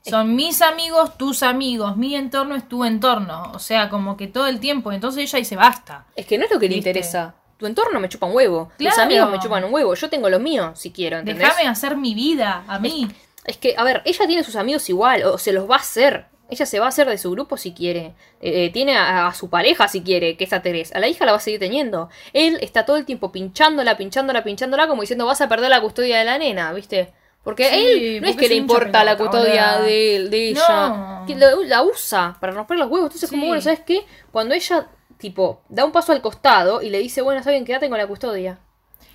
Son 0.02 0.36
mis 0.36 0.60
amigos, 0.62 1.16
tus 1.18 1.42
amigos, 1.42 1.96
mi 1.96 2.14
entorno 2.14 2.54
es 2.54 2.68
tu 2.68 2.84
entorno. 2.84 3.50
O 3.54 3.58
sea, 3.58 3.88
como 3.88 4.16
que 4.16 4.26
todo 4.28 4.46
el 4.46 4.60
tiempo. 4.60 4.92
Entonces 4.92 5.22
ella 5.24 5.38
dice 5.38 5.56
basta. 5.56 6.06
Es 6.14 6.26
que 6.26 6.36
no 6.38 6.44
es 6.44 6.50
lo 6.50 6.60
que 6.60 6.68
le 6.68 6.76
interesa. 6.76 7.34
Tu 7.58 7.66
entorno 7.66 7.98
me 8.00 8.08
chupa 8.08 8.26
un 8.26 8.34
huevo. 8.36 8.70
Tus 8.78 8.98
amigos 8.98 9.30
me 9.30 9.38
chupan 9.38 9.64
un 9.64 9.72
huevo. 9.72 9.94
Yo 9.94 10.10
tengo 10.10 10.28
los 10.28 10.40
míos, 10.40 10.78
si 10.78 10.92
quiero, 10.92 11.18
¿entendés? 11.18 11.48
Déjame 11.48 11.68
hacer 11.68 11.96
mi 11.96 12.14
vida 12.14 12.64
a 12.68 12.78
mí. 12.78 13.08
Es 13.44 13.56
que, 13.56 13.74
a 13.78 13.84
ver, 13.84 14.02
ella 14.04 14.26
tiene 14.26 14.42
sus 14.44 14.56
amigos 14.56 14.88
igual, 14.90 15.22
o 15.24 15.38
se 15.38 15.52
los 15.52 15.70
va 15.70 15.76
a 15.76 15.78
hacer. 15.78 16.26
Ella 16.48 16.66
se 16.66 16.78
va 16.78 16.86
a 16.86 16.88
hacer 16.90 17.08
de 17.08 17.18
su 17.18 17.30
grupo 17.30 17.56
si 17.56 17.72
quiere. 17.72 18.14
Eh, 18.40 18.66
eh, 18.66 18.70
tiene 18.72 18.96
a, 18.96 19.26
a 19.26 19.34
su 19.34 19.48
pareja 19.50 19.88
si 19.88 20.02
quiere, 20.02 20.36
que 20.36 20.44
es 20.44 20.52
a 20.52 20.62
Teresa. 20.62 20.96
A 20.96 21.00
la 21.00 21.08
hija 21.08 21.24
la 21.24 21.32
va 21.32 21.38
a 21.38 21.40
seguir 21.40 21.58
teniendo. 21.60 22.08
Él 22.32 22.58
está 22.60 22.84
todo 22.84 22.96
el 22.98 23.04
tiempo 23.04 23.32
pinchándola, 23.32 23.96
pinchándola, 23.96 24.44
pinchándola, 24.44 24.86
como 24.86 25.00
diciendo 25.00 25.26
vas 25.26 25.40
a 25.40 25.48
perder 25.48 25.70
la 25.70 25.80
custodia 25.80 26.18
de 26.18 26.24
la 26.24 26.38
nena, 26.38 26.72
¿viste? 26.72 27.12
Porque 27.42 27.68
Sí, 27.70 28.16
él 28.16 28.22
no 28.22 28.28
es 28.28 28.36
que 28.36 28.48
le 28.48 28.56
importa 28.56 29.02
la 29.04 29.16
custodia 29.16 29.78
de, 29.80 30.28
de 30.28 30.48
ella. 30.50 30.88
No. 30.88 31.24
Que 31.26 31.34
la, 31.36 31.52
la 31.64 31.82
usa 31.82 32.36
para 32.40 32.52
romper 32.52 32.78
los 32.78 32.88
huevos. 32.90 33.06
Entonces, 33.08 33.30
como 33.30 33.42
Sí. 33.42 33.48
bueno, 33.48 33.62
¿sabes 33.62 33.80
qué? 33.86 34.04
Cuando 34.32 34.54
ella, 34.54 34.86
tipo, 35.18 35.62
da 35.68 35.84
un 35.84 35.92
paso 35.92 36.12
al 36.12 36.22
costado 36.22 36.82
y 36.82 36.90
le 36.90 36.98
dice, 36.98 37.22
bueno, 37.22 37.40
está 37.40 37.50
bien, 37.50 37.64
quédate 37.64 37.88
con 37.88 37.98
la 37.98 38.06
custodia. 38.06 38.58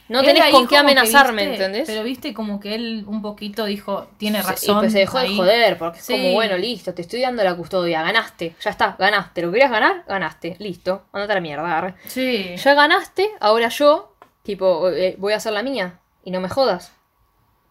No 0.09 0.23
tenés 0.23 0.51
con 0.51 0.67
qué 0.67 0.75
amenazarme, 0.75 1.47
viste, 1.47 1.63
¿entendés? 1.63 1.87
Pero 1.87 2.03
viste 2.03 2.33
como 2.33 2.59
que 2.59 2.75
él 2.75 3.05
un 3.07 3.21
poquito 3.21 3.63
dijo, 3.63 4.09
tiene 4.17 4.41
razón. 4.41 4.77
Y 4.77 4.79
pues 4.81 4.91
se 4.91 4.99
dejó 4.99 5.19
ahí. 5.19 5.29
de 5.29 5.37
joder, 5.37 5.77
porque 5.77 5.99
es 5.99 6.05
como, 6.05 6.33
bueno, 6.33 6.57
listo, 6.57 6.93
te 6.93 7.01
estoy 7.01 7.21
dando 7.21 7.43
la 7.45 7.55
custodia, 7.55 8.01
ganaste, 8.01 8.53
ya 8.59 8.71
está, 8.71 8.97
ganaste. 8.99 9.41
¿Lo 9.41 9.51
querías 9.51 9.71
ganar? 9.71 10.03
Ganaste, 10.05 10.57
listo, 10.59 11.05
andate 11.13 11.31
a 11.31 11.35
la 11.35 11.41
mierda. 11.41 11.95
Sí. 12.07 12.55
Ya 12.57 12.73
ganaste, 12.73 13.29
ahora 13.39 13.69
yo, 13.69 14.17
tipo, 14.43 14.89
eh, 14.89 15.15
voy 15.17 15.31
a 15.31 15.37
hacer 15.37 15.53
la 15.53 15.63
mía, 15.63 15.99
y 16.25 16.31
no 16.31 16.41
me 16.41 16.49
jodas. 16.49 16.91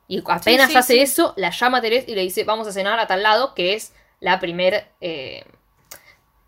Y 0.09 0.23
apenas 0.27 0.71
sí, 0.71 0.77
hace 0.77 1.03
eso, 1.03 1.35
la 1.37 1.51
llama 1.51 1.79
a 1.79 1.81
Teresa 1.83 2.11
y 2.11 2.15
le 2.15 2.23
dice, 2.23 2.45
vamos 2.45 2.67
a 2.67 2.73
cenar 2.73 2.99
a 2.99 3.07
tal 3.07 3.23
lado, 3.23 3.55
que 3.55 3.75
es 3.75 3.93
la 4.19 4.41
primer, 4.41 4.89
eh, 5.01 5.45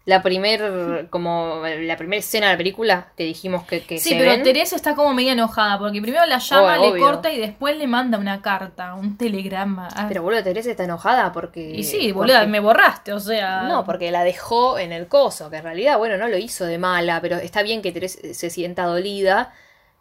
la 0.04 0.20
primer, 0.20 1.06
como, 1.10 1.62
la 1.64 1.96
primera 1.96 2.18
escena 2.18 2.46
de 2.46 2.52
la 2.54 2.58
película 2.58 3.08
que 3.16 3.22
dijimos 3.24 3.62
que, 3.64 3.82
que 3.84 3.98
Sí, 3.98 4.10
se 4.10 4.16
pero 4.16 4.30
ven. 4.32 4.42
Teresa 4.42 4.74
está 4.74 4.96
como 4.96 5.14
media 5.14 5.32
enojada, 5.32 5.78
porque 5.78 6.02
primero 6.02 6.26
la 6.26 6.38
llama, 6.38 6.76
Oh, 6.78 6.82
le 6.82 6.88
obvio. 6.88 7.04
corta 7.06 7.30
y 7.32 7.38
después 7.38 7.76
le 7.76 7.86
manda 7.86 8.18
una 8.18 8.42
carta, 8.42 8.94
un 8.94 9.16
telegrama. 9.16 9.88
Ah, 9.94 10.06
Pero 10.08 10.22
boludo, 10.22 10.42
Teresa 10.42 10.70
está 10.70 10.84
enojada 10.84 11.30
porque... 11.32 11.70
y 11.70 11.84
sí, 11.84 12.10
boluda, 12.10 12.40
porque- 12.40 12.50
me 12.50 12.58
borraste, 12.60 13.12
o 13.12 13.20
sea. 13.20 13.62
No, 13.62 13.84
porque 13.84 14.10
la 14.10 14.24
dejó 14.24 14.76
en 14.78 14.90
el 14.92 15.06
coso, 15.06 15.50
que 15.50 15.58
en 15.58 15.62
realidad, 15.64 15.98
bueno, 15.98 16.16
no 16.16 16.26
lo 16.26 16.36
hizo 16.36 16.64
de 16.64 16.78
mala, 16.78 17.20
pero 17.20 17.36
está 17.36 17.62
bien 17.62 17.80
que 17.80 17.92
Teresa 17.92 18.18
se 18.32 18.50
sienta 18.50 18.84
dolida, 18.86 19.52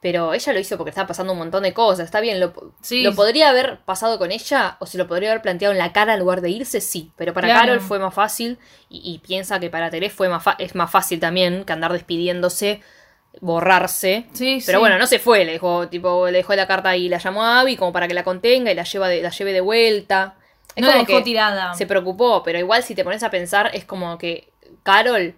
pero 0.02 0.34
ella 0.34 0.52
lo 0.54 0.60
hizo 0.60 0.78
porque 0.78 0.90
estaba 0.90 1.08
pasando 1.08 1.32
un 1.34 1.40
montón 1.40 1.62
de 1.64 1.74
cosas, 1.74 2.06
está 2.06 2.20
bien, 2.22 2.40
lo, 2.40 2.54
Sí. 2.82 3.04
lo 3.04 3.14
podría 3.14 3.50
haber 3.50 3.80
pasado 3.86 4.18
con 4.18 4.32
ella 4.32 4.78
o 4.80 4.86
se 4.88 4.98
lo 4.98 5.08
podría 5.08 5.30
haber 5.30 5.42
planteado 5.44 5.72
en 5.74 5.78
la 5.78 5.94
cara 5.94 6.14
en 6.16 6.20
lugar 6.20 6.42
de 6.42 6.50
irse, 6.50 6.82
sí, 6.82 7.12
pero 7.16 7.34
para 7.34 7.48
Claro. 7.48 7.60
Carol 7.62 7.80
fue 7.82 8.00
más 8.00 8.14
fácil 8.14 8.58
y, 8.90 9.02
y 9.14 9.20
piensa 9.20 9.60
que 9.60 9.70
para 9.70 9.90
Teresa 9.92 10.16
fue 10.16 10.28
más 10.28 10.44
es 10.58 10.74
más 10.76 10.90
fácil 10.90 11.20
también 11.20 11.64
que 11.66 11.74
andar 11.74 11.94
despidiéndose, 11.94 12.82
borrarse. 13.40 14.26
Sí, 14.34 14.62
Pero 14.66 14.78
sí. 14.78 14.80
bueno, 14.82 14.98
no 14.98 15.08
se 15.08 15.20
fue, 15.20 15.46
le 15.46 15.54
dejó, 15.54 15.88
tipo, 15.88 16.26
le 16.28 16.40
dejó 16.40 16.54
la 16.56 16.68
carta 16.68 16.96
y 16.98 17.08
la 17.08 17.18
llamó 17.18 17.44
a 17.44 17.62
Abby 17.62 17.78
como 17.78 17.94
para 17.94 18.08
que 18.08 18.14
la 18.14 18.24
contenga 18.24 18.72
y 18.72 18.76
la 18.76 18.84
lleva 18.84 19.08
de, 19.08 19.22
la 19.22 19.30
lleve 19.30 19.54
de 19.54 19.62
vuelta. 19.62 20.36
Es 20.76 20.82
no 20.82 20.88
la 20.88 20.94
como 20.94 21.06
dejó 21.06 21.20
que- 21.20 21.24
tirada. 21.26 21.74
se 21.74 21.86
preocupó, 21.86 22.44
pero 22.44 22.60
igual 22.60 22.84
si 22.84 22.96
te 22.96 23.04
pones 23.04 23.24
a 23.24 23.30
pensar, 23.30 23.70
es 23.74 23.86
como 23.86 24.18
que 24.18 24.50
Carol 24.84 25.36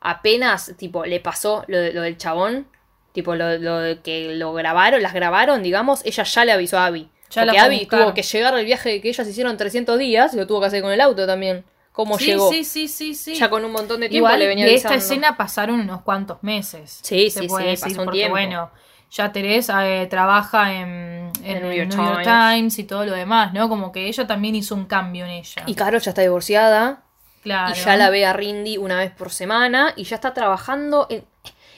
apenas, 0.00 0.72
tipo, 0.76 1.04
le 1.04 1.20
pasó 1.20 1.64
lo, 1.66 1.78
de- 1.78 1.92
lo 1.92 2.02
del 2.02 2.16
chabón, 2.16 2.68
tipo, 3.16 3.34
lo, 3.34 3.58
lo 3.58 4.00
que 4.02 4.34
lo 4.36 4.52
grabaron, 4.52 5.02
las 5.02 5.12
grabaron, 5.12 5.64
digamos, 5.64 6.04
ella 6.04 6.22
ya 6.22 6.44
le 6.44 6.52
avisó 6.52 6.78
a 6.78 6.86
Abby. 6.86 7.10
Ya 7.30 7.44
la 7.44 7.52
Porque 7.52 7.58
fue 7.58 7.58
a 7.58 7.64
Abby 7.64 7.86
tuvo 7.86 8.14
que 8.14 8.22
llegar 8.22 8.54
al 8.54 8.64
viaje 8.64 9.00
que 9.00 9.08
ellas 9.08 9.26
hicieron 9.26 9.56
300 9.56 9.98
días, 9.98 10.32
y 10.34 10.36
lo 10.36 10.46
tuvo 10.46 10.60
que 10.60 10.66
hacer 10.66 10.82
con 10.82 10.92
el 10.92 11.00
auto 11.00 11.26
también. 11.26 11.64
¿Cómo 11.90 12.18
sí, 12.18 12.26
llegó? 12.26 12.50
sí, 12.52 12.62
sí, 12.62 12.88
sí, 12.88 13.14
sí. 13.14 13.34
Ya 13.34 13.48
con 13.50 13.64
un 13.64 13.72
montón 13.72 14.00
de 14.00 14.08
tiempo 14.08 14.28
Igual 14.28 14.38
le 14.38 14.46
venía 14.46 14.66
de 14.66 14.74
esta 14.74 14.90
avisando. 14.90 15.14
escena 15.14 15.36
pasaron 15.36 15.80
unos 15.80 16.02
cuantos 16.02 16.42
meses. 16.42 17.00
Sí, 17.02 17.30
se 17.30 17.42
sí, 17.42 17.48
puede 17.48 17.64
sí, 17.64 17.70
decir, 17.70 17.96
pasó 17.96 18.02
un 18.02 18.04
porque 18.04 18.18
tiempo. 18.18 18.32
bueno, 18.34 18.70
ya 19.10 19.32
Teresa 19.32 19.88
eh, 19.88 20.06
trabaja 20.06 20.74
en, 20.74 21.32
en 21.42 21.56
En 21.56 21.62
New 21.62 21.72
York 21.72 21.88
New 21.88 22.04
York 22.04 22.22
Times. 22.22 22.24
Times 22.24 22.78
y 22.78 22.84
todo 22.84 23.06
lo 23.06 23.12
demás, 23.12 23.52
¿no? 23.54 23.68
Como 23.68 23.92
que 23.92 24.06
ella 24.08 24.26
también 24.26 24.54
hizo 24.54 24.74
un 24.74 24.84
cambio 24.86 25.24
en 25.24 25.30
ella. 25.32 25.62
Y 25.66 25.74
Carol 25.74 26.00
ya 26.00 26.10
está 26.10 26.20
divorciada, 26.22 27.02
claro. 27.42 27.74
y 27.74 27.78
ya 27.78 27.96
la 27.96 28.10
ve 28.10 28.26
a 28.26 28.32
Rindy 28.34 28.76
una 28.76 28.98
vez 28.98 29.10
por 29.12 29.30
semana, 29.32 29.94
y 29.96 30.04
ya 30.04 30.16
está 30.16 30.34
trabajando 30.34 31.06
en... 31.08 31.24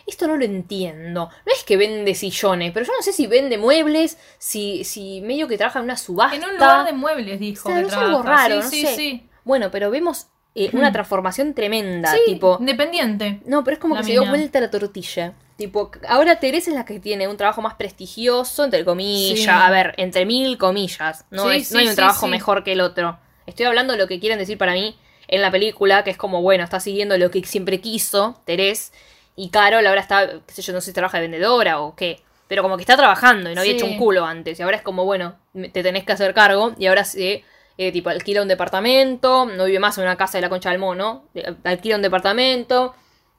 Esto 0.09 0.27
no 0.27 0.37
lo 0.37 0.45
entiendo. 0.45 1.29
No 1.47 1.53
es 1.55 1.63
que 1.65 1.77
vende 1.77 2.15
sillones, 2.15 2.73
pero 2.73 2.85
yo 2.87 2.93
no 2.97 3.03
sé 3.03 3.13
si 3.13 3.27
vende 3.27 3.59
muebles, 3.59 4.17
si, 4.39 4.83
si 4.83 5.21
medio 5.21 5.47
que 5.47 5.57
trabaja 5.59 5.79
en 5.79 5.85
una 5.85 5.97
subasta. 5.99 6.35
En 6.35 6.45
un 6.45 6.55
lugar 6.55 6.87
de 6.87 6.93
muebles, 6.95 7.39
dijo. 7.39 7.69
O 7.69 7.73
sea, 7.73 7.83
que 7.83 7.89
es 7.89 7.93
algo 7.95 8.23
raro, 8.23 8.63
sí, 8.63 8.65
no 8.65 8.71
sí, 8.71 8.87
sé. 8.87 8.97
sí. 8.97 9.29
Bueno, 9.45 9.71
pero 9.71 9.91
vemos 9.91 10.29
eh, 10.55 10.71
una 10.73 10.91
transformación 10.93 11.53
tremenda, 11.55 12.11
Sí, 12.13 12.21
tipo... 12.27 12.57
independiente. 12.59 13.41
No, 13.45 13.63
pero 13.63 13.75
es 13.75 13.81
como 13.81 13.95
La 13.95 14.01
que 14.01 14.07
se 14.07 14.13
dio 14.13 14.25
vuelta 14.27 14.61
la 14.61 14.71
tortilla. 14.71 15.35
Tipo, 15.57 15.91
ahora 16.09 16.39
Teresa 16.41 16.71
es 16.71 16.77
la 16.77 16.85
que 16.85 17.01
tiene 17.01 17.27
un 17.29 17.37
trabajo 17.37 17.61
más 17.61 17.75
prestigioso, 17.75 18.65
entre 18.65 18.85
comillas. 18.85 19.49
A 19.49 19.71
ver, 19.71 19.93
entre 19.99 20.25
mil 20.25 20.57
comillas. 20.57 21.27
No, 21.31 21.51
es- 21.51 21.71
no 21.73 21.81
hay 21.81 21.89
un 21.89 21.97
trabajo 21.97 22.29
mejor 22.29 22.65
que 22.65 22.73
el 22.73 22.81
otro. 22.81 23.19
Estoy 23.47 23.67
hablando 23.67 23.93
de 23.93 23.99
lo 23.99 24.07
que 24.07 24.21
quieren 24.21 24.39
decir 24.39 24.57
para 24.57 24.73
mí 24.73 24.97
en 25.27 25.43
la 25.43 25.51
película, 25.51 26.05
que 26.05 26.11
es 26.11 26.17
como, 26.17 26.41
bueno, 26.43 26.65
está 26.65 26.81
siguiendo 26.81 27.19
lo 27.19 27.31
que 27.31 27.45
siempre 27.45 27.81
quiso, 27.81 28.41
Terés, 28.47 28.93
y 29.41 29.51
Carol 29.51 29.87
ahora 29.87 30.01
está, 30.01 30.27
qué 30.47 30.53
sé 30.53 30.63
yo, 30.63 30.73
no 30.73 30.81
sé 30.81 30.87
si 30.87 30.93
trabaja 30.93 31.19
de 31.19 31.23
vendedora 31.29 31.81
o 31.81 31.95
qué, 31.95 32.21
pero 32.49 32.63
como 32.63 32.77
que 32.77 32.83
está 32.83 32.97
trabajando 32.97 33.51
y 33.51 33.55
no 33.55 33.61
había 33.61 33.73
Sí. 33.73 33.77
hecho 33.79 33.87
un 33.87 33.97
culo 33.97 34.25
antes, 34.25 34.59
y 34.59 34.63
ahora 34.63 34.77
es 34.79 34.83
como, 34.83 35.05
bueno, 35.05 35.37
te 35.73 35.83
tenés 35.83 36.05
que 36.05 36.13
hacer 36.13 36.35
cargo, 36.35 36.73
y 36.79 36.87
ahora 36.87 37.05
se, 37.05 37.45
eh, 37.79 37.93
tipo, 37.93 38.11
alquila 38.11 38.43
un 38.43 38.49
departamento, 38.49 39.47
no 39.47 39.65
vive 39.67 39.79
más 39.79 39.97
en 39.99 40.05
una 40.05 40.17
casa 40.17 40.39
de 40.39 40.43
la 40.43 40.49
concha 40.49 40.71
del 40.71 40.79
mono, 40.81 41.25
eh, 41.35 41.55
alquila 41.65 41.97
un 41.97 42.03
departamento, 42.03 42.95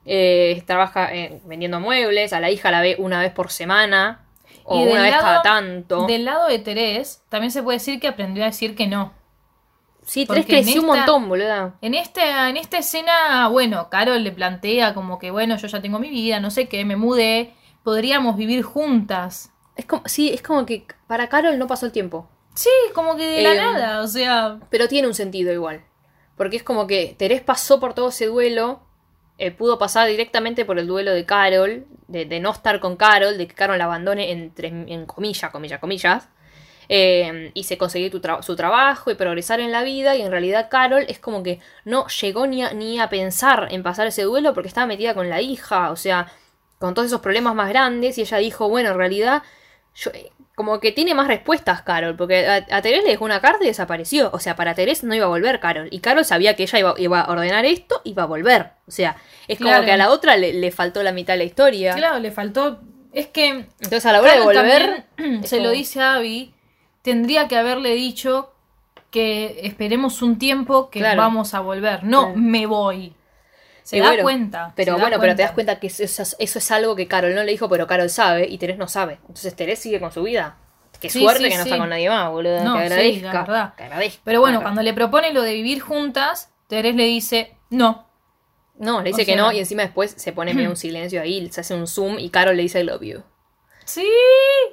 eh, 0.06 0.64
trabaja 0.66 1.14
eh, 1.14 1.42
vendiendo 1.46 1.80
muebles, 1.80 2.32
a 2.34 2.40
la 2.40 2.50
hija 2.50 2.72
la 2.72 2.82
ve 2.82 2.96
una 3.00 3.20
vez 3.20 3.32
por 3.34 3.52
semana, 3.52 4.26
o 4.64 4.80
Y 4.80 4.88
una 4.88 5.02
vez 5.02 5.12
lado- 5.12 5.24
cada 5.24 5.42
tanto. 5.42 6.06
Del 6.08 6.24
lado 6.26 6.48
de 6.48 6.60
Terés, 6.60 7.24
también 7.30 7.52
se 7.52 7.62
puede 7.64 7.78
decir 7.80 8.00
que 8.00 8.08
aprendió 8.08 8.44
a 8.44 8.48
decir 8.48 8.76
que 8.76 8.88
no. 8.88 9.14
Sí, 10.04 10.26
porque 10.26 10.44
Terés 10.44 10.66
creció 10.66 10.82
un 10.82 10.88
esta- 10.90 10.98
montón, 11.12 11.30
boluda. 11.30 11.76
En, 11.82 11.94
este, 11.94 12.22
en 12.24 12.58
esta 12.58 12.78
escena, 12.80 13.48
bueno, 13.50 13.90
Carol 13.90 14.24
le 14.24 14.32
plantea 14.32 14.94
como 14.94 15.20
que, 15.20 15.30
bueno, 15.32 15.56
yo 15.58 15.68
ya 15.68 15.82
tengo 15.82 16.00
mi 16.00 16.10
vida, 16.10 16.40
no 16.40 16.50
sé 16.50 16.68
qué, 16.68 16.84
me 16.86 16.96
mudé, 16.96 17.54
podríamos 17.84 18.36
vivir 18.36 18.64
juntas. 18.64 19.52
Es 19.76 19.86
como, 19.86 20.02
sí, 20.06 20.32
es 20.34 20.42
como 20.42 20.66
que 20.66 20.86
para 21.08 21.30
Carol 21.30 21.58
no 21.60 21.68
pasó 21.68 21.86
el 21.86 21.92
tiempo. 21.92 22.28
Sí, 22.56 22.70
como 22.96 23.16
que 23.16 23.26
de 23.26 23.42
la 23.44 23.52
Em, 23.52 23.58
nada, 23.58 24.02
o 24.02 24.08
sea, 24.08 24.60
Pero 24.70 24.88
tiene 24.88 25.08
un 25.08 25.14
sentido 25.14 25.54
igual. 25.54 25.84
Porque 26.36 26.58
es 26.58 26.64
como 26.64 26.88
que 26.88 27.16
Terés 27.18 27.42
pasó 27.42 27.80
por 27.80 27.94
todo 27.94 28.10
ese 28.10 28.26
duelo. 28.26 28.82
eh, 29.38 29.52
pudo 29.52 29.78
pasar 29.80 30.08
directamente 30.10 30.66
por 30.66 30.80
el 30.80 30.88
duelo 30.88 31.12
de 31.14 31.26
Carol. 31.26 31.86
De, 32.08 32.26
de 32.26 32.40
no 32.42 32.52
estar 32.52 32.80
con 32.82 32.98
Carol. 32.98 33.38
De 33.38 33.48
que 33.48 33.54
Carol 33.56 33.78
la 33.78 33.86
abandone 33.86 34.32
entre, 34.32 34.68
en 34.68 35.06
comillas, 35.06 35.50
comillas, 35.52 35.80
comillas. 35.80 36.28
Eh, 36.90 37.52
y 37.54 37.64
se 37.64 37.78
conseguir 37.78 38.12
tu 38.12 38.20
tra- 38.20 38.42
su 38.42 38.56
trabajo 38.56 39.12
y 39.12 39.16
progresar 39.16 39.60
en 39.60 39.72
la 39.72 39.84
vida. 39.84 40.16
Y 40.16 40.22
en 40.24 40.32
realidad 40.32 40.68
Carol 40.70 41.06
es 41.08 41.20
como 41.20 41.44
que 41.44 41.60
no 41.86 42.08
llegó 42.08 42.48
ni 42.48 42.64
a, 42.64 42.74
ni 42.74 43.00
a 43.00 43.08
pensar 43.10 43.68
en 43.72 43.84
pasar 43.84 44.08
ese 44.08 44.24
duelo 44.24 44.54
porque 44.54 44.68
estaba 44.68 44.88
metida 44.88 45.14
con 45.14 45.30
la 45.30 45.40
hija. 45.42 45.92
O 45.92 45.96
sea, 45.96 46.32
con 46.80 46.94
todos 46.94 47.06
esos 47.08 47.22
problemas 47.22 47.56
más 47.56 47.70
grandes. 47.70 48.18
Y 48.18 48.22
ella 48.22 48.38
dijo, 48.40 48.68
bueno, 48.68 48.90
en 48.90 48.98
realidad 48.98 49.44
yo, 49.96 50.12
eh, 50.12 50.32
como 50.56 50.80
que 50.82 50.92
tiene 50.92 51.14
más 51.14 51.28
respuestas 51.28 51.84
Carol, 51.84 52.18
porque 52.18 52.46
a, 52.46 52.66
a 52.70 52.82
Terés 52.82 53.04
le 53.06 53.12
dejó 53.12 53.24
una 53.24 53.40
carta 53.40 53.64
y 53.64 53.68
desapareció. 53.68 54.30
O 54.34 54.40
sea, 54.40 54.56
para 54.58 54.74
Terés 54.76 55.04
no 55.06 55.14
iba 55.16 55.26
a 55.26 55.30
volver 55.30 55.60
Carol. 55.62 55.88
Y 55.92 56.00
Carol 56.00 56.26
sabía 56.26 56.56
que 56.56 56.64
ella 56.64 56.80
iba, 56.80 56.94
iba 56.98 57.22
a 57.22 57.32
ordenar 57.32 57.64
esto 57.66 58.02
y 58.04 58.10
iba 58.12 58.24
a 58.24 58.26
volver. 58.26 58.72
O 58.88 58.92
sea, 58.92 59.16
es 59.48 59.58
como 59.58 59.86
que 59.86 59.92
a 59.92 59.98
la 59.98 60.10
otra 60.10 60.36
le, 60.36 60.52
le 60.54 60.72
faltó 60.72 61.02
la 61.04 61.12
mitad 61.14 61.34
de 61.36 61.38
la 61.38 61.44
historia. 61.46 61.94
claro, 61.94 62.20
le 62.20 62.32
faltó. 62.32 62.82
Es 63.14 63.28
que 63.28 63.48
Entonces 63.48 64.06
a 64.06 64.12
la 64.12 64.22
hora 64.22 64.34
de 64.34 64.42
volver... 64.42 65.06
se 65.46 65.62
lo 65.62 65.72
dice 65.72 66.02
a 66.02 66.16
Abby, 66.16 66.54
tendría 67.02 67.48
que 67.48 67.58
haberle 67.58 67.94
dicho 67.96 68.52
que 69.12 69.62
esperemos 69.64 70.22
un 70.22 70.38
tiempo 70.38 70.90
que 70.90 71.00
Claro. 71.00 71.22
vamos 71.22 71.54
a 71.54 71.60
volver. 71.62 72.04
No, 72.04 72.26
Claro. 72.28 72.38
me 72.40 72.66
voy. 72.66 73.14
Se 73.84 73.98
Y 73.98 74.02
da 74.02 74.08
bueno, 74.10 74.24
cuenta. 74.24 74.74
Pero 74.76 75.00
bueno, 75.00 75.18
pero 75.20 75.36
te 75.36 75.42
das 75.42 75.52
cuenta 75.52 75.80
que 75.80 75.88
eso, 75.88 76.04
es- 76.04 76.36
eso 76.38 76.60
es 76.60 76.72
algo 76.72 76.96
que 76.96 77.08
Carol 77.08 77.34
no 77.34 77.44
le 77.44 77.52
dijo, 77.52 77.68
pero 77.70 77.88
Carol 77.88 78.10
sabe 78.12 78.48
y 78.48 78.58
Terés 78.60 78.78
no 78.78 78.88
sabe. 78.88 79.14
Entonces 79.22 79.56
Terés 79.56 79.80
sigue 79.80 80.00
con 80.00 80.12
su 80.12 80.22
vida. 80.22 80.58
Qué 81.00 81.10
Sí, 81.10 81.22
suerte 81.22 81.44
sí, 81.46 81.50
que 81.50 81.58
no 81.58 81.64
sí. 81.64 81.70
está 81.70 81.80
con 81.80 81.90
nadie 81.90 82.10
más, 82.10 82.30
boludo. 82.30 82.62
No, 82.64 82.74
que 82.76 82.82
agradezca. 82.84 83.34
la 83.34 83.42
verdad. 83.42 83.74
que 83.76 83.84
agradezca. 83.86 84.22
Pero 84.26 84.42
bueno, 84.42 84.62
cuando 84.62 84.82
le 84.84 84.94
propone 84.94 85.34
lo 85.34 85.42
de 85.42 85.54
vivir 85.54 85.80
juntas, 85.80 86.52
Terés 86.68 86.94
le 86.94 87.06
dice, 87.06 87.56
no. 87.70 88.06
No, 88.78 89.00
le 89.02 89.10
dice 89.10 89.24
o 89.24 89.26
que 89.26 89.34
sea- 89.34 89.42
no 89.42 89.52
y 89.54 89.60
encima 89.60 89.82
después 89.84 90.14
se 90.18 90.34
pone 90.34 90.54
medio 90.54 90.70
un 90.70 90.76
silencio 90.76 91.22
ahí, 91.22 91.50
se 91.52 91.62
hace 91.62 91.74
un 91.74 91.88
zoom 91.88 92.20
y 92.20 92.30
Carol 92.30 92.56
le 92.58 92.64
dice 92.64 92.82
I 92.82 92.84
love 92.84 93.02
you. 93.02 93.24
Sí. 93.90 94.08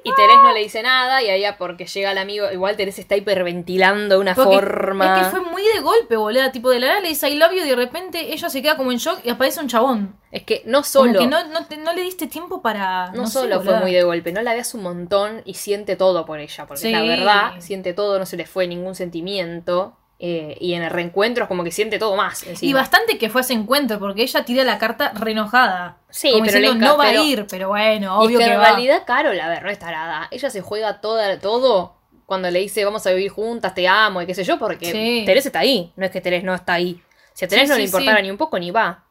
Y 0.05 0.15
Terés 0.15 0.37
no 0.43 0.53
le 0.53 0.61
dice 0.61 0.83
nada 0.83 1.23
y 1.23 1.29
ahí 1.31 1.41
ya 1.41 1.57
porque 1.57 1.87
llega 1.87 2.13
el 2.13 2.19
amigo, 2.19 2.47
igual 2.53 2.77
Terés 2.77 2.99
está 2.99 3.17
hiperventilando 3.17 4.15
de 4.17 4.21
una 4.21 4.35
Porque 4.35 4.57
forma... 4.57 5.21
Es 5.21 5.25
que 5.27 5.31
fue 5.31 5.41
muy 5.41 5.63
de 5.63 5.81
golpe, 5.81 6.17
boluda. 6.17 6.53
Tipo, 6.53 6.71
de 6.71 6.81
la 6.81 6.89
nada 6.89 7.01
le 7.01 7.09
dice 7.09 7.29
I 7.31 7.37
love 7.37 7.53
you 7.53 7.65
y 7.65 7.69
de 7.69 7.77
repente 7.77 8.33
ella 8.33 8.49
se 8.49 8.63
queda 8.63 8.77
como 8.77 8.93
en 8.93 8.99
shock 8.99 9.21
y 9.25 9.31
aparece 9.31 9.61
un 9.61 9.69
chabón. 9.69 10.17
Es 10.31 10.43
que 10.45 10.63
no 10.67 10.79
Como 10.79 10.85
solo, 10.85 11.19
que 11.19 11.27
no, 11.27 11.43
no, 11.47 11.61
no, 11.61 11.67
te- 11.67 11.77
no 11.79 11.93
le 11.93 12.03
diste 12.03 12.27
tiempo 12.27 12.61
para. 12.61 13.11
No, 13.13 13.27
solo 13.27 13.63
fue 13.63 13.79
muy 13.81 13.93
de 13.93 14.03
golpe, 14.03 14.33
no 14.33 14.43
la 14.43 14.53
veas 14.55 14.75
un 14.75 14.83
montón 14.83 15.43
y 15.45 15.55
siente 15.55 15.97
todo 15.97 16.27
por 16.27 16.41
ella, 16.41 16.67
porque 16.67 16.83
Sí. 16.83 16.91
la 16.93 17.03
verdad, 17.03 17.53
siente 17.59 17.95
todo, 17.95 18.19
no 18.19 18.27
se 18.27 18.37
le 18.37 18.45
fue 18.47 18.67
ningún 18.67 18.95
sentimiento. 18.95 19.97
Eh, 20.19 20.57
y 20.61 20.73
en 20.75 20.83
el 20.83 20.91
reencuentro 20.91 21.45
es 21.45 21.49
como 21.49 21.63
que 21.65 21.71
siente 21.71 21.99
todo 21.99 22.17
más. 22.17 22.43
encima. 22.45 22.71
Y 22.71 22.73
bastante 22.73 23.19
que 23.19 23.29
fue 23.29 23.41
a 23.41 23.45
ese 23.45 23.53
encuentro, 23.53 23.99
porque 23.99 24.23
ella 24.23 24.45
tira 24.45 24.65
la 24.65 24.79
carta 24.79 25.13
reenojada. 25.15 25.99
Sí, 26.11 26.31
Como 26.33 26.45
pero 26.47 26.59
diciendo, 26.59 26.87
no 26.87 26.97
va 26.97 27.05
pero- 27.05 27.21
a 27.21 27.25
ir, 27.25 27.47
pero 27.51 27.69
bueno, 27.69 28.19
Y 28.21 28.23
es 28.23 28.27
obvio 28.29 28.39
que 28.39 28.45
que, 28.47 28.53
en 28.53 28.59
va. 28.61 28.65
realidad 28.65 29.03
Carol, 29.07 29.39
a 29.39 29.49
ver, 29.49 29.63
no 29.63 29.71
es 29.71 29.79
tarada. 29.79 30.29
Ella 30.31 30.49
se 30.51 30.61
juega 30.63 31.01
toda, 31.01 31.39
todo 31.39 31.97
cuando 32.25 32.51
le 32.51 32.59
dice 32.61 32.85
vamos 32.85 33.07
a 33.07 33.11
vivir 33.13 33.31
juntas, 33.31 33.75
te 33.75 33.87
amo 33.87 34.21
y 34.23 34.27
qué 34.27 34.35
sé 34.35 34.43
yo, 34.43 34.59
porque 34.59 34.91
Sí. 34.91 35.23
Terés 35.27 35.47
está 35.47 35.61
ahí. 35.61 35.93
No 35.97 36.05
es 36.07 36.11
que 36.11 36.21
Terés 36.21 36.43
no 36.45 36.55
está 36.55 36.73
ahí. 36.75 37.01
Si 37.35 37.45
a 37.45 37.49
Terés 37.49 37.65
Sí, 37.65 37.69
no 37.69 37.75
sí, 37.75 37.81
le 37.83 37.87
importara 37.87 38.23
ni 38.23 38.31
un 38.31 38.37
poco, 38.39 38.59
ni 38.59 38.71
va. 38.71 39.05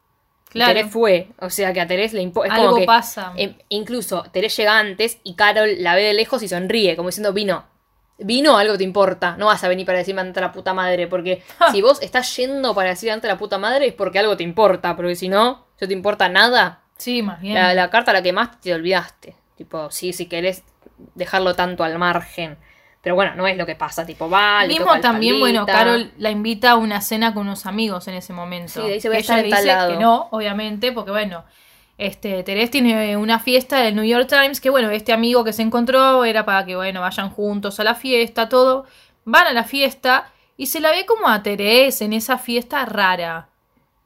Claro. 0.50 0.74
Terés 0.74 0.90
fue. 0.92 1.28
O 1.40 1.48
sea 1.50 1.72
que 1.72 1.80
a 1.80 1.86
Terés 1.86 2.12
le 2.12 2.22
importa. 2.22 2.54
Algo 2.54 2.66
como 2.68 2.80
que, 2.80 2.86
pasa. 2.86 3.32
em, 3.36 3.54
incluso 3.68 4.24
Terés 4.32 4.56
llega 4.56 4.78
antes 4.78 5.18
y 5.22 5.34
Carol 5.34 5.70
la 5.78 5.94
ve 5.94 6.02
de 6.02 6.14
lejos 6.14 6.42
y 6.42 6.48
sonríe, 6.48 6.96
como 6.96 7.08
diciendo, 7.10 7.32
vino. 7.32 7.64
Vino, 8.18 8.56
algo 8.56 8.78
te 8.78 8.84
importa. 8.84 9.36
No 9.36 9.46
vas 9.46 9.62
a 9.62 9.68
venir 9.68 9.84
para 9.84 9.98
decirme 9.98 10.22
ante 10.22 10.40
la 10.40 10.52
puta 10.52 10.72
madre. 10.72 11.06
Porque 11.06 11.42
Ja. 11.58 11.70
si 11.70 11.82
vos 11.82 12.00
estás 12.02 12.34
yendo 12.36 12.74
para 12.74 12.90
decir 12.90 13.10
ante 13.10 13.28
la 13.28 13.36
puta 13.36 13.58
madre 13.58 13.88
es 13.88 13.94
porque 13.94 14.18
algo 14.18 14.36
te 14.36 14.42
importa. 14.42 14.96
Porque 14.96 15.14
si 15.16 15.28
no, 15.28 15.66
no 15.80 15.86
te 15.88 15.92
importa 15.92 16.28
nada. 16.28 16.80
Sí, 16.96 17.22
más 17.22 17.40
bien. 17.40 17.54
La, 17.54 17.74
la 17.74 17.90
carta 17.90 18.12
la 18.12 18.22
quemaste 18.22 18.56
te 18.62 18.74
olvidaste. 18.74 19.36
Tipo, 19.56 19.90
sí, 19.90 20.12
si 20.12 20.26
querés 20.26 20.62
dejarlo 21.14 21.54
tanto 21.54 21.84
al 21.84 21.98
margen. 21.98 22.56
Pero 23.02 23.14
bueno, 23.14 23.34
no 23.36 23.46
es 23.46 23.56
lo 23.56 23.66
que 23.66 23.76
pasa. 23.76 24.04
Tipo, 24.04 24.28
va, 24.28 24.62
le 24.62 24.68
Mismo 24.74 24.98
también, 25.00 25.38
bueno. 25.38 25.64
Carol 25.64 26.10
la 26.18 26.30
invita 26.30 26.72
a 26.72 26.76
una 26.76 27.00
cena 27.00 27.32
con 27.34 27.46
unos 27.46 27.64
amigos 27.66 28.08
en 28.08 28.14
ese 28.14 28.32
momento. 28.32 28.84
Sí, 28.84 28.92
dice, 28.94 29.08
voy 29.08 29.18
a 29.18 29.20
estar 29.20 29.38
ella 29.44 29.60
le 29.60 29.62
dice 29.84 29.94
que 29.94 30.02
no, 30.02 30.28
obviamente, 30.32 30.90
porque 30.90 31.12
bueno, 31.12 31.44
este, 31.98 32.42
Terés 32.42 32.70
tiene 32.70 33.16
una 33.16 33.38
fiesta 33.38 33.80
del 33.80 33.94
New 33.96 34.04
York 34.04 34.28
Times, 34.28 34.60
que 34.60 34.70
bueno, 34.70 34.90
este 34.90 35.12
amigo 35.12 35.44
que 35.44 35.52
se 35.52 35.62
encontró 35.62 36.24
era 36.24 36.44
para 36.44 36.64
que, 36.66 36.76
bueno, 36.76 37.00
vayan 37.00 37.30
juntos 37.30 37.80
a 37.80 37.84
la 37.84 37.94
fiesta, 37.94 38.48
todo. 38.48 38.84
Van 39.24 39.46
a 39.46 39.52
la 39.52 39.64
fiesta 39.64 40.30
y 40.56 40.66
se 40.66 40.80
la 40.80 40.90
ve 40.90 41.06
como 41.06 41.28
a 41.28 41.42
Terés 41.42 42.00
en 42.02 42.12
esa 42.12 42.38
fiesta 42.38 42.84
rara. 42.84 43.48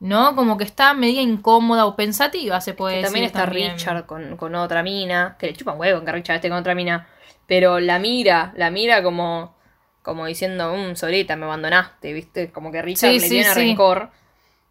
¿No? 0.03 0.35
Como 0.35 0.57
que 0.57 0.65
está 0.65 0.95
media 0.95 1.21
incómoda 1.21 1.85
o 1.85 1.95
pensativa, 1.95 2.61
se 2.63 2.73
puede 2.73 2.95
Que 2.95 2.99
decir. 3.03 3.07
también 3.09 3.25
está 3.27 3.45
también. 3.45 3.73
Richard 3.75 4.07
con, 4.07 4.37
con 4.39 4.55
otra 4.55 4.83
mina. 4.83 5.37
Que 5.39 5.49
le 5.49 5.53
chupa 5.55 5.73
un 5.73 5.81
huevo 5.81 6.03
que 6.03 6.11
Richard 6.13 6.37
esté 6.37 6.49
con 6.49 6.57
otra 6.57 6.75
mina. 6.75 7.07
Pero 7.47 7.81
la 7.81 7.99
mira, 7.99 8.55
la 8.57 8.71
mira 8.71 9.03
como, 9.03 9.55
como 10.01 10.25
diciendo, 10.25 10.75
mmm, 10.75 10.95
Solita, 10.97 11.37
me 11.37 11.45
abandonaste, 11.45 12.15
¿viste? 12.15 12.51
Como 12.51 12.73
que 12.73 12.81
Richard 12.81 13.11
Sí, 13.11 13.19
le 13.21 13.21
sí, 13.21 13.29
tiene 13.29 13.45
sí. 13.53 13.55
rencor. 13.61 14.11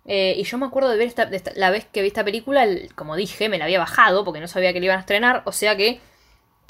Eh, 0.05 0.33
y 0.37 0.43
yo 0.43 0.57
me 0.57 0.65
acuerdo 0.65 0.89
de 0.89 0.97
ver 0.97 1.07
esta, 1.07 1.25
de 1.25 1.37
esta- 1.37 1.51
la 1.55 1.69
vez 1.69 1.85
que 1.85 2.01
vi 2.01 2.07
esta 2.07 2.23
película, 2.23 2.63
el- 2.63 2.93
como 2.95 3.15
dije, 3.15 3.47
me 3.49 3.57
la 3.57 3.65
había 3.65 3.79
bajado 3.79 4.23
porque 4.25 4.39
no 4.39 4.47
sabía 4.47 4.73
que 4.73 4.79
la 4.79 4.85
iban 4.85 4.97
a 4.97 5.01
estrenar. 5.01 5.43
O 5.45 5.51
sea 5.51 5.75
que 5.77 5.99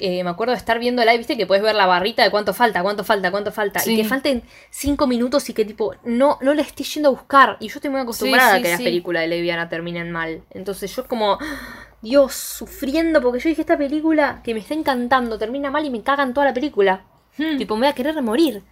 eh, 0.02 0.24
me 0.24 0.30
acuerdo 0.30 0.52
de 0.52 0.56
estar 0.58 0.78
viéndola 0.78 1.14
y 1.14 1.18
viste 1.18 1.36
que 1.36 1.46
puedes 1.46 1.62
ver 1.62 1.74
la 1.74 1.84
barrita 1.84 2.22
de 2.22 2.30
cuánto 2.30 2.54
falta, 2.54 2.82
cuánto 2.82 3.04
falta, 3.04 3.30
cuánto 3.30 3.52
falta. 3.52 3.80
Sí. 3.80 3.92
Y 3.92 3.96
que 3.98 4.04
falten 4.08 4.42
cinco 4.70 5.06
minutos 5.06 5.46
y 5.50 5.52
que 5.52 5.66
tipo, 5.66 5.94
no, 6.04 6.38
no 6.40 6.54
la 6.54 6.62
estés 6.62 6.94
yendo 6.94 7.10
a 7.10 7.12
buscar. 7.12 7.58
Y 7.60 7.68
yo 7.68 7.74
estoy 7.74 7.90
muy 7.90 8.00
acostumbrada 8.00 8.52
Sí, 8.52 8.58
a 8.58 8.62
que 8.62 8.70
las 8.70 8.80
películas 8.80 9.20
de 9.22 9.28
Leviana 9.28 9.68
terminen 9.68 10.10
mal. 10.10 10.42
Entonces 10.52 10.94
yo 10.96 11.06
como, 11.06 11.38
Dios, 12.00 12.34
sufriendo 12.34 13.20
porque 13.20 13.40
yo 13.40 13.50
dije 13.50 13.60
esta 13.60 13.76
película 13.76 14.40
que 14.42 14.54
me 14.54 14.60
está 14.60 14.72
encantando, 14.72 15.38
termina 15.38 15.70
mal 15.70 15.84
y 15.84 15.90
me 15.90 16.02
cagan 16.02 16.32
toda 16.32 16.46
la 16.46 16.54
película. 16.54 17.04
Hmm. 17.36 17.58
Tipo, 17.58 17.74
me 17.76 17.80
voy 17.80 17.88
a 17.88 17.94
querer 17.94 18.20
morir. 18.22 18.62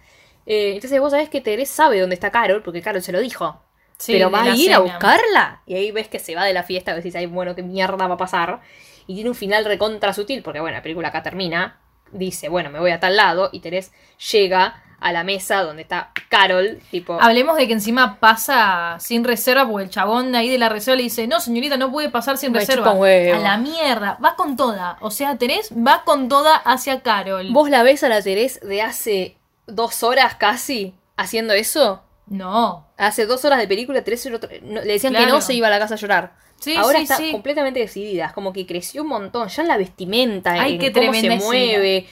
Eh, 0.47 0.73
entonces 0.73 0.99
vos 0.99 1.11
sabés 1.11 1.29
que 1.29 1.41
Terés 1.41 1.69
sabe 1.69 1.99
dónde 1.99 2.15
está 2.15 2.31
Carol, 2.31 2.63
porque 2.63 2.81
Carol 2.81 3.03
se 3.03 3.11
lo 3.11 3.19
dijo. 3.19 3.61
Sí, 3.99 4.13
pero 4.13 4.31
va 4.31 4.43
a 4.43 4.55
ir 4.55 4.73
a 4.73 4.79
buscarla. 4.79 5.61
Y 5.65 5.75
ahí 5.75 5.91
ves 5.91 6.07
que 6.07 6.19
se 6.19 6.33
va 6.33 6.45
de 6.45 6.53
la 6.53 6.63
fiesta, 6.63 6.95
decís, 6.95 7.15
ay, 7.15 7.25
bueno, 7.25 7.53
qué 7.53 7.63
mierda 7.63 8.07
va 8.07 8.15
a 8.15 8.17
pasar. 8.17 8.61
Y 9.07 9.13
tiene 9.15 9.29
un 9.29 9.35
final 9.35 9.65
recontra 9.65 10.13
sutil, 10.13 10.41
porque 10.41 10.61
bueno, 10.61 10.77
la 10.77 10.81
película 10.81 11.09
acá 11.09 11.21
termina. 11.21 11.79
Dice, 12.11 12.47
bueno, 12.47 12.69
me 12.69 12.79
voy 12.79 12.91
a 12.91 12.99
tal 12.99 13.17
lado. 13.17 13.49
Y 13.51 13.59
Terés 13.59 13.91
llega 14.31 14.81
a 15.01 15.11
la 15.11 15.23
mesa 15.23 15.63
donde 15.63 15.81
está 15.81 16.11
Carol, 16.29 16.79
tipo. 16.91 17.17
Hablemos 17.21 17.57
de 17.57 17.67
que 17.67 17.73
encima 17.73 18.19
pasa 18.19 18.97
sin 18.99 19.23
reserva, 19.25 19.67
porque 19.67 19.83
el 19.83 19.89
chabón 19.89 20.31
de 20.31 20.37
ahí 20.37 20.49
de 20.49 20.57
la 20.57 20.69
reserva 20.69 20.95
le 20.95 21.03
dice, 21.03 21.27
no 21.27 21.41
señorita, 21.41 21.75
no 21.75 21.91
puede 21.91 22.09
pasar 22.09 22.37
sin 22.37 22.53
Me 22.53 22.59
reserva. 22.59 22.91
A 22.91 23.39
la 23.39 23.57
mierda, 23.57 24.17
va 24.23 24.35
con 24.35 24.55
toda. 24.55 24.97
O 25.01 25.11
sea, 25.11 25.37
Terés 25.37 25.71
va 25.73 26.03
con 26.05 26.29
toda 26.29 26.55
hacia 26.55 27.01
Carol. 27.01 27.51
¿Vos 27.51 27.69
la 27.69 27.83
ves 27.83 28.03
a 28.03 28.09
la 28.09 28.21
Terés 28.21 28.61
de 28.61 28.81
hace 28.81 29.37
dos 29.67 30.03
horas 30.03 30.35
casi 30.35 30.95
haciendo 31.17 31.53
eso? 31.53 32.03
No. 32.29 32.87
Hace 32.97 33.25
dos 33.25 33.43
horas 33.45 33.59
de 33.59 33.67
película, 33.67 33.99
otra- 33.99 34.49
no- 34.63 34.81
le 34.81 34.93
decían 34.93 35.13
que 35.13 35.25
no 35.25 35.41
se 35.41 35.53
iba 35.53 35.67
a 35.67 35.69
la 35.69 35.79
casa 35.79 35.95
a 35.95 35.97
llorar. 35.97 36.33
Sí, 36.59 36.75
Ahora 36.75 36.97
sí, 36.97 37.03
está 37.03 37.15
sí. 37.17 37.31
completamente 37.31 37.79
decidida, 37.79 38.25
es 38.27 38.33
como 38.33 38.51
que 38.51 38.65
creció 38.65 39.03
un 39.03 39.07
montón, 39.07 39.47
ya 39.47 39.61
en 39.61 39.67
la 39.69 39.77
vestimenta, 39.77 40.51
Ay, 40.53 40.77
en 40.81 40.91
cómo 40.93 41.13
se 41.13 41.19
escena. 41.19 41.35
mueve, 41.37 41.97
eh, 41.97 42.05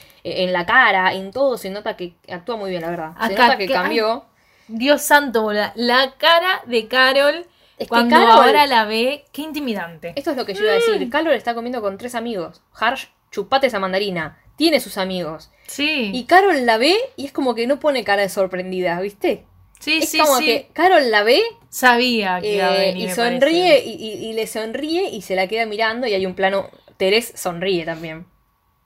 en 0.44 0.52
la 0.54 0.64
cara, 0.64 1.12
en 1.12 1.30
todo 1.32 1.58
se 1.58 1.68
nota 1.68 1.96
que 1.98 2.14
actúa 2.32 2.56
muy 2.56 2.70
bien, 2.70 2.80
la 2.82 2.88
verdad. 2.90 3.12
se 3.26 3.34
Acá, 3.34 3.44
nota 3.44 3.58
que 3.58 3.66
que- 3.66 3.72
cambió. 3.74 4.24
Dios 4.68 5.02
santo, 5.02 5.42
boluda. 5.42 5.72
La 5.76 6.14
cara 6.16 6.62
de 6.66 6.88
Carol 6.88 7.34
Es 7.78 7.84
que 7.84 7.86
cuando 7.88 8.16
Carol- 8.16 8.30
ahora 8.46 8.66
la 8.66 8.86
ve, 8.86 9.24
qué 9.32 9.42
intimidante. 9.42 10.12
Esto 10.16 10.30
es 10.30 10.36
lo 10.38 10.44
que 10.46 10.54
yo 10.54 10.62
iba 10.62 10.72
a 10.72 10.76
decir. 10.76 10.98
Mm. 11.06 11.10
Carol 11.10 11.32
está 11.34 11.54
comiendo 11.54 11.80
con 11.82 11.96
tres 11.98 12.14
amigos. 12.14 12.60
Harsh, 12.74 13.06
chupate 13.30 13.66
esa 13.66 13.78
mandarina. 13.78 14.38
Tiene 14.56 14.80
sus 14.80 14.98
amigos. 14.98 15.50
Sí. 15.66 16.10
Y 16.12 16.24
Carol 16.24 16.66
la 16.66 16.76
ve 16.78 16.96
y 17.16 17.26
es 17.26 17.32
como 17.32 17.54
que 17.54 17.66
no 17.66 17.78
pone 17.80 18.02
cara 18.02 18.22
de 18.22 18.28
sorprendida, 18.30 18.98
¿viste? 19.00 19.44
Sí, 19.78 19.98
es 20.02 20.08
sí, 20.10 20.18
como 20.18 20.36
sí. 20.38 20.44
que 20.46 20.68
Carol 20.72 21.10
la 21.10 21.22
ve 21.22 21.42
Sabía 21.70 22.40
que 22.40 22.54
iba 22.56 22.68
a 22.68 22.76
eh, 22.76 22.86
venir, 22.88 23.08
y 23.10 23.12
sonríe 23.12 23.84
y, 23.84 23.90
y- 23.92 24.26
y 24.30 24.32
le 24.32 24.46
sonríe 24.46 25.10
y 25.10 25.22
se 25.22 25.36
la 25.36 25.46
queda 25.46 25.66
mirando 25.66 26.06
y 26.06 26.14
hay 26.14 26.24
un 26.26 26.34
plano, 26.34 26.70
Teres 26.96 27.32
sonríe 27.36 27.84
también. 27.84 28.26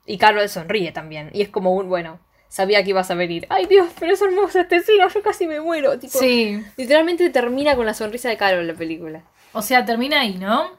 Y 0.05 0.19
Carol 0.19 0.49
sonríe 0.49 0.91
también. 0.93 1.31
Y 1.33 1.43
es 1.43 1.49
como 1.49 1.73
un, 1.75 1.89
bueno, 1.89 2.19
sabía 2.49 2.83
que 2.83 2.91
ibas 2.91 3.11
a 3.11 3.15
venir. 3.15 3.47
Ay 3.49 3.67
Dios, 3.67 3.89
pero 3.99 4.13
es 4.13 4.21
hermosa 4.21 4.63
esta 4.63 4.77
escena, 4.77 5.09
yo 5.09 5.23
casi 5.23 5.47
me 5.47 5.61
muero. 5.61 5.99
Tipo, 5.99 6.19
Sí. 6.19 6.61
Literalmente 6.77 7.31
termina 7.31 7.77
con 7.77 7.87
la 7.87 7.95
sonrisa 7.95 8.29
de 8.29 8.37
Carol 8.37 8.67
la 8.67 8.75
película. 8.75 9.23
O 9.53 9.63
sea, 9.63 9.85
termina 9.85 10.21
ahí, 10.23 10.35
¿no? 10.35 10.71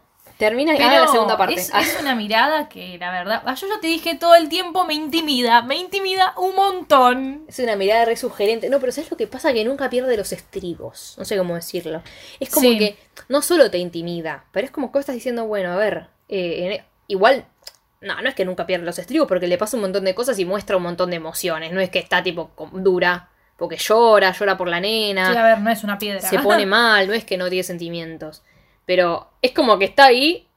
Termina 0.44 0.74
y 0.74 0.78
Pero 0.78 0.90
la 1.06 1.08
segunda 1.08 1.38
parte. 1.38 1.56
Es, 1.56 1.72
Ah, 1.74 1.82
es 1.82 1.98
una 2.02 2.16
mirada 2.16 2.68
que, 2.68 2.98
la 2.98 3.12
verdad, 3.12 3.42
ah, 3.46 3.56
yo 3.56 3.68
ya 3.68 3.80
te 3.80 3.88
dije 3.88 4.16
todo 4.16 4.36
el 4.36 4.50
tiempo, 4.50 4.84
me 4.86 4.94
intimida, 4.94 5.62
me 5.62 5.78
intimida 5.78 6.34
un 6.38 6.54
montón. 6.56 7.46
Es 7.48 7.60
una 7.60 7.76
mirada 7.78 8.04
re 8.06 8.18
sugerente. 8.18 8.70
No, 8.70 8.80
pero 8.80 8.92
¿sabes 8.92 9.10
lo 9.10 9.16
que 9.18 9.28
pasa? 9.28 9.54
Que 9.54 9.64
nunca 9.64 9.90
pierde 9.90 10.18
los 10.18 10.34
estribos. 10.34 11.16
No 11.18 11.24
sé 11.26 11.38
cómo 11.38 11.56
decirlo. 11.56 12.02
Es 12.42 12.50
como 12.50 12.70
Sí. 12.70 12.78
que 12.78 12.98
no 13.30 13.42
solo 13.42 13.72
te 13.72 13.78
intimida, 13.78 14.44
pero 14.52 14.66
es 14.66 14.72
como 14.72 14.92
que 14.92 15.00
estás 15.00 15.16
diciendo, 15.16 15.46
bueno, 15.46 15.72
a 15.72 15.76
ver, 15.78 16.08
eh, 16.28 16.76
en- 16.80 16.86
igual, 17.08 17.46
no, 18.02 18.22
no 18.22 18.28
es 18.28 18.36
que 18.36 18.44
nunca 18.44 18.66
pierde 18.66 18.86
los 18.86 19.00
estribos 19.00 19.28
porque 19.30 19.48
le 19.48 19.58
pasa 19.58 19.78
un 19.78 19.82
montón 19.84 20.04
de 20.04 20.14
cosas 20.14 20.38
y 20.40 20.46
muestra 20.46 20.76
un 20.76 20.84
montón 20.84 21.10
de 21.10 21.16
emociones. 21.16 21.72
No 21.72 21.80
es 21.80 21.90
que 21.90 22.00
está 22.00 22.22
tipo 22.22 22.52
dura, 22.74 23.30
porque 23.56 23.78
llora, 23.78 24.34
llora 24.34 24.58
por 24.58 24.68
la 24.68 24.82
nena, 24.82 25.32
Sí, 25.32 25.38
a 25.38 25.44
ver, 25.44 25.60
no 25.60 25.70
es 25.70 25.84
una 25.86 25.98
piedra. 25.98 26.20
se 26.22 26.40
pone 26.40 26.66
mal, 26.66 27.08
no 27.08 27.14
es 27.14 27.24
que 27.24 27.38
no 27.38 27.48
tiene 27.50 27.64
sentimientos. 27.64 28.44
Pero 28.86 29.30
es 29.42 29.52
como 29.52 29.78
que 29.80 29.86
está 29.86 30.06
ahí 30.06 30.48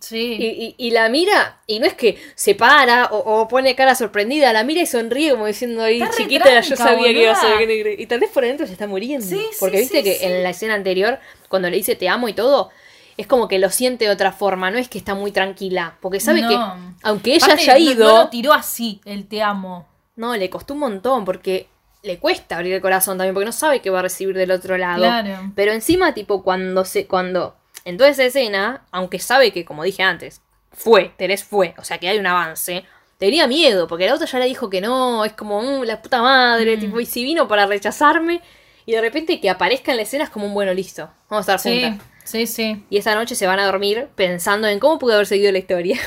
Sí. 0.00 0.36
y, 0.38 0.44
y- 0.46 0.88
y 0.88 0.90
la 0.90 1.08
mira, 1.08 1.60
y 1.66 1.78
no 1.80 1.86
es 1.86 1.94
que 1.94 2.18
se 2.34 2.54
para 2.54 3.06
o, 3.06 3.40
o 3.40 3.48
pone 3.48 3.74
cara 3.74 3.94
sorprendida, 3.94 4.52
la 4.52 4.62
mira 4.62 4.82
y 4.82 4.86
sonríe 4.86 5.30
como 5.30 5.46
diciendo 5.46 5.82
ahí, 5.82 6.02
chiquita, 6.14 6.60
yo 6.60 6.76
sabía 6.76 7.08
que 7.12 7.22
ibas 7.22 7.42
a 7.42 7.54
ver. 7.56 7.98
Y 8.00 8.06
tal 8.06 8.20
vez 8.20 8.28
por 8.30 8.44
adentro 8.44 8.66
se 8.66 8.72
está 8.74 8.86
muriendo. 8.86 9.26
Sí, 9.26 9.36
sí, 9.50 9.56
Porque 9.58 9.78
viste 9.78 9.98
sí, 9.98 10.04
que 10.04 10.26
en 10.26 10.42
la 10.42 10.50
escena 10.50 10.74
anterior, 10.74 11.18
cuando 11.48 11.70
le 11.70 11.76
dice 11.76 11.96
te 11.96 12.06
amo 12.10 12.28
y 12.28 12.34
todo, 12.34 12.70
es 13.16 13.26
como 13.26 13.48
que 13.48 13.58
lo 13.58 13.70
siente 13.70 14.04
de 14.04 14.10
otra 14.10 14.32
forma, 14.32 14.70
no 14.70 14.76
es 14.78 14.88
que 14.90 14.98
está 14.98 15.14
muy 15.14 15.32
tranquila. 15.32 15.96
Porque 16.02 16.20
sabe 16.20 16.42
No. 16.42 16.48
que, 16.50 16.56
aunque 17.02 17.34
ella 17.34 17.46
Aparte, 17.46 17.70
haya 17.70 17.74
no- 17.84 17.90
ido, 17.92 18.08
No, 18.08 18.22
lo 18.24 18.28
tiró 18.28 18.52
así, 18.52 19.00
el 19.06 19.26
te 19.26 19.40
amo. 19.40 19.86
no, 20.16 20.36
le 20.36 20.50
costó 20.50 20.74
un 20.74 20.80
montón, 20.80 21.24
porque 21.24 21.66
le 22.04 22.18
cuesta 22.18 22.56
abrir 22.56 22.74
el 22.74 22.80
corazón 22.80 23.18
también, 23.18 23.34
porque 23.34 23.46
no 23.46 23.52
sabe 23.52 23.80
qué 23.80 23.90
va 23.90 23.98
a 23.98 24.02
recibir 24.02 24.36
del 24.36 24.50
otro 24.52 24.76
lado. 24.78 24.98
Claro. 25.02 25.52
Pero 25.56 25.72
encima, 25.72 26.14
tipo, 26.14 26.42
cuando 26.44 26.84
se. 26.84 27.06
cuando. 27.06 27.56
En 27.84 27.96
toda 27.98 28.08
esa 28.10 28.24
escena, 28.24 28.82
aunque 28.92 29.18
sabe 29.18 29.52
que, 29.52 29.64
como 29.64 29.82
dije 29.84 30.02
antes, 30.02 30.40
fue, 30.72 31.12
Teres 31.18 31.44
fue, 31.44 31.74
o 31.76 31.84
sea 31.84 31.98
que 31.98 32.08
hay 32.08 32.18
un 32.18 32.26
avance, 32.26 32.84
tenía 33.18 33.46
miedo, 33.46 33.86
porque 33.88 34.06
la 34.06 34.14
otra 34.14 34.26
ya 34.26 34.38
le 34.38 34.46
dijo 34.46 34.70
que 34.70 34.80
no, 34.80 35.24
es 35.24 35.32
como, 35.34 35.60
"Mm, 35.60 35.82
la 35.84 36.00
puta 36.00 36.22
madre, 36.22 36.76
Mm. 36.76 36.80
tipo, 36.80 37.00
y 37.00 37.06
si 37.06 37.24
vino 37.24 37.46
para 37.46 37.66
rechazarme, 37.66 38.40
y 38.86 38.92
de 38.92 39.00
repente 39.02 39.38
que 39.40 39.50
aparezca 39.50 39.90
en 39.90 39.98
la 39.98 40.02
escena 40.04 40.24
es 40.24 40.30
como 40.30 40.46
un 40.46 40.54
bueno, 40.54 40.72
listo, 40.72 41.10
vamos 41.28 41.46
a 41.48 41.54
estar 41.56 41.58
Sí, 41.72 41.82
juntas. 41.82 42.06
sí, 42.24 42.46
sí. 42.46 42.84
Y 42.90 42.96
esa 42.96 43.14
noche 43.14 43.34
se 43.34 43.46
van 43.46 43.58
a 43.60 43.66
dormir 43.66 44.08
pensando 44.14 44.66
en 44.66 44.78
cómo 44.80 44.98
pudo 44.98 45.14
haber 45.14 45.26
seguido 45.26 45.52
la 45.52 45.58
historia. 45.58 45.98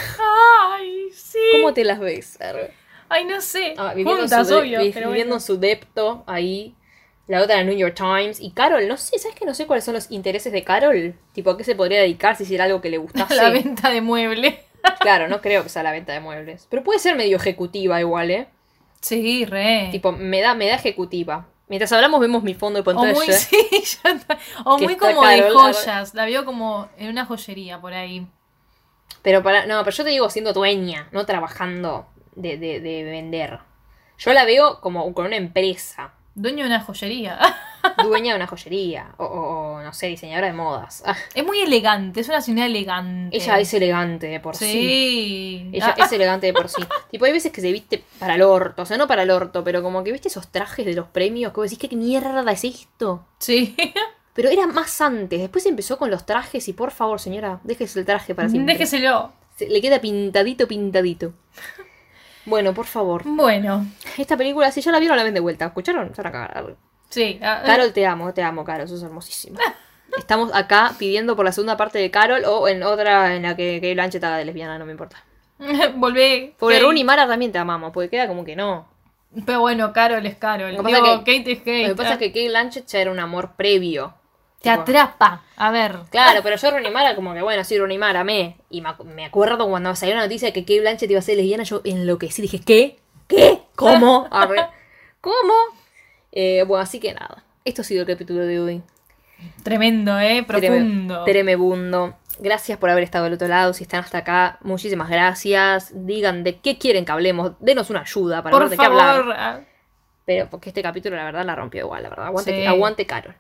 Ay, 0.72 1.10
sí. 1.14 1.38
¿Cómo 1.54 1.74
te 1.74 1.84
las 1.86 2.00
ves? 2.00 2.40
Arre. 2.42 2.74
Ay, 3.10 3.26
no 3.26 3.42
sé. 3.42 3.74
Ah, 3.78 3.94
Juntas, 3.96 4.48
su 4.48 4.56
obvio. 4.58 4.82
vi- 4.82 4.92
pero 4.92 5.10
viviendo 5.10 5.36
bueno. 5.36 5.42
en 5.42 5.46
su 5.46 5.58
depto 5.60 6.24
ahí. 6.28 6.74
La 7.28 7.42
otra 7.42 7.60
el 7.60 7.68
New 7.68 7.76
York 7.78 7.96
Times. 7.96 8.40
Y 8.40 8.52
Carol, 8.52 8.88
no 8.88 8.96
sé, 8.98 9.20
¿sabes 9.20 9.36
que 9.38 9.46
no 9.46 9.54
sé 9.54 9.68
cuáles 9.68 9.84
son 9.84 9.94
los 9.96 10.10
intereses 10.12 10.52
de 10.54 10.64
Carol? 10.64 11.14
Tipo, 11.34 11.52
¿a 11.52 11.58
qué 11.58 11.64
se 11.66 11.76
podría 11.76 12.00
dedicar 12.00 12.36
si 12.38 12.44
hiciera 12.44 12.64
algo 12.66 12.80
que 12.82 12.90
le 12.90 12.98
gustase? 13.00 13.36
La 13.36 13.50
venta 13.50 13.90
de 13.90 14.02
mueble. 14.02 14.64
Claro, 15.02 15.28
no 15.28 15.42
creo 15.42 15.64
que 15.64 15.70
sea 15.70 15.84
la 15.84 15.92
venta 15.92 16.14
de 16.14 16.22
muebles. 16.22 16.66
Pero 16.70 16.82
puede 16.84 17.00
ser 17.00 17.18
medio 17.18 17.36
ejecutiva 17.36 18.00
igual, 18.00 18.32
¿eh? 18.32 18.48
Sí, 19.02 19.44
re. 19.44 19.90
Tipo, 19.92 20.14
me 20.14 20.40
da, 20.40 20.54
me 20.54 20.68
da 20.68 20.76
ejecutiva. 20.76 21.46
Mientras 21.68 21.92
hablamos 21.92 22.22
vemos 22.22 22.42
mi 22.44 22.54
fondo 22.54 22.78
de 22.78 22.82
o 22.82 22.86
pantalla. 22.86 23.14
muy, 23.14 23.26
sí, 23.34 23.58
ya 23.72 24.12
está. 24.12 24.38
O 24.64 24.78
muy 24.78 24.96
como 24.96 25.26
de 25.28 25.50
joyas. 25.50 26.14
La 26.14 26.26
veo 26.26 26.46
como 26.46 26.88
en 26.98 27.10
una 27.10 27.26
joyería 27.26 27.82
por 27.82 27.94
ahí. 27.94 28.26
Pero 29.24 29.44
para. 29.44 29.66
No, 29.66 29.84
pero 29.84 29.96
yo 29.98 30.04
te 30.06 30.12
digo 30.12 30.30
siendo 30.30 30.54
dueña, 30.54 31.10
no 31.12 31.26
trabajando 31.26 32.06
de, 32.38 32.58
de, 32.58 32.80
de 32.80 33.04
vender. 33.04 33.60
Yo 34.18 34.34
la 34.34 34.46
veo 34.46 34.80
como 34.82 35.14
con 35.14 35.26
una 35.26 35.36
empresa. 35.36 36.14
Dueño 36.34 36.64
de 36.64 36.68
una 36.70 36.82
joyería. 36.82 37.40
Dueña 38.04 38.32
de 38.34 38.36
una 38.38 38.46
joyería. 38.48 39.14
O, 39.18 39.80
no 39.84 39.92
sé, 39.94 40.08
diseñadora 40.08 40.48
de 40.48 40.54
modas. 40.54 41.02
Ah, 41.06 41.16
es 41.34 41.44
muy 41.44 41.62
elegante, 41.62 42.20
es 42.20 42.30
una 42.30 42.42
señora 42.42 42.68
elegante. 42.68 43.36
ella 43.36 43.60
es 43.60 43.74
elegante 43.74 44.28
de 44.28 44.40
por 44.40 44.56
sí. 44.56 44.66
Sí. 44.72 45.70
Ella 45.74 45.96
Ah, 45.98 46.06
es 46.06 46.12
elegante 46.12 46.46
de 46.48 46.54
por 46.54 46.70
sí. 46.70 46.84
tipo, 47.12 47.26
hay 47.26 47.32
veces 47.32 47.52
que 47.52 47.62
se 47.62 47.72
viste 47.72 48.04
para 48.20 48.36
el 48.36 48.44
orto. 48.44 48.84
O 48.84 48.86
sea, 48.86 48.98
no 48.98 49.08
para 49.08 49.24
el 49.24 49.32
orto, 49.32 49.64
pero 49.64 49.82
como 49.82 50.04
que 50.04 50.12
viste 50.12 50.28
esos 50.28 50.48
trajes 50.52 50.86
de 50.86 50.94
los 50.94 51.08
premios. 51.08 51.52
Que 51.54 51.60
vos 51.60 51.70
decís, 51.72 51.90
¿qué 51.90 51.96
mierda 51.96 52.52
es 52.52 52.64
esto? 52.64 53.26
Sí. 53.40 53.76
Pero 54.36 54.50
era 54.50 54.68
más 54.68 55.02
antes. 55.02 55.40
Después 55.40 55.66
empezó 55.66 55.98
con 55.98 56.12
los 56.12 56.28
trajes 56.28 56.68
y 56.68 56.74
por 56.74 56.92
favor, 56.92 57.20
señora, 57.20 57.60
déjese 57.64 57.98
el 58.02 58.06
traje 58.06 58.36
para 58.36 58.48
siempre. 58.50 58.76
Déjeselo. 58.76 59.32
Se- 59.56 59.68
le 59.68 59.82
queda 59.82 60.00
pintadito, 60.00 60.68
pintadito. 60.68 61.34
Bueno, 62.48 62.74
por 62.74 62.86
favor. 62.86 63.22
Bueno. 63.26 63.86
Esta 64.18 64.38
película, 64.38 64.72
si 64.72 64.82
ya 64.82 64.92
la 64.92 65.00
vieron, 65.00 65.18
la 65.18 65.24
ven 65.24 65.34
de 65.34 65.40
vuelta. 65.40 65.66
¿Escucharon? 65.66 66.16
Se 66.16 66.22
van 66.22 66.28
a 66.28 66.32
cagar. 66.32 66.76
Sí. 67.10 67.38
Carol, 67.40 67.94
te 67.94 68.06
amo, 68.06 68.34
te 68.34 68.42
amo, 68.42 68.64
Carol. 68.64 68.88
Sos 68.88 69.04
hermosísima. 69.04 69.60
Estamos 70.18 70.54
acá 70.54 70.94
pidiendo 70.98 71.36
por 71.36 71.46
la 71.46 71.52
segunda 71.52 71.76
parte 71.78 72.00
de 72.00 72.10
Carol 72.10 72.44
o 72.46 72.68
en 72.68 72.82
otra 72.84 73.36
en 73.36 73.44
la 73.44 73.56
que 73.56 73.76
Kate 73.82 73.94
Blanchett 73.94 74.24
haga 74.24 74.38
de 74.38 74.46
lesbiana, 74.46 74.80
no 74.80 74.86
me 74.86 74.92
importa. 74.92 75.24
Volvé. 75.96 76.56
Pobre 76.58 76.76
Kate. 76.76 76.86
Rooney 76.86 77.04
Mara 77.04 77.28
también 77.28 77.52
te 77.52 77.58
amamos, 77.58 77.92
porque 77.92 78.10
queda 78.10 78.28
como 78.28 78.46
que 78.46 78.56
no. 78.56 78.88
Pero 79.46 79.60
bueno, 79.60 79.92
Carol 79.92 80.26
es 80.26 80.36
Carol. 80.38 80.74
Lo 80.74 80.82
que 80.84 80.88
Digo, 80.88 81.00
pasa 81.02 81.24
que- 81.24 81.38
Kate 81.40 81.52
es 81.52 81.60
Kate. 81.60 81.82
Lo 81.84 81.90
que 81.90 81.96
pasa 81.96 82.14
es 82.14 82.20
que 82.20 82.30
Kate 82.30 82.48
Blanchett 82.50 82.88
ya 82.88 83.00
era 83.02 83.12
un 83.12 83.20
amor 83.20 83.52
previo. 83.58 84.14
Te 84.76 84.84
Tipo, 84.92 85.00
atrapa. 85.00 85.42
A 85.58 85.72
ver. 85.72 85.96
Claro, 86.10 86.42
pero 86.44 86.56
yo 86.56 86.72
Rooney 86.72 86.92
Mara 86.92 87.16
como 87.16 87.34
que 87.34 87.42
bueno, 87.42 87.64
sí, 87.64 87.78
Rooney 87.78 87.98
Mara, 87.98 88.24
me. 88.24 88.58
Y 88.70 88.82
me, 88.82 88.90
ac- 88.90 89.04
me 89.04 89.26
acuerdo 89.26 89.68
cuando 89.70 89.96
salió 89.96 90.16
la 90.16 90.22
noticia 90.22 90.48
de 90.48 90.54
que 90.54 90.62
Kate 90.64 90.82
Blanchett 90.82 91.10
iba 91.12 91.20
a 91.20 91.24
ser 91.24 91.38
lesbiana, 91.38 91.64
yo 91.64 91.82
enloquecí, 91.84 92.42
dije, 92.42 92.60
¿qué? 92.62 93.00
¿Qué? 93.28 93.60
¿Cómo? 93.76 94.28
Arre. 94.32 94.66
¿Cómo? 95.22 95.54
Eh, 96.32 96.64
bueno, 96.68 96.82
así 96.84 97.00
que 97.00 97.14
nada. 97.14 97.44
Esto 97.66 97.82
ha 97.82 97.86
sido 97.86 98.02
el 98.02 98.08
capítulo 98.08 98.46
de 98.46 98.60
hoy. 98.60 98.82
Tremendo, 99.64 100.20
¿eh? 100.20 100.44
Profundo. 100.48 101.16
Treme- 101.24 101.26
Tremebundo. 101.26 102.16
Gracias 102.40 102.78
por 102.78 102.90
haber 102.90 103.04
estado 103.04 103.26
del 103.26 103.34
otro 103.34 103.48
lado. 103.48 103.74
Si 103.74 103.84
están 103.84 104.02
hasta 104.02 104.20
acá, 104.20 104.60
muchísimas 104.62 105.10
gracias. 105.10 105.92
Digan 105.94 106.44
de 106.44 106.60
qué 106.60 106.78
quieren 106.78 107.04
que 107.06 107.12
hablemos. 107.12 107.54
Denos 107.60 107.90
una 107.90 108.02
ayuda 108.02 108.44
para 108.44 108.52
Por 108.52 108.62
ver 108.64 108.70
de 108.72 108.78
qué 108.78 108.86
hablar. 108.86 109.16
favor. 109.18 109.36
ah, 109.38 109.60
Pero 110.26 110.48
porque 110.50 110.70
este 110.70 110.82
capítulo, 110.84 111.16
la 111.16 111.24
verdad, 111.26 111.46
la 111.46 111.56
rompió 111.56 111.82
igual, 111.86 112.04
la 112.04 112.10
verdad. 112.10 112.28
Aguante, 112.28 112.52
Sí. 112.62 112.66
aguante 112.66 113.06
Carol. 113.08 113.36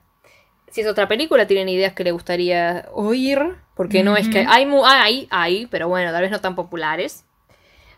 Si 0.77 0.81
es 0.81 0.87
otra 0.87 1.07
película, 1.07 1.47
tienen 1.47 1.69
ideas 1.69 1.93
que 1.93 2.03
le 2.03 2.11
gustaría 2.11 2.87
oír. 2.93 3.39
Porque 3.73 4.03
no 4.03 4.15
es 4.15 4.27
que. 4.29 4.45
Hay, 4.47 4.67
mu- 4.67 4.85
hay, 4.85 5.27
hay, 5.31 5.65
pero 5.65 5.87
bueno, 5.89 6.11
tal 6.11 6.21
vez 6.21 6.29
no 6.29 6.39
tan 6.39 6.53
populares. 6.55 7.25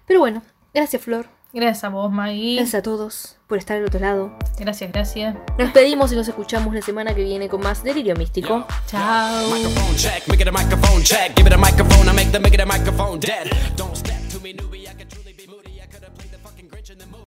Pero 0.06 0.22
bueno, 0.22 0.42
gracias, 0.74 1.02
Flor. 1.02 1.26
Gracias 1.52 1.84
a 1.84 1.90
vos, 1.90 2.10
Maggie. 2.10 2.56
Gracias 2.56 2.76
a 2.76 2.82
todos 2.82 3.36
por 3.48 3.58
estar 3.58 3.76
del 3.76 3.88
otro 3.88 4.00
lado. 4.00 4.32
Gracias, 4.58 4.94
gracias. 4.94 5.36
Nos 5.58 5.72
pedimos 5.72 6.14
y 6.14 6.16
nos 6.16 6.30
escuchamos 6.30 6.74
la 6.74 6.82
semana 6.82 7.14
que 7.14 7.22
viene 7.26 7.50
con 7.50 7.60
más 7.60 7.84
Delirio 7.84 8.16
Místico. 8.16 8.66
Chao. 8.88 9.44